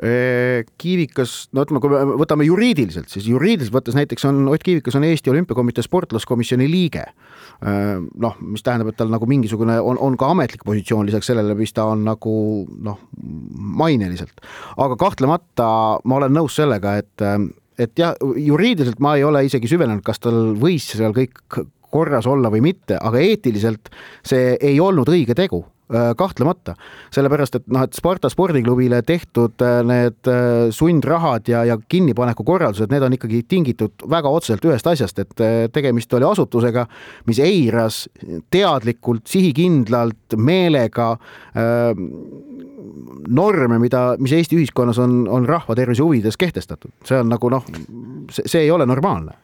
Kiivikas, 0.00 1.50
no 1.52 1.66
ütleme, 1.66 1.80
kui 1.82 1.92
me 1.92 2.16
võtame 2.22 2.46
juriidiliselt, 2.48 3.10
siis 3.12 3.26
juriidiliselt 3.28 3.74
võttes 3.74 3.96
näiteks 3.98 4.24
on 4.30 4.46
Ott 4.48 4.62
Kiivikas 4.64 4.96
on 4.96 5.04
Eesti 5.04 5.32
Olümpiakomitee 5.32 5.84
sportlaskomisjoni 5.84 6.68
liige. 6.70 7.04
noh, 7.60 8.38
mis 8.40 8.64
tähendab, 8.64 8.88
et 8.88 8.96
tal 8.96 9.10
nagu 9.12 9.26
mingisugune 9.28 9.76
on, 9.84 9.98
on 10.00 10.16
ka 10.16 10.30
ametlik 10.32 10.64
positsioon 10.64 11.04
lisaks 11.10 11.28
sellele, 11.28 11.52
mis 11.58 11.74
ta 11.76 11.84
on 11.92 12.06
nagu 12.08 12.32
noh, 12.80 13.02
maineliselt. 13.80 14.40
aga 14.80 14.96
kahtlemata 14.96 15.66
ma 16.04 16.16
olen 16.16 16.32
nõus 16.32 16.56
sellega, 16.56 16.96
et, 17.02 17.26
et 17.76 17.92
jah, 18.00 18.16
juriidiliselt 18.40 19.04
ma 19.04 19.18
ei 19.18 19.26
ole 19.28 19.44
isegi 19.44 19.68
süvenenud, 19.68 20.04
kas 20.06 20.24
tal 20.24 20.54
võis 20.56 20.88
seal 20.94 21.12
kõik 21.12 21.60
korras 21.90 22.26
olla 22.30 22.48
või 22.48 22.62
mitte, 22.70 22.96
aga 22.96 23.20
eetiliselt 23.20 23.92
see 24.24 24.54
ei 24.56 24.80
olnud 24.80 25.12
õige 25.12 25.36
tegu 25.36 25.60
kahtlemata, 25.90 26.74
sellepärast 27.14 27.58
et 27.58 27.66
noh, 27.72 27.82
et 27.86 27.96
Sparta 27.96 28.30
spordiklubile 28.30 29.00
tehtud 29.06 29.62
äh, 29.64 29.80
need 29.86 30.30
äh, 30.30 30.68
sundrahad 30.74 31.48
ja, 31.50 31.64
ja 31.66 31.76
kinnipaneku 31.80 32.44
korraldused, 32.46 32.92
need 32.92 33.04
on 33.06 33.16
ikkagi 33.16 33.42
tingitud 33.50 34.06
väga 34.10 34.30
otseselt 34.30 34.64
ühest 34.68 34.86
asjast, 34.86 35.18
et 35.22 35.44
tegemist 35.74 36.12
oli 36.14 36.28
asutusega, 36.28 36.86
mis 37.26 37.40
eiras 37.42 38.04
teadlikult, 38.52 39.26
sihikindlalt, 39.30 40.38
meelega 40.38 41.12
äh, 41.14 41.92
norme, 43.28 43.78
mida, 43.82 44.14
mis 44.22 44.34
Eesti 44.36 44.58
ühiskonnas 44.60 44.98
on, 45.02 45.22
on 45.30 45.46
rahva 45.48 45.76
tervise 45.78 46.04
huvides 46.06 46.38
kehtestatud, 46.40 46.94
see 47.06 47.20
on 47.20 47.30
nagu 47.32 47.52
noh, 47.52 47.66
see 48.30 48.64
ei 48.64 48.74
ole 48.74 48.86
normaalne 48.88 49.38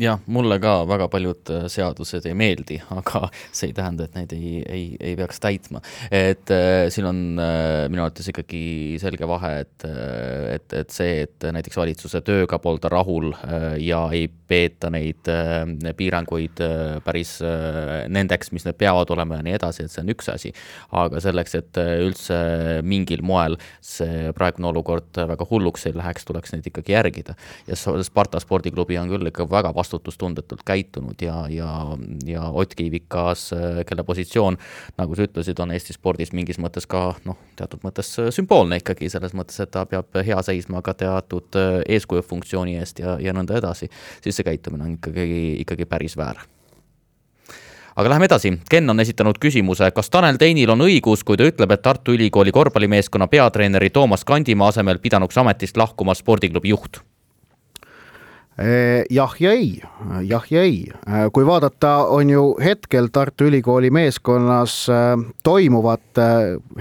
jah, 0.00 0.20
mulle 0.32 0.56
ka 0.62 0.80
väga 0.88 1.08
paljud 1.12 1.52
äh, 1.52 1.66
seadused 1.72 2.26
ei 2.28 2.36
meeldi, 2.38 2.78
aga 2.98 3.28
see 3.52 3.70
ei 3.70 3.76
tähenda, 3.76 4.06
et 4.06 4.16
neid 4.16 4.34
ei, 4.36 4.60
ei, 4.64 4.84
ei 4.96 5.16
peaks 5.18 5.40
täitma. 5.42 5.82
et 6.10 6.50
äh, 6.54 6.88
siin 6.92 7.08
on 7.10 7.22
äh, 7.40 7.86
minu 7.92 8.04
arvates 8.06 8.30
ikkagi 8.32 8.62
selge 9.02 9.28
vahe, 9.28 9.52
et, 9.64 9.86
äh, 9.88 10.56
et, 10.56 10.76
et 10.82 10.94
see, 10.94 11.24
et 11.26 11.48
näiteks 11.56 11.80
valitsuse 11.80 12.22
tööga 12.26 12.60
polda 12.62 12.90
rahul 12.92 13.32
äh, 13.34 13.76
ja 13.84 14.06
ei 14.16 14.28
peeta 14.50 14.90
neid 14.92 15.28
äh, 15.30 15.94
piiranguid 15.96 16.62
äh, 16.64 16.98
päris 17.04 17.36
äh, 17.44 18.08
nendeks, 18.10 18.50
mis 18.56 18.66
need 18.66 18.78
peavad 18.80 19.10
olema 19.14 19.38
ja 19.38 19.46
nii 19.46 19.56
edasi, 19.58 19.86
et 19.86 19.94
see 19.94 20.02
on 20.04 20.14
üks 20.14 20.30
asi. 20.32 20.54
aga 20.96 21.22
selleks, 21.22 21.56
et 21.60 21.80
äh, 21.80 21.92
üldse 22.06 22.40
mingil 22.86 23.22
moel 23.26 23.58
see 23.84 24.30
praegune 24.36 24.70
olukord 24.72 25.20
väga 25.30 25.46
hulluks 25.50 25.86
ei 25.90 25.96
läheks, 25.96 26.26
tuleks 26.28 26.54
neid 26.54 26.66
ikkagi 26.70 26.96
järgida. 26.96 27.36
ja 27.68 27.78
Sparta 27.78 28.40
spordiklubi 28.42 28.98
on 28.98 29.12
küll 29.12 29.30
ikka 29.30 29.46
väga 29.50 29.74
vastu 29.76 29.89
vastutustundetult 29.90 30.62
käitunud 30.66 31.22
ja, 31.22 31.46
ja, 31.50 31.96
ja 32.26 32.42
Ott 32.50 32.74
Kiivikas, 32.74 33.50
kelle 33.86 34.04
positsioon, 34.04 34.58
nagu 34.98 35.16
sa 35.16 35.26
ütlesid, 35.26 35.58
on 35.60 35.74
Eesti 35.74 35.96
spordis 35.96 36.32
mingis 36.36 36.60
mõttes 36.62 36.86
ka 36.90 37.14
noh, 37.24 37.38
teatud 37.58 37.82
mõttes 37.86 38.12
sümboolne 38.30 38.80
ikkagi, 38.80 39.10
selles 39.10 39.34
mõttes, 39.34 39.58
et 39.60 39.72
ta 39.74 39.84
peab 39.90 40.22
hea 40.26 40.38
seisma 40.46 40.82
ka 40.82 40.94
teatud 40.94 41.58
eeskuju 41.88 42.22
funktsiooni 42.22 42.78
eest 42.78 43.02
ja, 43.02 43.18
ja 43.20 43.34
nõnda 43.36 43.58
edasi, 43.58 43.90
siis 44.22 44.38
see 44.38 44.46
käitumine 44.46 44.86
on 44.86 44.96
ikkagi, 44.98 45.60
ikkagi 45.64 45.88
päris 45.90 46.16
väär 46.20 46.40
aga 47.96 48.08
läheme 48.08 48.24
edasi, 48.30 48.52
Ken 48.70 48.90
on 48.90 49.00
esitanud 49.00 49.38
küsimuse, 49.42 49.90
kas 49.92 50.10
Tanel 50.10 50.38
Teinil 50.40 50.70
on 50.72 50.86
õigus, 50.86 51.24
kui 51.26 51.36
ta 51.36 51.48
ütleb, 51.48 51.74
et 51.74 51.82
Tartu 51.84 52.14
Ülikooli 52.16 52.52
korvpallimeeskonna 52.54 53.28
peatreeneri 53.28 53.90
Toomas 53.90 54.24
Kandimaa 54.24 54.70
asemel 54.72 55.02
pidanuks 55.02 55.38
ametist 55.38 55.76
lahkuma 55.76 56.14
spordiklubi 56.16 56.72
juht? 56.72 57.02
Eh, 58.58 59.04
jah 59.10 59.34
ja 59.40 59.52
ei, 59.52 59.80
jah 60.28 60.44
ja 60.50 60.62
ei. 60.62 60.82
Eh, 60.90 61.28
kui 61.32 61.46
vaadata, 61.46 61.94
on 62.12 62.28
ju 62.30 62.42
hetkel 62.60 63.06
Tartu 63.12 63.46
Ülikooli 63.48 63.88
meeskonnas 63.94 64.74
eh, 64.92 65.22
toimuvat 65.46 66.18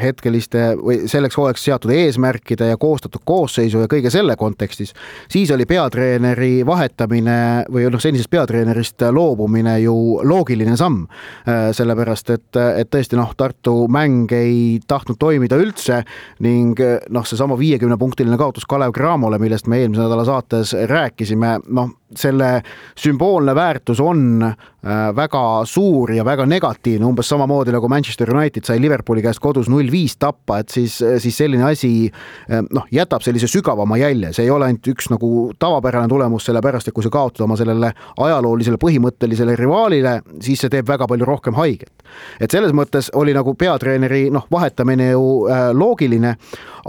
hetkeliste 0.01 0.73
või 0.75 1.05
selleks 1.07 1.37
hooajaks 1.37 1.63
seatud 1.63 1.93
eesmärkide 1.95 2.67
ja 2.71 2.77
koostatud 2.77 3.21
koosseisu 3.23 3.85
ja 3.85 3.91
kõige 3.91 4.11
selle 4.11 4.35
kontekstis, 4.35 4.91
siis 5.31 5.53
oli 5.55 5.67
peatreeneri 5.69 6.65
vahetamine 6.67 7.37
või 7.71 7.85
noh, 7.87 8.01
senisest 8.01 8.31
peatreenerist 8.33 9.05
loobumine 9.15 9.77
ju 9.83 9.95
loogiline 10.25 10.75
samm. 10.77 11.05
sellepärast 11.45 12.33
et, 12.33 12.59
et 12.81 12.89
tõesti 12.91 13.15
noh, 13.15 13.31
Tartu 13.37 13.85
mäng 13.87 14.31
ei 14.35 14.81
tahtnud 14.87 15.19
toimida 15.21 15.55
üldse 15.61 16.01
ning 16.43 16.81
noh, 17.09 17.29
seesama 17.29 17.55
viiekümnepunktiline 17.59 18.37
kaotus 18.41 18.67
Kalev 18.67 18.91
Cramole, 18.97 19.39
millest 19.39 19.69
me 19.69 19.79
eelmise 19.83 20.03
nädala 20.03 20.25
saates 20.27 20.73
rääkisime, 20.89 21.59
noh, 21.69 21.95
selle 22.15 22.61
sümboolne 22.97 23.53
väärtus 23.55 23.99
on 24.01 24.43
äh, 24.43 25.15
väga 25.15 25.65
suur 25.65 26.11
ja 26.13 26.25
väga 26.25 26.45
negatiivne, 26.49 27.05
umbes 27.05 27.29
samamoodi 27.29 27.73
nagu 27.75 27.89
Manchester 27.89 28.31
United 28.33 28.65
sai 28.65 28.79
Liverpooli 28.81 29.21
käest 29.21 29.41
kodus 29.43 29.69
null 29.69 29.91
viis 29.91 30.17
tappa, 30.17 30.59
et 30.63 30.69
siis, 30.73 30.97
siis 31.21 31.37
selline 31.37 31.67
asi 31.69 31.91
äh, 32.09 32.63
noh, 32.71 32.87
jätab 32.91 33.25
sellise 33.25 33.47
sügavama 33.51 33.99
jälje, 34.01 34.33
see 34.33 34.47
ei 34.47 34.53
ole 34.53 34.69
ainult 34.69 34.89
üks 34.93 35.11
nagu 35.13 35.51
tavapärane 35.59 36.09
tulemus, 36.09 36.47
sellepärast 36.49 36.89
et 36.89 36.97
kui 36.97 37.05
sa 37.05 37.13
kaotad 37.13 37.45
oma 37.45 37.57
sellele 37.59 37.93
ajaloolisele 38.17 38.81
põhimõttelisele 38.81 39.57
rivaalile, 39.59 40.19
siis 40.41 40.63
see 40.63 40.73
teeb 40.73 40.89
väga 40.89 41.07
palju 41.09 41.27
rohkem 41.29 41.57
haiget. 41.59 41.93
et 42.39 42.51
selles 42.51 42.73
mõttes 42.73 43.11
oli 43.13 43.33
nagu 43.37 43.53
peatreeneri 43.53 44.29
noh, 44.33 44.47
vahetamine 44.51 45.11
ju 45.11 45.25
äh, 45.45 45.69
loogiline, 45.77 46.35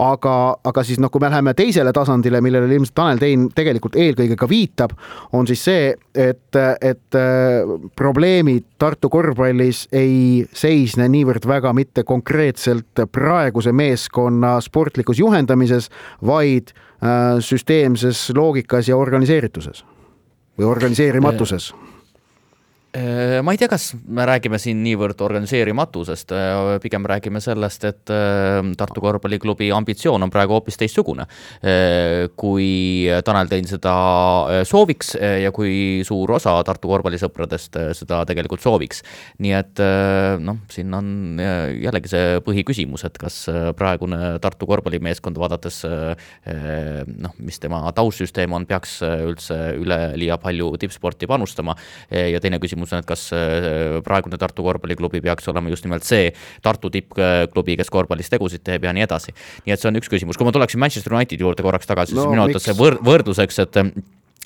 aga, 0.01 0.35
aga 0.63 0.83
siis 0.83 0.99
noh, 0.99 1.11
kui 1.13 1.21
me 1.21 1.29
läheme 1.29 1.53
teisele 1.53 1.93
tasandile, 1.93 2.41
millele 2.41 2.71
ilmselt 2.73 2.95
Tanel 2.95 3.21
Tein 3.21 3.47
tegelikult 3.55 3.95
eelkõige 3.99 4.37
ka 4.39 4.49
viitab, 4.49 4.95
on 5.33 5.47
siis 5.47 5.63
see, 5.63 5.91
et, 6.15 6.57
et 6.81 7.17
äh, 7.17 7.75
probleemid 7.95 8.67
Tartu 8.81 9.11
korvpallis 9.13 9.85
ei 9.93 10.45
seisne 10.57 11.05
niivõrd 11.11 11.45
väga 11.47 11.73
mitte 11.77 12.03
konkreetselt 12.07 13.03
praeguse 13.11 13.71
meeskonna 13.71 14.57
sportlikus 14.61 15.21
juhendamises, 15.21 15.91
vaid 16.25 16.73
äh, 16.73 17.39
süsteemses 17.39 18.29
loogikas 18.35 18.89
ja 18.89 18.97
organiseerituses 18.97 19.85
või 20.57 20.67
organiseerimatuses 20.67 21.71
ma 22.91 23.53
ei 23.53 23.57
tea, 23.57 23.69
kas 23.71 23.93
me 23.95 24.25
räägime 24.27 24.57
siin 24.59 24.81
niivõrd 24.83 25.21
organiseerimatusest, 25.23 26.33
äh, 26.35 26.73
pigem 26.83 27.05
räägime 27.07 27.39
sellest, 27.39 27.85
et 27.87 28.11
äh, 28.11 28.59
Tartu 28.77 28.99
Korvpalliklubi 29.03 29.69
ambitsioon 29.71 30.25
on 30.25 30.31
praegu 30.33 30.57
hoopis 30.57 30.75
teistsugune. 30.79 31.25
kui 32.35 33.07
Tanel 33.25 33.47
Tein 33.47 33.67
seda 33.69 33.93
sooviks 34.67 35.13
ja 35.15 35.51
kui 35.55 36.01
suur 36.05 36.31
osa 36.35 36.53
Tartu 36.65 36.89
korvpallisõpradest 36.89 37.77
seda 37.97 38.21
tegelikult 38.27 38.61
sooviks. 38.63 39.01
nii 39.39 39.53
et 39.55 39.81
noh, 40.41 40.57
siin 40.71 40.93
on 40.93 41.39
jällegi 41.39 42.11
see 42.11 42.39
põhiküsimus, 42.45 43.05
et 43.07 43.17
kas 43.21 43.37
praegune 43.77 44.37
Tartu 44.41 44.67
korvpallimeeskond, 44.69 45.37
vaadates 45.39 45.83
noh, 45.85 47.35
mis 47.39 47.59
tema 47.61 47.83
taustsüsteem 47.95 48.53
on, 48.57 48.65
peaks 48.69 48.99
üldse 49.05 49.59
üleliia 49.79 50.39
palju 50.41 50.73
tippsporti 50.81 51.29
panustama 51.29 51.75
ja 52.09 52.41
teine 52.41 52.59
küsimus, 52.59 52.80
küsimus 52.81 52.95
on, 52.95 53.03
et 53.03 53.09
kas 53.09 53.27
äh, 53.35 53.99
praegune 54.05 54.39
Tartu 54.41 54.63
korvpalliklubi 54.65 55.21
peaks 55.21 55.47
olema 55.51 55.69
just 55.69 55.85
nimelt 55.85 56.05
see 56.07 56.31
Tartu 56.61 56.89
tippklubi, 56.93 57.77
kes 57.77 57.91
korvpallis 57.93 58.31
tegusid 58.31 58.63
teeb 58.63 58.83
ja 58.83 58.93
nii 58.93 59.05
edasi. 59.05 59.35
nii 59.65 59.75
et 59.75 59.81
see 59.81 59.89
on 59.91 59.99
üks 59.99 60.09
küsimus, 60.11 60.37
kui 60.37 60.47
ma 60.47 60.51
tuleksin 60.55 60.81
Manchester 60.81 61.13
Unitedi 61.13 61.43
juurde 61.43 61.63
korraks 61.63 61.87
tagasi 61.89 62.15
no,, 62.15 62.25
siis 62.25 62.33
minu 62.33 62.45
arvates 62.45 62.67
see 62.69 62.77
võr-, 62.77 62.99
võrdluseks, 63.05 63.61
et 63.65 63.81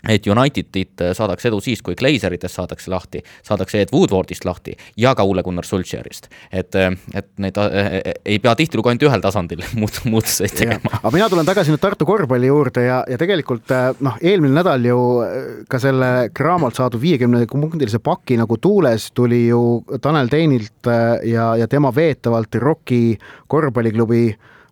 et 0.08 0.28
Unitedit 0.28 1.02
saadakse 1.18 1.50
edu 1.50 1.60
siis, 1.64 1.82
kui 1.86 1.96
Glazeritest 1.98 2.60
saadakse 2.60 2.92
lahti, 2.92 3.22
saadakse 3.46 3.82
Ed 3.86 3.94
Woodwardist 3.94 4.46
lahti 4.46 4.76
ja 5.02 5.16
ka 5.16 5.24
Ole 5.24 5.44
Gunnar 5.44 5.66
Solskjaerist. 5.66 6.30
et, 6.52 6.76
et 7.14 7.28
neid 7.42 7.58
äh, 7.58 7.98
ei 8.26 8.40
pea 8.40 8.56
tihtilugu 8.56 8.92
ainult 8.92 9.08
ühel 9.08 9.24
tasandil 9.24 9.64
muud, 9.80 10.00
muutuseid 10.06 10.56
tegema. 10.58 11.00
aga 11.02 11.14
mina 11.14 11.30
tulen 11.32 11.48
tagasi 11.48 11.74
nüüd 11.74 11.84
Tartu 11.84 12.08
korvpalli 12.08 12.50
juurde 12.50 12.86
ja, 12.86 13.02
ja 13.10 13.20
tegelikult 13.22 13.72
äh, 13.76 13.92
noh, 14.06 14.18
eelmine 14.22 14.60
nädal 14.60 14.86
ju 14.86 15.00
äh, 15.26 15.38
ka 15.70 15.82
selle 15.82 16.12
Cramolt 16.36 16.78
saadud 16.80 17.02
viiekümne 17.02 17.46
punktilise 17.50 18.02
paki 18.04 18.40
nagu 18.42 18.58
tuules 18.62 19.10
tuli 19.16 19.46
ju 19.48 19.62
Tanel 20.02 20.30
Teinilt 20.32 20.90
ja, 21.26 21.54
ja 21.58 21.68
tema 21.72 21.92
veetavalt 21.96 22.56
Rocki 22.62 23.18
korvpalliklubi 23.52 24.26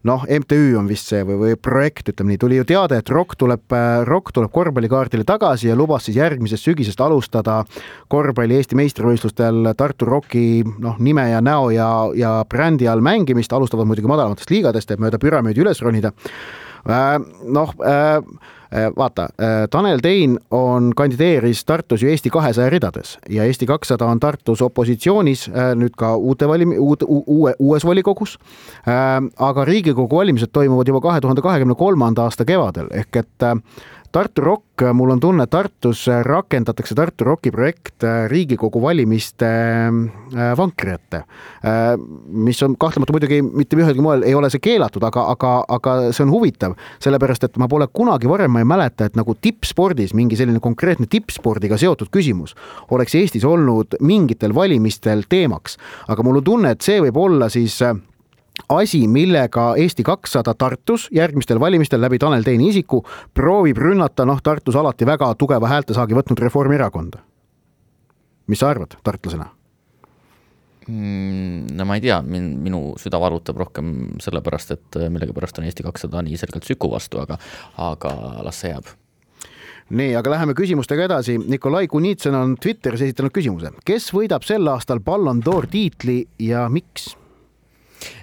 noh, 0.07 0.25
MTÜ 0.27 0.75
on 0.79 0.87
vist 0.89 1.07
see 1.11 1.23
või, 1.27 1.37
või 1.39 1.57
projekt, 1.59 2.09
ütleme 2.11 2.33
nii, 2.33 2.41
tuli 2.41 2.57
ju 2.59 2.65
teade, 2.67 2.99
et 2.99 3.11
Rock 3.13 3.37
tuleb, 3.39 3.63
äh, 3.75 4.01
Rock 4.07 4.33
tuleb 4.35 4.51
korvpallikaardile 4.53 5.25
tagasi 5.27 5.69
ja 5.69 5.77
lubas 5.79 6.07
siis 6.07 6.17
järgmisest 6.19 6.67
sügisest 6.67 7.01
alustada 7.03 7.61
korvpalli 8.11 8.59
Eesti 8.59 8.77
meistrivõistlustel 8.79 9.73
Tartu 9.79 10.09
Rocki 10.09 10.63
noh, 10.83 10.99
nime 10.99 11.29
ja 11.31 11.39
näo 11.41 11.71
ja, 11.73 11.89
ja 12.19 12.35
brändi 12.49 12.89
all 12.91 13.03
mängimist, 13.05 13.53
alustavad 13.53 13.87
muidugi 13.89 14.11
madalamatest 14.11 14.51
liigadest, 14.53 14.91
et 14.91 15.01
mööda 15.01 15.21
püramiidi 15.21 15.63
üles 15.63 15.81
ronida. 15.83 16.11
Äh, 16.83 17.19
noh 17.47 17.73
äh, 17.79 18.21
Äh, 18.73 18.91
vaata, 18.97 19.27
Tanel 19.69 19.99
Tein 20.01 20.39
on, 20.51 20.93
kandideeris 20.95 21.65
Tartus 21.65 22.01
ju 22.01 22.09
Eesti 22.09 22.29
kahesaja 22.33 22.69
ridades 22.73 23.17
ja 23.29 23.43
Eesti 23.43 23.67
kakssada 23.69 24.07
on 24.09 24.19
Tartus 24.19 24.61
opositsioonis 24.65 25.43
nüüd 25.77 25.93
ka 25.97 26.15
uute 26.17 26.47
valim-, 26.49 26.73
uute, 26.81 27.05
uue, 27.05 27.53
uues 27.59 27.85
volikogus. 27.85 28.39
aga 29.37 29.65
Riigikogu 29.65 30.17
valimised 30.17 30.49
toimuvad 30.53 30.89
juba 30.89 31.01
kahe 31.01 31.21
tuhande 31.21 31.41
kahekümne 31.41 31.75
kolmanda 31.75 32.25
aasta 32.25 32.45
kevadel 32.45 32.89
ehk 32.91 33.21
et 33.21 33.45
Tartu 34.13 34.41
Rock, 34.41 34.83
mul 34.93 35.09
on 35.09 35.19
tunne, 35.19 35.47
Tartus 35.49 36.03
rakendatakse 36.21 36.93
Tartu 36.93 37.25
Rocki 37.25 37.49
projekt 37.51 38.03
äh, 38.05 38.27
Riigikogu 38.29 38.77
valimiste 38.81 39.47
äh, 39.49 40.51
vankri 40.57 40.93
ette. 40.93 41.23
Äh, 41.65 41.95
mis 42.29 42.61
on 42.61 42.75
kahtlemata 42.77 43.15
muidugi 43.15 43.39
mitte 43.41 43.79
ühelgi 43.79 44.05
moel 44.05 44.21
ei 44.27 44.35
ole 44.37 44.51
see 44.53 44.61
keelatud, 44.61 45.01
aga, 45.09 45.25
aga, 45.33 45.55
aga 45.79 45.95
see 46.13 46.27
on 46.27 46.35
huvitav, 46.35 46.77
sellepärast 47.01 47.49
et 47.49 47.57
ma 47.57 47.65
pole 47.71 47.89
kunagi 47.89 48.29
varem, 48.29 48.53
ma 48.53 48.61
ei 48.61 48.69
mäleta, 48.69 49.09
et 49.09 49.17
nagu 49.17 49.33
tippspordis 49.33 50.13
mingi 50.13 50.37
selline 50.37 50.61
konkreetne 50.61 51.09
tippspordiga 51.09 51.81
seotud 51.81 52.13
küsimus 52.13 52.53
oleks 52.93 53.17
Eestis 53.17 53.49
olnud 53.49 53.97
mingitel 54.05 54.53
valimistel 54.53 55.25
teemaks. 55.25 55.79
aga 56.05 56.21
mul 56.21 56.43
on 56.43 56.51
tunne, 56.51 56.77
et 56.77 56.85
see 56.85 57.01
võib 57.01 57.17
olla 57.17 57.49
siis 57.49 57.81
asi, 58.69 59.07
millega 59.07 59.73
Eesti 59.77 60.03
kakssada 60.03 60.53
Tartus 60.53 61.07
järgmistel 61.11 61.59
valimistel 61.59 62.01
läbi 62.01 62.19
Tanel 62.19 62.43
Teini 62.43 62.69
isiku 62.69 63.03
proovib 63.33 63.77
rünnata, 63.77 64.25
noh, 64.25 64.41
Tartus 64.43 64.75
alati 64.75 65.05
väga 65.05 65.33
tugeva 65.35 65.67
häältesaagi 65.67 66.17
võtnud 66.17 66.39
Reformierakonda. 66.39 67.19
mis 68.47 68.59
sa 68.59 68.69
arvad 68.69 68.97
tartlasena? 69.03 69.45
Mm, 70.87 71.77
no 71.77 71.85
ma 71.85 71.95
ei 71.95 72.01
tea, 72.03 72.17
minu 72.21 72.93
süda 72.99 73.19
valutab 73.19 73.57
rohkem 73.57 74.19
sellepärast, 74.19 74.71
et 74.71 74.97
millegipärast 75.09 75.59
on 75.59 75.69
Eesti 75.69 75.83
kakssada 75.83 76.21
nii 76.21 76.37
selgelt 76.37 76.67
Süku 76.67 76.91
vastu, 76.91 77.21
aga, 77.23 77.37
aga 77.77 78.11
las 78.43 78.59
see 78.59 78.73
jääb 78.73 78.91
nii, 79.93 80.13
aga 80.15 80.31
läheme 80.31 80.53
küsimustega 80.57 81.05
edasi. 81.05 81.37
Nikolai 81.37 81.87
Kunitsen 81.87 82.35
on 82.35 82.55
Twitteris 82.61 83.03
esitanud 83.05 83.33
küsimuse, 83.35 83.73
kes 83.85 84.09
võidab 84.15 84.45
sel 84.47 84.67
aastal 84.71 85.03
Ballon 85.03 85.41
d'Or 85.43 85.67
tiitli 85.69 86.23
ja 86.39 86.67
miks? 86.71 87.13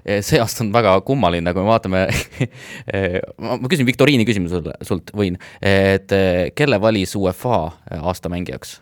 Eh, 0.04 0.20
see 0.24 0.40
aasta 0.40 0.64
on 0.64 0.72
väga 0.74 0.96
kummaline, 1.06 1.54
kui 1.54 1.64
me 1.64 1.70
vaatame 1.70 2.04
eh, 2.94 3.20
ma 3.40 3.60
küsin 3.70 3.88
viktoriini 3.88 4.26
küsimuse 4.28 4.62
sult, 4.86 5.12
võin, 5.16 5.38
et 5.60 6.12
eh, 6.16 6.50
kelle 6.56 6.80
valis 6.82 7.16
UEFA 7.18 7.62
aasta 8.00 8.32
mängijaks? 8.32 8.78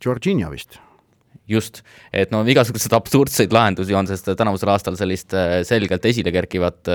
Georginia 0.00 0.50
vist 0.52 0.78
just, 1.50 1.80
et 2.14 2.30
no 2.30 2.44
igasuguseid 2.46 2.92
absurdseid 2.94 3.54
lahendusi 3.54 3.94
on, 3.98 4.06
sest 4.06 4.28
tänavusel 4.38 4.70
aastal 4.70 4.94
sellist 4.94 5.34
selgelt 5.66 6.04
esile 6.06 6.30
kerkivat 6.30 6.86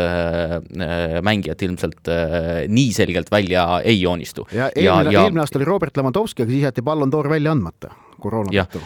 mängijat 1.28 1.66
ilmselt 1.68 2.12
nii 2.72 2.94
selgelt 2.96 3.34
välja 3.34 3.66
ei 3.84 4.00
joonistu. 4.00 4.48
ja 4.56 4.70
eelmine, 4.72 5.12
ja, 5.12 5.18
ja... 5.18 5.26
eelmine 5.26 5.44
aasta 5.44 5.60
oli 5.60 5.68
Robert 5.68 6.00
Lewandowski, 6.00 6.46
aga 6.46 6.56
siis 6.56 6.70
jäeti 6.70 6.86
Ballon 6.88 7.12
d'Or 7.12 7.28
välja 7.36 7.52
andmata 7.52 7.92
koroona 8.24 8.56
tõttu 8.56 8.86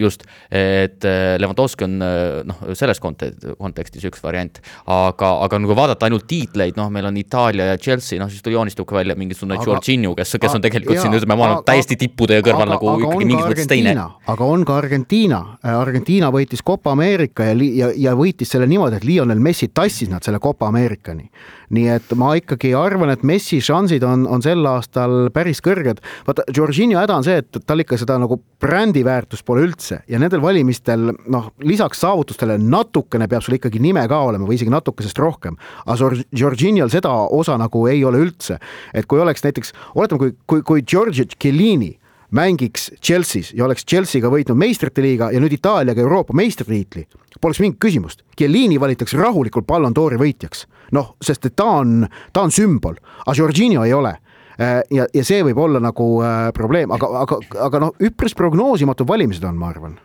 just, 0.00 0.24
et 0.50 1.04
äh, 1.04 1.36
Levanovski 1.40 1.86
on 1.86 1.98
äh, 2.04 2.40
noh, 2.48 2.62
selles 2.78 3.00
konte-, 3.02 3.32
kontekstis 3.58 4.04
üks 4.08 4.22
variant, 4.24 4.60
aga, 4.90 5.32
aga 5.46 5.60
nagu 5.62 5.76
vaadata 5.78 6.08
ainult 6.08 6.26
tiitleid, 6.30 6.78
noh, 6.80 6.90
meil 6.92 7.08
on 7.10 7.20
Itaalia 7.20 7.70
ja 7.72 7.78
Chelsea, 7.80 8.20
noh, 8.20 8.30
siis 8.32 8.44
joonistub 8.50 8.88
ka 8.88 9.00
välja 9.00 9.16
mingisugune 9.18 9.60
Jorginho, 9.60 10.14
kes, 10.18 10.36
kes 10.40 10.58
on 10.58 10.64
tegelikult 10.64 10.98
jaa, 10.98 11.06
siin, 11.06 11.16
ütleme, 11.18 11.36
ma 11.36 11.48
arvan, 11.48 11.64
täiesti 11.68 11.98
tippude 12.00 12.40
kõrval 12.46 12.66
aga, 12.66 12.74
nagu 12.74 12.90
aga 12.94 13.06
ikkagi 13.06 13.30
mingis 13.30 13.46
mõttes 13.52 13.70
teine. 13.70 13.94
aga 14.34 14.50
on 14.56 14.66
ka 14.68 14.76
Argentiina, 14.80 15.40
Argentiina 15.76 16.32
võitis 16.34 16.64
Copa 16.66 16.94
Ameerika 16.96 17.50
ja, 17.50 17.56
ja, 17.56 17.94
ja 18.08 18.18
võitis 18.18 18.52
selle 18.52 18.68
niimoodi, 18.70 19.00
et 19.00 19.08
Lionel 19.08 19.42
Messi 19.42 19.70
tassis 19.74 20.10
nad 20.10 20.24
selle 20.26 20.42
Copa 20.42 20.70
Ameerikani 20.70 21.28
nii 21.74 21.90
et 21.94 22.14
ma 22.18 22.32
ikkagi 22.38 22.72
arvan, 22.76 23.12
et 23.14 23.22
Messi 23.26 23.60
šansid 23.62 24.04
on, 24.06 24.26
on 24.30 24.42
sel 24.42 24.64
aastal 24.66 25.30
päris 25.34 25.62
kõrged. 25.64 26.02
vaata, 26.26 26.46
Jorginho 26.56 26.98
häda 26.98 27.18
on 27.20 27.26
see, 27.26 27.38
et 27.42 27.60
tal 27.66 27.82
ikka 27.84 27.98
seda 28.00 28.18
nagu 28.20 28.40
brändiväärtust 28.62 29.46
pole 29.46 29.64
üldse 29.68 29.89
ja 30.08 30.18
nendel 30.20 30.42
valimistel 30.42 31.10
noh, 31.32 31.50
lisaks 31.66 32.02
saavutustele 32.04 32.58
natukene 32.60 33.28
peab 33.30 33.44
sul 33.44 33.56
ikkagi 33.58 33.82
nime 33.82 34.06
ka 34.08 34.20
olema 34.28 34.48
või 34.48 34.58
isegi 34.58 34.72
natukesest 34.72 35.18
rohkem. 35.18 35.56
aga 35.86 36.10
Jorginhol 36.36 36.90
seda 36.92 37.12
osa 37.30 37.56
nagu 37.60 37.86
ei 37.90 38.04
ole 38.04 38.22
üldse, 38.26 38.58
et 38.94 39.06
kui 39.10 39.20
oleks 39.20 39.44
näiteks, 39.44 39.74
oletame, 39.94 40.18
kui, 40.18 40.36
kui, 40.46 40.62
kui 40.62 40.82
Giorgio 40.82 41.24
Chiellini 41.36 41.96
mängiks 42.30 42.90
Chelsea's 43.02 43.52
ja 43.54 43.64
oleks 43.66 43.84
Chelsea'ga 43.84 44.30
võitnud 44.30 44.58
meistrite 44.58 45.02
liiga 45.02 45.30
ja 45.34 45.40
nüüd 45.42 45.56
Itaaliaga 45.58 46.02
Euroopa 46.02 46.34
meistritiitli, 46.36 47.06
poleks 47.40 47.60
mingit 47.62 47.80
küsimust. 47.82 48.22
Chiellini 48.38 48.78
valitakse 48.80 49.18
rahulikult 49.18 49.66
Ballon 49.66 49.94
d'Ori 49.94 50.18
võitjaks, 50.20 50.66
noh, 50.94 51.14
sest 51.22 51.50
et 51.50 51.56
ta 51.58 51.66
on, 51.82 52.04
ta 52.32 52.46
on 52.46 52.54
sümbol, 52.54 52.98
aga 53.26 53.38
Jorginho 53.38 53.84
ei 53.86 53.94
ole 53.96 54.14
ja, 54.60 55.08
ja 55.14 55.24
see 55.26 55.42
võib 55.46 55.58
olla 55.62 55.80
nagu 55.82 56.06
äh, 56.24 56.50
probleem, 56.56 56.92
aga, 56.94 57.10
aga, 57.24 57.40
aga 57.66 57.82
noh, 57.86 57.98
üpris 58.02 58.36
prognoosimatud 58.38 59.08
valimised 59.08 59.44
on, 59.48 59.58
ma 59.60 59.72
arvan. 59.72 59.98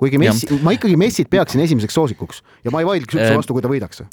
kuigi 0.00 0.20
Messi, 0.20 0.50
ma 0.64 0.74
ikkagi 0.74 0.98
Messit 0.98 1.30
peaksin 1.30 1.62
esimeseks 1.64 1.94
soosikuks 1.98 2.42
ja 2.64 2.74
ma 2.74 2.82
ei 2.82 2.88
vaidleks 2.88 3.18
üldse 3.18 3.34
vastu, 3.36 3.56
kui 3.56 3.64
ta 3.64 3.70
võidaks 3.72 4.04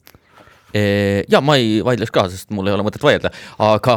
ja 1.34 1.40
ma 1.42 1.56
ei 1.58 1.80
vaidleks 1.82 2.14
ka, 2.14 2.28
sest 2.30 2.52
mul 2.54 2.68
ei 2.70 2.76
ole 2.76 2.84
mõtet 2.86 3.02
vaielda, 3.02 3.32
aga 3.66 3.96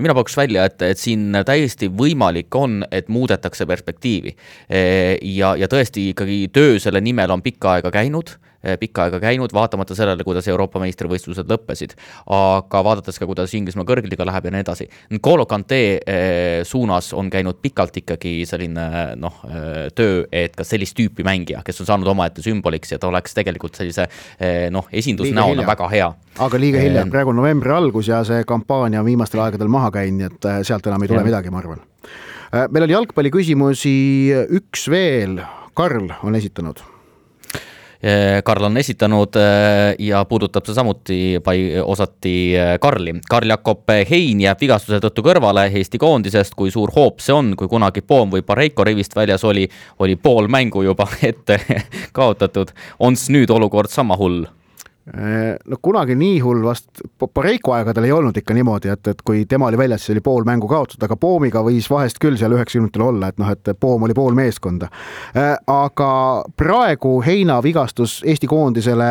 mina 0.00 0.14
pakuks 0.16 0.38
välja, 0.38 0.64
et, 0.70 0.80
et 0.80 1.00
siin 1.00 1.34
täiesti 1.44 1.90
võimalik 1.92 2.56
on, 2.56 2.78
et 2.88 3.10
muudetakse 3.12 3.66
perspektiivi. 3.68 4.32
ja, 4.70 5.52
ja 5.60 5.68
tõesti 5.68 6.10
ikkagi 6.14 6.46
töö 6.54 6.78
selle 6.80 7.04
nimel 7.04 7.36
on 7.36 7.44
pikka 7.44 7.74
aega 7.76 7.92
käinud 7.92 8.38
pikka 8.80 9.06
aega 9.06 9.20
käinud, 9.20 9.52
vaatamata 9.56 9.94
sellele, 9.96 10.24
kuidas 10.24 10.48
Euroopa 10.48 10.80
meistrivõistlused 10.82 11.48
lõppesid. 11.48 11.94
aga 12.26 12.82
vaadates 12.84 13.18
ka, 13.18 13.26
kuidas 13.28 13.54
Inglismaa 13.56 13.86
kõrgliga 13.88 14.26
läheb 14.28 14.44
ja 14.44 14.52
nii 14.54 14.64
edasi. 14.64 14.88
N'Golo 15.14 15.46
Kante 15.48 15.80
eh, 15.98 16.60
suunas 16.68 17.12
on 17.16 17.30
käinud 17.32 17.60
pikalt 17.62 17.96
ikkagi 18.02 18.44
selline 18.48 19.16
noh, 19.16 19.40
eh, 19.48 19.88
töö, 19.96 20.24
et 20.32 20.56
ka 20.56 20.64
sellist 20.64 20.96
tüüpi 20.98 21.24
mängija, 21.26 21.64
kes 21.64 21.80
on 21.80 21.88
saanud 21.88 22.12
omaette 22.12 22.44
sümboliks 22.44 22.92
ja 22.92 23.00
ta 23.00 23.08
oleks 23.08 23.34
tegelikult 23.36 23.80
sellise 23.80 24.08
noh, 24.70 24.88
esindusnäona 24.92 25.64
väga 25.66 25.88
hea. 25.92 26.10
aga 26.38 26.60
liiga 26.60 26.82
hilja, 26.82 27.06
praegu 27.10 27.32
on 27.32 27.40
novembri 27.40 27.72
algus 27.74 28.08
ja 28.08 28.22
see 28.24 28.44
kampaania 28.48 29.00
on 29.00 29.08
viimastel 29.08 29.42
aegadel 29.44 29.72
maha 29.72 29.90
käinud, 29.94 30.20
nii 30.20 30.28
et 30.28 30.68
sealt 30.68 30.86
enam 30.86 31.02
ei 31.02 31.10
tule 31.10 31.22
ja. 31.22 31.28
midagi, 31.32 31.50
ma 31.52 31.62
arvan. 31.62 31.82
meil 32.70 32.86
on 32.86 32.96
jalgpalliküsimusi 32.98 33.98
üks 34.60 34.88
veel, 34.92 35.40
Karl 35.74 36.10
on 36.26 36.36
esitanud 36.36 36.82
Eh, 36.82 36.99
Karl 38.44 38.64
on 38.64 38.78
esitanud 38.80 39.36
ja 39.98 40.22
puudutab 40.24 40.64
see 40.64 40.74
samuti 40.74 41.18
osati 41.84 42.34
eh, 42.56 42.78
Karli. 42.80 43.14
Karl-Jakob 43.28 43.90
Hein 44.10 44.40
jääb 44.40 44.60
vigastuse 44.60 45.00
tõttu 45.02 45.24
kõrvale 45.26 45.66
Eesti 45.68 45.98
koondisest, 46.00 46.54
kui 46.56 46.70
suur 46.70 46.92
hoop 46.96 47.20
see 47.20 47.34
on, 47.34 47.52
kui 47.56 47.68
kunagi 47.68 48.00
Poom 48.00 48.32
või 48.32 48.44
Pareiko 48.46 48.84
rivist 48.84 49.16
väljas 49.16 49.44
oli, 49.44 49.66
oli 49.98 50.16
pool 50.16 50.48
mängu 50.48 50.84
juba 50.86 51.08
ette 51.30 51.60
kaotatud. 52.16 52.72
on 52.98 53.16
siis 53.16 53.34
nüüd 53.36 53.50
olukord 53.50 53.90
sama 53.90 54.16
hull? 54.16 54.46
Äh, 55.08 55.56
no 55.66 55.76
kunagi 55.82 56.14
nii 56.14 56.36
hull 56.44 56.60
vast 56.62 57.00
Pareiko 57.34 57.72
aegadel 57.74 58.04
ei 58.04 58.12
olnud 58.12 58.36
ikka 58.36 58.54
niimoodi, 58.54 58.90
et, 58.92 59.08
et 59.08 59.22
kui 59.26 59.46
tema 59.48 59.66
oli 59.66 59.78
väljas, 59.80 60.04
siis 60.04 60.12
oli 60.12 60.22
pool 60.22 60.44
mängu 60.46 60.68
kaotatud, 60.70 61.02
aga 61.02 61.16
Poomiga 61.18 61.62
võis 61.66 61.88
vahest 61.90 62.20
küll 62.22 62.36
seal 62.38 62.52
üheksakümnendatel 62.54 63.02
olla, 63.06 63.30
et 63.32 63.40
noh, 63.40 63.48
et 63.50 63.70
Poom 63.80 64.04
oli 64.06 64.14
pool 64.14 64.36
meeskonda. 64.38 64.90
Äh, 65.32 65.54
aga 65.72 66.10
praegu 66.52 67.14
Heina 67.24 67.56
vigastus 67.64 68.18
Eesti 68.28 68.46
koondisele 68.50 69.08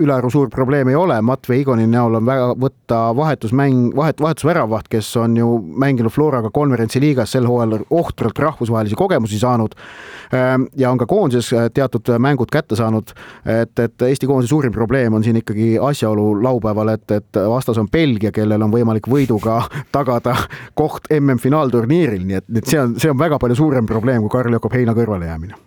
ülearu 0.00 0.30
suur 0.32 0.48
probleem 0.52 0.92
ei 0.92 0.96
ole, 0.96 1.18
Matvei 1.26 1.60
Igoni 1.66 1.84
näol 1.90 2.20
on 2.20 2.30
väga 2.30 2.46
võtta 2.62 3.02
vahetusmäng, 3.18 3.90
vahet, 3.98 4.22
vahetusväravaht, 4.24 4.88
kes 4.94 5.10
on 5.20 5.36
ju 5.36 5.50
mänginud 5.84 6.14
Floraga 6.14 6.54
konverentsiliigas 6.54 7.34
sel 7.36 7.50
hooajal 7.50 7.82
ohtralt 7.90 8.40
rahvusvahelisi 8.46 8.96
kogemusi 8.96 9.42
saanud 9.42 9.76
äh, 10.32 10.54
ja 10.80 10.94
on 10.94 11.02
ka 11.02 11.10
koondises 11.10 11.52
teatud 11.74 12.14
mängud 12.22 12.48
kätte 12.54 12.78
saanud, 12.78 13.12
et, 13.44 13.76
et 13.78 14.08
Eesti 14.08 14.30
koondise 14.30 14.54
suurim 14.54 14.72
probleem 14.72 15.12
on 15.12 15.24
siin 15.26 15.31
ikkagi 15.40 15.74
asjaolu 15.80 16.42
laupäeval, 16.42 16.94
et, 16.94 17.10
et 17.10 17.42
vastas 17.48 17.78
on 17.78 17.90
Belgia, 17.92 18.32
kellel 18.34 18.62
on 18.62 18.72
võimalik 18.72 19.08
võiduga 19.10 19.62
tagada 19.96 20.36
koht 20.78 21.10
MM-finaalturniiril, 21.18 22.24
nii 22.28 22.40
et, 22.40 22.48
et 22.62 22.70
see 22.70 22.80
on, 22.80 22.96
see 23.00 23.12
on 23.12 23.18
väga 23.18 23.40
palju 23.42 23.58
suurem 23.58 23.88
probleem 23.88 24.24
kui 24.24 24.32
Karl-Jakob 24.32 24.74
Heina 24.78 24.96
kõrvalejäämine 24.96 25.60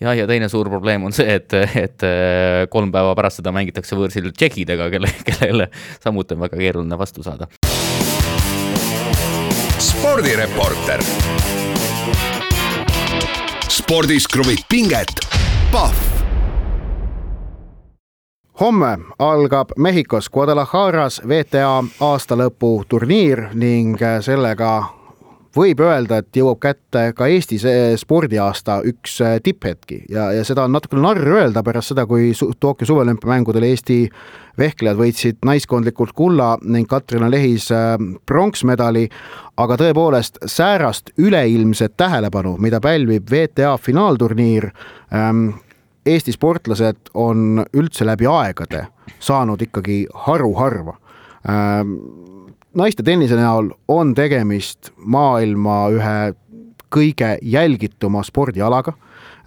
jah, 0.00 0.14
ja 0.16 0.26
teine 0.30 0.48
suur 0.48 0.68
probleem 0.70 1.04
on 1.08 1.14
see, 1.14 1.38
et, 1.38 1.54
et 1.78 2.06
kolm 2.70 2.92
päeva 2.94 3.14
pärast 3.18 3.42
seda 3.42 3.52
mängitakse 3.54 3.98
võõrsil 3.98 4.30
tšehhidega, 4.32 4.90
kelle, 4.94 5.10
kellele 5.28 5.70
samuti 6.04 6.36
on 6.36 6.44
väga 6.46 6.60
keeruline 6.60 6.98
vastu 6.98 7.26
saada. 7.26 7.50
spordireporter. 9.78 11.02
spordis 13.68 14.26
kruvib 14.28 14.64
pinget, 14.68 15.20
Pahv 15.72 16.17
homme 18.60 18.98
algab 19.18 19.68
Mehhikos 19.78 20.28
Guadalajaras 20.30 21.20
WTA 21.24 21.84
aastalõpu 22.00 22.84
turniir 22.88 23.48
ning 23.54 24.02
äh, 24.02 24.18
sellega 24.24 24.70
võib 25.56 25.80
öelda, 25.82 26.20
et 26.20 26.36
jõuab 26.36 26.58
kätte 26.62 27.04
ka 27.16 27.28
Eesti 27.30 27.58
spordiaasta 27.98 28.80
üks 28.88 29.20
äh, 29.22 29.36
tipphetki. 29.42 30.00
Ja, 30.10 30.30
ja 30.34 30.44
seda 30.46 30.66
on 30.66 30.74
natukene 30.74 31.02
narr 31.04 31.22
öelda 31.38 31.62
pärast 31.66 31.94
seda, 31.94 32.06
kui 32.06 32.32
Tokyo 32.60 32.86
suveolümpiamängudel 32.90 33.68
Eesti 33.70 34.00
vehklejad 34.58 34.98
võitsid 34.98 35.38
naiskondlikult 35.46 36.12
kulla 36.18 36.56
ning 36.62 36.90
Katrina 36.90 37.30
Lehis 37.30 37.70
äh, 37.74 37.94
pronksmedali, 38.26 39.06
aga 39.56 39.78
tõepoolest 39.78 40.42
säärast 40.50 41.14
üleilmset 41.18 41.94
tähelepanu, 41.96 42.56
mida 42.58 42.82
pälvib 42.82 43.30
WTA 43.30 43.76
finaalturniir 43.78 44.70
ähm,, 45.14 45.48
Eesti 46.06 46.32
sportlased 46.32 47.10
on 47.14 47.64
üldse 47.76 48.06
läbi 48.06 48.26
aegade 48.30 48.86
saanud 49.20 49.62
ikkagi 49.62 50.06
haruharva. 50.26 50.94
Ähm, 51.48 51.94
naiste 52.74 53.02
tennise 53.02 53.36
näol 53.38 53.72
on 53.88 54.14
tegemist 54.14 54.92
maailma 54.96 55.80
ühe 55.94 56.18
kõige 56.94 57.36
jälgituma 57.42 58.22
spordialaga. 58.24 58.94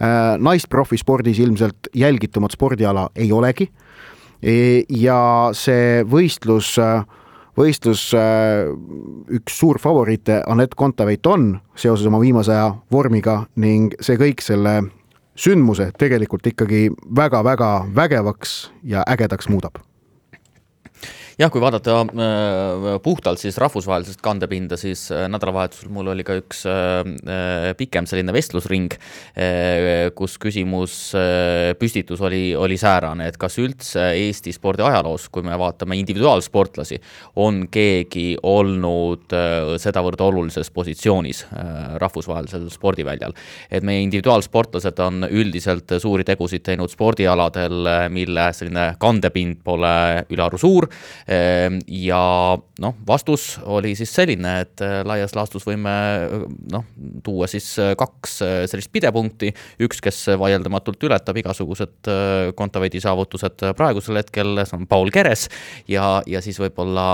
Äh, 0.02 0.38
naisprofispordis 0.39 1.39
ilmselt 1.39 1.91
jälgitumat 1.95 2.52
spordiala 2.52 3.10
ei 3.16 3.32
olegi. 3.32 3.70
E, 4.41 4.84
ja 4.89 5.52
see 5.54 6.02
võistlus, 6.10 6.74
võistlus 7.58 8.08
äh, 8.18 8.72
üks 9.30 9.60
suur 9.62 9.78
favoriite, 9.80 10.39
Anett 10.49 10.74
Kontaveit 10.76 11.28
on 11.30 11.54
seoses 11.78 12.10
oma 12.10 12.22
viimase 12.22 12.56
aja 12.56 12.72
vormiga 12.91 13.43
ning 13.62 13.93
see 14.02 14.18
kõik 14.18 14.41
selle 14.41 14.80
sündmuse 15.36 15.92
tegelikult 15.98 16.48
ikkagi 16.48 16.90
väga-väga 17.16 17.72
vägevaks 17.96 18.72
ja 18.84 19.04
ägedaks 19.08 19.50
muudab 19.50 19.80
jah, 21.42 21.50
kui 21.50 21.62
vaadata 21.64 21.96
äh, 22.06 22.88
puhtalt 23.02 23.42
siis 23.42 23.58
rahvusvahelisest 23.62 24.22
kandepinda, 24.22 24.78
siis 24.78 25.08
äh, 25.14 25.26
nädalavahetusel 25.32 25.89
mul 25.94 26.12
oli 26.14 26.26
ka 26.28 26.36
üks 26.38 26.66
äh, 26.70 27.02
äh 27.02 27.72
pikem 27.78 28.06
selline 28.10 28.34
vestlusring 28.36 28.92
äh,, 28.94 30.12
kus 30.18 30.38
küsimus 30.42 31.16
äh, 31.18 31.72
püstitus 31.80 32.22
oli, 32.22 32.52
oli 32.56 32.78
säärane, 32.78 33.30
et 33.32 33.39
kas 33.42 33.58
üldse 33.62 34.12
Eesti 34.20 34.54
spordi 34.54 34.86
ajaloos, 34.86 35.30
kui 35.34 35.46
me 35.46 35.58
vaatame 35.58 35.98
individuaalsportlasi, 36.02 37.00
on 37.42 37.64
keegi 37.74 38.36
olnud 38.44 39.34
äh, 39.34 39.74
sedavõrd 39.82 40.22
olulises 40.28 40.70
positsioonis 40.76 41.46
äh, 41.48 41.98
rahvusvahelisel 42.02 42.70
spordiväljal. 42.74 43.34
et 43.72 43.84
meie 43.88 44.04
individuaalsportlased 44.06 45.00
on 45.02 45.26
üldiselt 45.30 45.98
suuri 46.02 46.28
tegusid 46.28 46.66
teinud 46.68 46.92
spordialadel, 46.92 47.88
mille 48.14 48.48
selline 48.54 48.92
kandepind 49.02 49.64
pole 49.66 49.96
ülearu 50.30 50.60
suur 50.62 50.89
ja 51.32 52.22
noh, 52.84 52.96
vastus 53.08 53.46
oli 53.70 53.94
siis 53.96 54.12
selline, 54.16 54.54
et 54.66 54.84
laias 55.08 55.36
laastus 55.38 55.64
võime 55.68 55.94
noh, 56.74 56.88
tuua 57.24 57.48
siis 57.52 57.68
kaks 57.98 58.38
sellist 58.72 58.92
pidepunkti, 58.92 59.52
üks, 59.86 60.02
kes 60.04 60.24
vaieldamatult 60.42 61.04
ületab 61.08 61.40
igasugused 61.42 62.10
Kontaveidi 62.58 63.02
saavutused 63.04 63.64
praegusel 63.78 64.20
hetkel, 64.22 64.64
see 64.66 64.80
on 64.80 64.90
Paul 64.92 65.14
Keres 65.14 65.48
ja, 65.92 66.20
ja 66.28 66.42
siis 66.44 66.60
võib-olla 66.62 67.08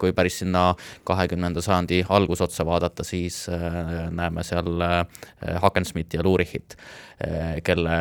kui 0.00 0.14
päris 0.16 0.40
sinna 0.44 0.70
kahekümnenda 1.08 1.62
sajandi 1.64 2.04
algusotsa 2.08 2.66
vaadata, 2.66 3.06
siis 3.06 3.44
näeme 4.14 4.46
seal 4.46 4.82
Hakensmiti 5.60 6.20
ja 6.20 6.26
Lurichit 6.26 6.78
kelle 7.64 7.96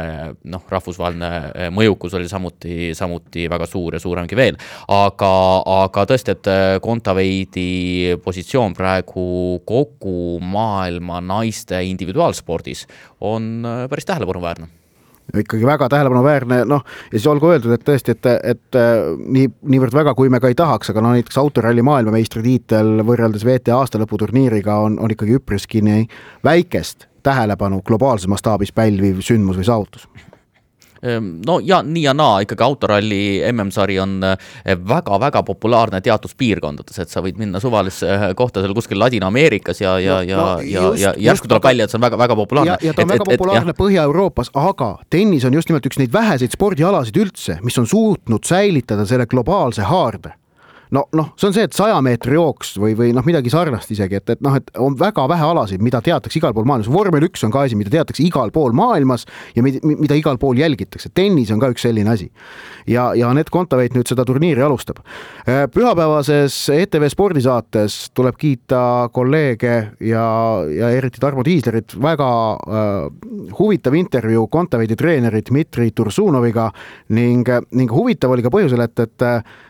noh, 0.48 0.64
rahvusvaheline 0.72 1.70
mõjukus 1.76 2.14
oli 2.16 2.30
samuti, 2.32 2.94
samuti 2.96 3.50
väga 3.52 3.68
suur 3.68 3.98
ja 3.98 4.00
suuremgi 4.00 4.38
veel. 4.40 4.56
aga, 4.88 5.32
aga 5.74 6.06
tõesti, 6.10 6.36
et 6.36 6.50
Kontaveidi 6.84 7.70
eh, 8.12 8.18
positsioon 8.24 8.76
praegu 8.78 9.62
kogu 9.68 10.40
maailma 10.42 11.22
naiste 11.22 11.82
individuaalspordis 11.90 12.86
on 13.22 13.64
päris 13.90 14.08
tähelepanuväärne 14.10 14.76
ikkagi 15.38 15.66
väga 15.66 15.90
tähelepanuväärne, 15.90 16.64
noh, 16.66 16.82
ja 17.12 17.20
siis 17.20 17.28
olgu 17.30 17.52
öeldud, 17.52 17.74
et 17.76 17.84
tõesti, 17.86 18.16
et, 18.16 18.30
et 18.50 18.78
nii, 19.20 19.46
niivõrd 19.74 19.94
väga, 19.94 20.16
kui 20.18 20.32
me 20.32 20.40
ka 20.42 20.50
ei 20.50 20.58
tahaks, 20.58 20.90
aga 20.90 21.04
no 21.06 21.14
näiteks 21.14 21.38
autoralli 21.38 21.86
maailmameistritiitel 21.86 23.04
võrreldes 23.06 23.46
WTA 23.46 23.78
aastalõputurniiriga 23.78 24.80
on, 24.88 24.98
on 24.98 25.14
ikkagi 25.14 25.38
üpriski 25.38 25.84
nii 25.86 26.08
väikest 26.46 27.06
tähelepanu 27.24 27.84
globaalses 27.86 28.32
mastaabis 28.32 28.74
pälviv 28.74 29.22
sündmus 29.26 29.62
või 29.62 29.70
saavutus? 29.70 30.10
Ehm, 31.04 31.40
no 31.48 31.60
ja 31.64 31.80
nii 31.84 32.04
ja 32.04 32.14
naa, 32.14 32.42
ikkagi 32.44 32.64
autoralli 32.66 33.20
MM-sari 33.54 34.00
on 34.04 34.18
väga-väga 34.66 35.40
eh, 35.40 35.46
populaarne 35.48 36.02
teatud 36.04 36.34
piirkondades, 36.38 37.00
et 37.00 37.14
sa 37.14 37.24
võid 37.24 37.40
minna 37.40 37.62
suvalisse 37.64 38.10
eh, 38.10 38.26
kohta 38.36 38.60
seal 38.64 38.76
kuskil 38.76 39.00
Ladina-Ameerikas 39.00 39.80
ja, 39.80 39.96
ja 40.04 40.20
ja 40.28 40.42
no,, 40.42 40.50
ja, 40.68 40.90
ja 41.00 41.14
järsku 41.30 41.48
tuleb 41.48 41.64
välja, 41.64 41.88
et 41.88 41.94
see 41.94 42.00
on 42.02 42.04
väga-väga 42.04 42.36
populaarne. 42.36 42.76
ja, 42.76 42.90
ja 42.90 42.98
ta 42.98 43.06
on 43.06 43.14
et, 43.14 43.16
väga 43.16 43.30
populaarne 43.32 43.78
Põhja-Euroopas, 43.80 44.52
aga 44.60 44.92
tennis 45.10 45.48
on 45.48 45.56
just 45.56 45.72
nimelt 45.72 45.88
üks 45.88 46.02
neid 46.02 46.12
väheseid 46.12 46.52
spordialasid 46.58 47.24
üldse, 47.24 47.60
mis 47.64 47.80
on 47.80 47.88
suutnud 47.88 48.44
säilitada 48.44 49.08
selle 49.08 49.30
globaalse 49.30 49.88
haarde 49.88 50.36
no 50.96 51.04
noh, 51.14 51.32
see 51.38 51.50
on 51.50 51.56
see, 51.56 51.66
et 51.68 51.76
saja 51.76 52.00
meetri 52.06 52.34
jooks 52.34 52.74
või, 52.82 52.96
või 52.98 53.12
noh, 53.14 53.26
midagi 53.26 53.52
sarnast 53.54 53.92
isegi, 53.94 54.18
et, 54.20 54.34
et 54.34 54.42
noh, 54.46 54.56
et 54.58 54.72
on 54.82 54.96
väga 54.98 55.28
vähe 55.30 55.46
alasid, 55.46 55.84
mida 55.86 56.02
teatakse 56.06 56.40
igal 56.40 56.56
pool 56.56 56.66
maailmas, 56.70 56.90
vormel 56.92 57.28
üks 57.28 57.46
on 57.46 57.54
ka 57.54 57.66
asi, 57.68 57.78
mida 57.78 57.94
teatakse 57.94 58.24
igal 58.26 58.50
pool 58.56 58.74
maailmas 58.78 59.28
ja 59.58 59.66
mida, 59.66 59.82
mida 59.86 60.18
igal 60.18 60.40
pool 60.42 60.58
jälgitakse, 60.58 61.12
tennis 61.14 61.54
on 61.54 61.62
ka 61.62 61.70
üks 61.74 61.86
selline 61.86 62.10
asi. 62.14 62.30
ja, 62.90 63.12
ja 63.18 63.30
Anett 63.30 63.52
Kontaveit 63.54 63.94
nüüd 63.94 64.10
seda 64.10 64.26
turniiri 64.26 64.64
alustab. 64.66 65.04
Äh, 65.46 65.68
pühapäevases 65.70 66.58
ETV 66.74 67.06
spordisaates 67.14 68.00
tuleb 68.18 68.40
kiita 68.40 68.82
kolleege 69.14 69.76
ja, 70.02 70.26
ja 70.74 70.92
eriti 70.98 71.22
Tarmo 71.22 71.46
Tiislerit, 71.46 71.94
väga 72.02 72.32
äh, 72.58 73.54
huvitav 73.60 73.98
intervjuu 74.00 74.48
Kontaveidi 74.50 74.98
treeneri 74.98 75.44
Dmitri 75.46 75.92
Tursunoviga 75.94 76.70
ning, 77.14 77.46
ning 77.78 77.94
huvitav 77.94 78.34
oli 78.34 78.46
ka 78.46 78.54
põhjusel, 78.54 78.88
et, 78.90 79.06
et 79.06 79.30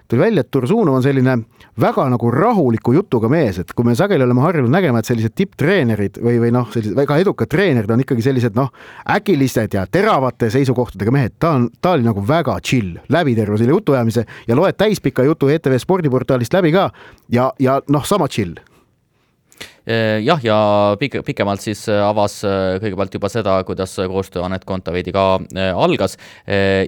tuli 0.10 0.22
välja, 0.22 0.43
et 0.43 0.51
Tursunov 0.51 0.99
on 0.99 1.03
selline 1.05 1.36
väga 1.80 2.05
nagu 2.10 2.32
rahuliku 2.34 2.93
jutuga 2.95 3.30
mees, 3.32 3.60
et 3.62 3.74
kui 3.78 3.86
me 3.88 3.95
sageli 3.95 4.26
oleme 4.26 4.41
harjunud 4.43 4.72
nägema, 4.74 4.99
et 4.99 5.10
sellised 5.10 5.36
tipptreenerid 5.38 6.20
või, 6.24 6.39
või 6.43 6.53
noh, 6.55 6.70
sellised 6.74 6.97
väga 6.97 7.20
edukad 7.24 7.51
treenerid 7.51 7.91
on 7.93 8.03
ikkagi 8.03 8.26
sellised 8.26 8.57
noh, 8.57 8.72
äkilised 9.16 9.78
ja 9.78 9.86
teravate 9.91 10.49
seisukohtadega 10.53 11.14
mehed, 11.14 11.38
ta 11.39 11.53
on, 11.57 11.70
ta 11.82 11.93
oli 11.97 12.07
nagu 12.07 12.24
väga 12.26 12.57
chill 12.66 12.97
läbi 13.14 13.36
terve 13.38 13.60
selle 13.62 13.78
jutuajamise 13.78 14.26
ja 14.47 14.57
loed 14.57 14.80
täispika 14.80 15.24
jutu 15.28 15.51
ETV 15.53 15.78
spordiportaalist 15.80 16.57
läbi 16.57 16.74
ka 16.76 16.89
ja, 17.30 17.51
ja 17.60 17.80
noh, 17.88 18.05
sama 18.05 18.28
chill 18.28 18.57
jah, 19.86 20.40
ja 20.44 20.58
pik-, 21.00 21.22
pikemalt 21.26 21.64
siis 21.64 21.86
eh, 21.90 22.00
avas 22.04 22.40
eh, 22.48 22.78
kõigepealt 22.84 23.16
juba 23.16 23.30
seda, 23.32 23.56
kuidas 23.68 23.96
koostöö 24.00 24.44
Anett 24.46 24.66
Kontaveidiga 24.68 25.26
algas. 25.76 26.18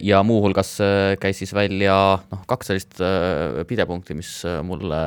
Ja 0.02 0.22
muuhulgas 0.26 0.74
käis 1.22 1.40
siis 1.42 1.52
välja 1.54 1.94
noh, 2.32 2.42
kaks 2.50 2.70
sellist 2.72 3.02
pidepunkti, 3.68 4.16
mis 4.18 4.30
mulle 4.66 5.00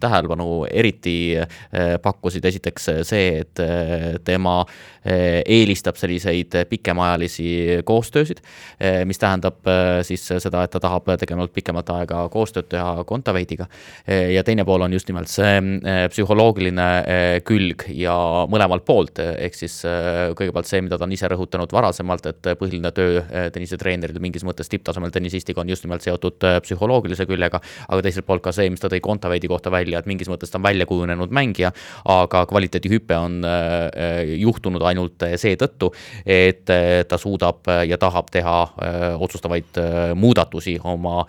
tähelepanu 0.00 0.64
eriti 0.68 1.38
pakkusid, 2.02 2.44
esiteks 2.50 2.88
see, 3.08 3.40
et 3.44 3.62
tema 4.24 4.60
eelistab 5.04 5.96
selliseid 6.00 6.56
pikemaajalisi 6.68 7.80
koostöösid, 7.88 8.42
mis 9.08 9.20
tähendab 9.20 9.70
siis 10.06 10.26
seda, 10.28 10.64
et 10.64 10.74
ta 10.74 10.82
tahab 10.82 11.08
tegelikult 11.20 11.54
pikemat 11.56 11.92
aega 11.96 12.26
koostööd 12.32 12.68
teha 12.72 13.04
Kontaveidiga 13.08 13.68
ja 14.06 14.44
teine 14.46 14.66
pool 14.68 14.84
on 14.86 14.96
just 14.96 15.08
nimelt 15.10 15.32
see 15.32 15.56
psühholoogiline 16.12 16.90
külg 17.46 17.84
ja 17.96 18.14
mõlemalt 18.50 18.84
poolt, 18.86 19.20
ehk 19.20 19.56
siis 19.56 19.80
eh, 19.88 20.30
kõigepealt 20.36 20.68
see, 20.68 20.82
mida 20.84 20.98
ta 20.98 21.06
on 21.06 21.14
ise 21.14 21.28
rõhutanud 21.30 21.72
varasemalt, 21.72 22.26
et 22.30 22.50
põhiline 22.60 22.92
töö 22.96 23.20
eh, 23.22 23.48
tennisetreeneril 23.54 24.20
mingis 24.22 24.44
mõttes 24.46 24.70
tipptasemel 24.70 25.12
tennisistiga 25.14 25.62
on 25.62 25.70
just 25.72 25.86
nimelt 25.86 26.04
seotud 26.04 26.38
psühholoogilise 26.64 27.26
küljega, 27.28 27.60
aga 27.88 28.04
teiselt 28.04 28.26
poolt 28.28 28.44
ka 28.44 28.54
see, 28.56 28.70
mis 28.72 28.82
ta 28.82 28.90
tõi 28.92 29.02
Kontaveidi 29.04 29.50
kohta 29.50 29.72
välja, 29.72 30.00
et 30.00 30.10
mingis 30.10 30.30
mõttes 30.30 30.52
ta 30.52 30.60
on 30.60 30.66
välja 30.66 30.86
kujunenud 30.88 31.32
mängija, 31.34 31.72
aga 32.10 32.44
kvaliteedihüpe 32.50 33.16
on 33.16 33.40
juhtunud 34.40 34.84
ainult 34.86 35.24
seetõttu, 35.40 35.90
et 36.26 36.68
ta 37.08 37.18
suudab 37.20 37.68
ja 37.88 37.98
tahab 38.00 38.30
teha 38.32 38.58
otsustavaid 39.20 39.80
muudatusi 40.14 40.76
oma 40.84 41.24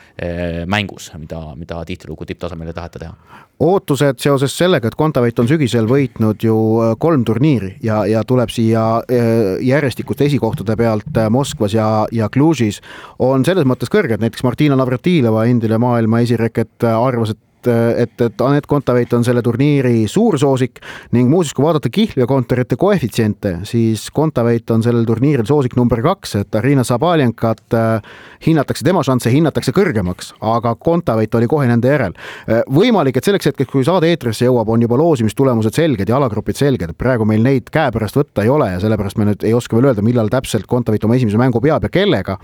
mängus, 0.70 1.12
mida, 1.22 1.42
mida 1.60 1.82
tihtilugu 1.88 2.28
tipptasemel 2.30 2.72
ei 2.72 2.78
taheta 2.78 3.06
teha. 3.06 3.48
Ootused 3.62 4.22
seoses 4.22 4.53
sellega, 4.57 4.89
et 4.89 4.97
Kontaveit 4.97 5.39
on 5.41 5.49
sügisel 5.49 5.88
võitnud 5.89 6.41
ju 6.45 6.55
äh, 6.82 6.93
kolm 7.01 7.26
turniiri 7.28 7.76
ja, 7.86 8.01
ja 8.09 8.24
tuleb 8.28 8.49
siia 8.53 8.86
äh, 9.05 9.62
järjestikuste 9.66 10.26
esikohtade 10.28 10.76
pealt 10.80 11.18
äh, 11.18 11.30
Moskvas 11.34 11.76
ja, 11.78 11.89
ja 12.12 12.30
Cluj'is, 12.34 12.82
on 13.22 13.45
selles 13.45 13.68
mõttes 13.70 13.91
kõrged, 13.93 14.24
näiteks 14.24 14.45
Martina 14.47 14.78
Navratilova, 14.80 15.45
endine 15.49 15.78
maailma 15.82 16.24
esireket, 16.26 16.74
arvas, 16.89 17.36
et 17.36 17.41
et, 17.68 18.03
et, 18.03 18.22
et 18.22 18.41
Anett 18.41 18.68
Kontaveit 18.70 19.14
on 19.14 19.24
selle 19.26 19.41
turniiri 19.45 20.07
suursoosik 20.09 20.82
ning 21.16 21.30
muuseas, 21.30 21.53
kui 21.55 21.66
vaadata 21.66 21.89
kihlveokontorite 21.93 22.78
koefitsiente, 22.80 23.57
siis 23.68 24.07
Kontaveit 24.14 24.72
on 24.72 24.84
sellel 24.84 25.05
turniiril 25.07 25.47
soosik 25.47 25.76
number 25.80 26.01
kaks, 26.05 26.36
et 26.41 26.55
Arina 26.55 26.84
Sabaljenkat 26.88 27.78
äh, 27.78 28.12
hinnatakse, 28.45 28.86
tema 28.88 29.03
šansse 29.05 29.32
hinnatakse 29.34 29.74
kõrgemaks, 29.76 30.34
aga 30.41 30.76
Kontaveit 30.76 31.36
oli 31.39 31.49
kohe 31.51 31.70
nende 31.70 31.91
järel. 31.91 32.18
Äh, 32.47 32.64
võimalik, 32.72 33.18
et 33.18 33.28
selleks 33.28 33.51
hetkeks, 33.51 33.72
kui 33.72 33.88
saade 33.88 34.09
eetrisse 34.12 34.47
jõuab, 34.47 34.70
on 34.74 34.86
juba 34.88 34.99
loosimistulemused 35.01 35.78
selged 35.78 36.09
ja 36.09 36.20
alagrupid 36.20 36.59
selged, 36.59 36.95
praegu 36.99 37.28
meil 37.30 37.43
neid 37.45 37.70
käepärast 37.74 38.20
võtta 38.20 38.45
ei 38.45 38.53
ole 38.53 38.72
ja 38.74 38.84
sellepärast 38.84 39.20
me 39.22 39.32
nüüd 39.32 39.47
ei 39.47 39.55
oska 39.57 39.78
veel 39.78 39.91
öelda, 39.91 40.05
millal 40.05 40.32
täpselt 40.32 40.70
Kontaveit 40.70 41.05
oma 41.07 41.18
esimese 41.20 41.39
mängu 41.41 41.62
peab 41.64 41.86
ja 41.88 41.93
kellega 41.93 42.38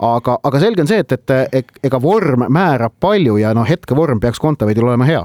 aga, 0.00 0.38
aga 0.42 0.60
selge 0.62 0.84
on 0.84 0.88
see, 0.90 1.02
et, 1.04 1.30
et 1.52 1.84
ega 1.84 2.00
vorm 2.02 2.46
määrab 2.48 2.96
palju 3.00 3.36
ja 3.40 3.52
noh, 3.56 3.68
hetkevorm 3.68 4.20
peaks 4.20 4.40
Kontaveidil 4.40 4.88
olema 4.88 5.08
hea 5.08 5.24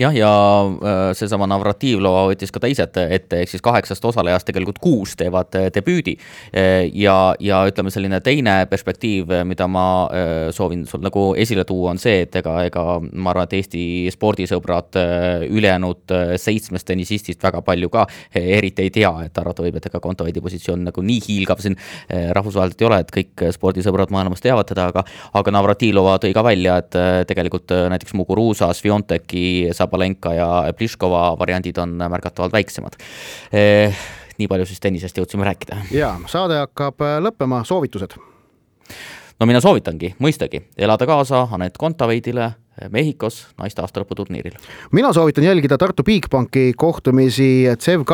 jah, 0.00 0.14
ja 0.16 0.30
äh, 0.64 1.12
seesama 1.16 1.46
Navratilova 1.50 2.24
võttis 2.30 2.52
ka 2.52 2.62
teised 2.62 2.96
ette, 3.00 3.40
ehk 3.42 3.52
siis 3.52 3.64
kaheksast 3.64 4.04
osalejast 4.10 4.46
tegelikult 4.48 4.80
kuus 4.82 5.14
teevad 5.20 5.54
äh, 5.58 5.68
debüüdi. 5.74 6.16
Äh, 6.56 6.88
ja, 6.96 7.34
ja 7.40 7.60
ütleme, 7.68 7.92
selline 7.92 8.20
teine 8.24 8.62
perspektiiv, 8.70 9.32
mida 9.46 9.66
ma 9.70 9.84
soovin 10.54 10.84
sul 10.88 11.02
nagu 11.04 11.30
esile 11.38 11.64
tuua, 11.68 11.92
on 11.92 12.00
see, 12.00 12.24
et 12.24 12.36
ega, 12.40 12.54
ega 12.68 12.84
ma 13.00 13.32
arvan, 13.32 13.48
et 13.48 13.56
Eesti 13.60 13.82
spordisõbrad 14.14 14.96
ülejäänud 15.50 16.12
seitsmest 16.40 16.86
tennisistist 16.88 17.42
väga 17.42 17.60
palju 17.66 17.90
ka 17.92 18.06
eriti 18.36 18.86
ei 18.86 18.92
tea, 18.94 19.10
et 19.26 19.38
arvata 19.40 19.64
võib, 19.64 19.76
et 19.78 19.88
ega 19.90 20.00
Kontaveidi 20.02 20.42
positsioon 20.44 20.86
nagu 20.88 21.04
nii 21.04 21.20
hiilgav 21.26 21.60
siin 21.62 21.76
rahvusvaheliselt 22.08 22.84
ei 22.84 22.88
ole, 22.88 23.00
et 23.04 23.12
kõik 23.14 23.44
spordisõbrad 23.56 24.12
maailmas 24.14 24.44
teavad 24.44 24.68
teda, 24.70 24.88
aga 24.92 25.04
aga 25.40 25.54
Navratilova 25.56 26.16
tõi 26.22 26.32
ka 26.36 26.44
välja, 26.46 26.78
et 26.82 26.98
tegelikult 27.30 27.74
näiteks 27.92 28.16
Muguruza, 28.18 28.70
Svionteki 28.76 29.44
saab 29.76 29.89
Sabalenka 29.90 30.34
ja 30.34 30.48
Pliškova 30.76 31.34
variandid 31.38 31.78
on 31.82 31.98
märgatavalt 31.98 32.54
väiksemad 32.54 32.96
eh,. 33.52 33.96
nii 34.38 34.48
palju 34.48 34.64
siis 34.66 34.80
tennisest 34.80 35.18
jõudsime 35.18 35.44
rääkida. 35.44 35.82
ja 35.92 36.14
saade 36.30 36.60
hakkab 36.62 37.02
äh, 37.02 37.18
lõppema, 37.20 37.64
soovitused. 37.66 38.14
no 39.40 39.46
mina 39.46 39.60
soovitangi, 39.60 40.14
mõistagi, 40.22 40.62
elada 40.78 41.06
kaasa 41.06 41.48
Anett 41.52 41.76
Kontaveidile 41.78 42.52
Mehhikos 42.88 43.46
naiste 43.58 43.82
aastalõputurniiril. 43.82 44.52
mina 44.92 45.12
soovitan 45.12 45.44
jälgida 45.44 45.78
Tartu 45.78 46.02
Bigbanki 46.02 46.72
kohtumisi 46.76 47.66
CEV 47.78 48.04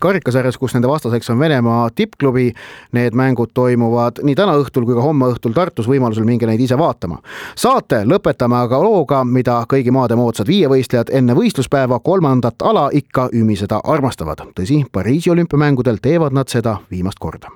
karikasarjas, 0.00 0.58
kus 0.58 0.74
nende 0.74 0.88
vastaseks 0.88 1.30
on 1.30 1.38
Venemaa 1.38 1.88
tippklubi. 1.94 2.52
Need 2.92 3.14
mängud 3.14 3.54
toimuvad 3.54 4.20
nii 4.22 4.34
täna 4.34 4.58
õhtul 4.60 4.84
kui 4.84 4.94
ka 4.94 5.02
homme 5.02 5.30
õhtul 5.32 5.54
Tartus, 5.54 5.88
võimalusel 5.88 6.24
minge 6.24 6.46
neid 6.46 6.60
ise 6.60 6.78
vaatama. 6.78 7.18
saate 7.56 8.02
lõpetame 8.04 8.60
aga 8.60 8.82
looga, 8.82 9.24
mida 9.24 9.64
kõigi 9.70 9.90
maade 9.90 10.16
moodsad 10.16 10.46
viievõistlejad 10.46 11.10
enne 11.12 11.34
võistluspäeva 11.34 12.00
kolmandat 12.00 12.62
ala 12.62 12.90
ikka 12.92 13.28
ümiseda 13.32 13.80
armastavad. 13.84 14.42
tõsi, 14.54 14.84
Pariisi 14.92 15.30
olümpiamängudel 15.30 15.96
teevad 16.02 16.32
nad 16.32 16.48
seda 16.48 16.76
viimast 16.90 17.18
korda. 17.18 17.48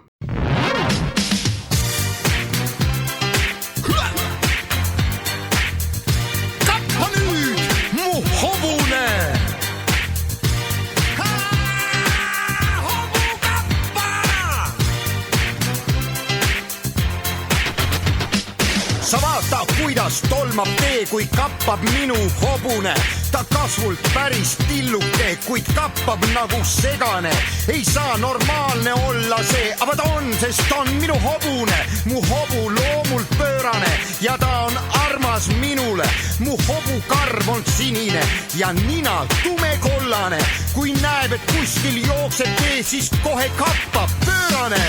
Kuidas 20.14 20.30
tolmab 20.30 20.68
tee, 20.76 21.06
kui 21.06 21.26
kappab 21.36 21.80
minu 21.82 22.14
hobune. 22.40 22.94
ta 23.32 23.44
kasvult 23.54 23.98
päris 24.14 24.56
tilluke, 24.68 25.38
kuid 25.46 25.64
kappab 25.74 26.24
nagu 26.34 26.64
segane. 26.64 27.30
ei 27.68 27.84
saa 27.84 28.16
normaalne 28.18 28.92
olla 28.92 29.42
see, 29.42 29.76
aga 29.80 29.96
ta 29.96 30.02
on, 30.02 30.34
sest 30.40 30.62
ta 30.68 30.76
on 30.76 30.88
minu 30.94 31.14
hobune. 31.14 31.78
mu 32.04 32.22
hobu 32.22 32.70
loomult 32.70 33.38
pöörane 33.38 34.00
ja 34.20 34.38
ta 34.38 34.58
on 34.58 34.78
armas 35.06 35.48
minule. 35.60 36.08
mu 36.38 36.56
hobukarv 36.68 37.48
on 37.48 37.62
sinine 37.76 38.20
ja 38.54 38.72
nina 38.72 39.26
tumekollane. 39.42 40.38
kui 40.74 40.92
näeb, 40.92 41.32
et 41.32 41.52
kuskil 41.52 42.06
jookseb 42.06 42.56
tee, 42.56 42.82
siis 42.82 43.10
kohe 43.22 43.50
kappab 43.56 44.10
pöörane. 44.24 44.84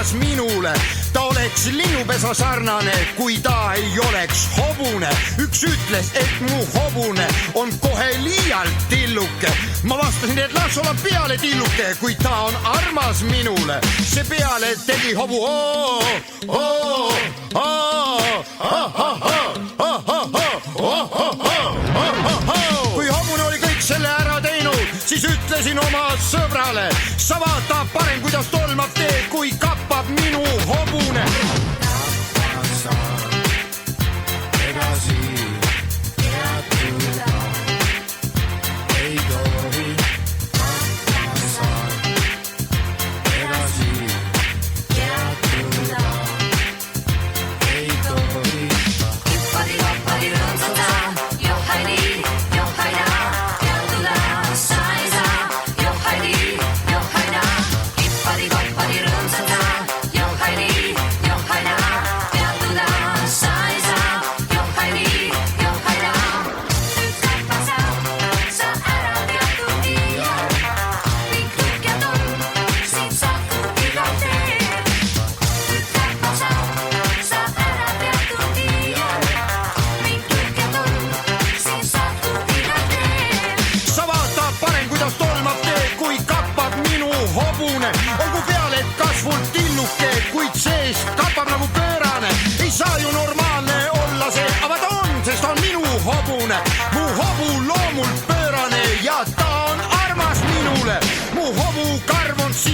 On 0.00 0.06
armas 0.06 0.14
minule. 0.14 0.72
ta 1.12 1.20
oleks 1.20 1.66
linnupesa 1.66 2.34
sarnane, 2.34 2.92
kui 3.16 3.38
ta 3.38 3.72
ei 3.72 3.98
oleks 4.08 4.48
hobune. 4.56 5.08
üks 5.38 5.62
ütles, 5.62 6.06
et 6.14 6.40
mu 6.40 6.64
hobune 6.74 7.26
on 7.54 7.68
kohe 7.80 8.10
liialt 8.22 8.88
tilluke. 8.88 9.52
ma 9.82 9.98
vastasin, 9.98 10.38
et 10.38 10.52
las 10.52 10.78
olla 10.78 10.94
peale 11.02 11.38
tilluke, 11.38 11.96
kuid 12.00 12.16
ta 12.22 12.36
on 12.36 12.54
armas 12.64 13.22
minule. 13.22 13.80
see 14.02 14.24
peale 14.24 14.76
tegi 14.86 15.14
hobu 15.14 15.44
oo, 15.44 16.02
oo, 16.48 17.12
oo, 17.54 18.44
kui 22.94 23.08
hobune 23.08 23.42
oli 23.42 23.58
kõik 23.58 23.80
selle 23.84 24.08
ära 24.08 24.40
teinud, 24.40 24.80
siis 25.06 25.24
ütlesin 25.24 25.78
oma 25.78 26.10
sõbrale, 26.30 26.88
sa 27.16 27.36
vaata 27.40 27.84
parem, 27.92 28.20
kuidas 28.20 28.46
tolmab 28.50 28.89
tee, 28.89 28.89
kui 29.30 29.50
kappab 29.58 30.06
minu 30.16 30.42
hobune. 30.68 31.24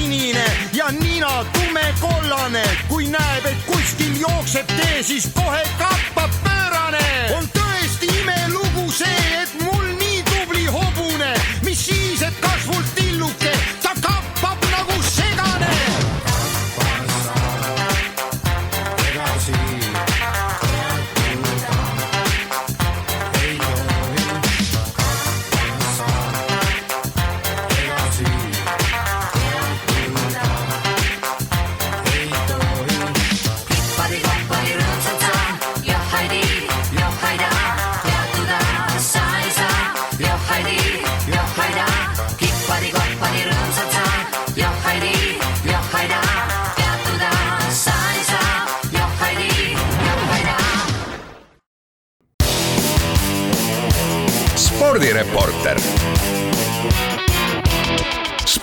Sinine 0.07 0.45
ja 0.73 0.91
nina 0.91 1.45
tumekollane. 1.53 2.63
kui 2.89 3.07
näeb, 3.07 3.47
et 3.47 3.67
kuskil 3.67 4.21
jookseb 4.21 4.67
tee, 4.67 5.03
siis 5.03 5.29
kohe 5.35 5.63
kappab 5.79 6.31
pöörane. 6.45 7.35
on 7.39 7.56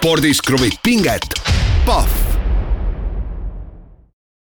spordis 0.04 0.41
kruvib 0.43 0.74
pinget, 0.84 1.24
Pahv 1.86 2.32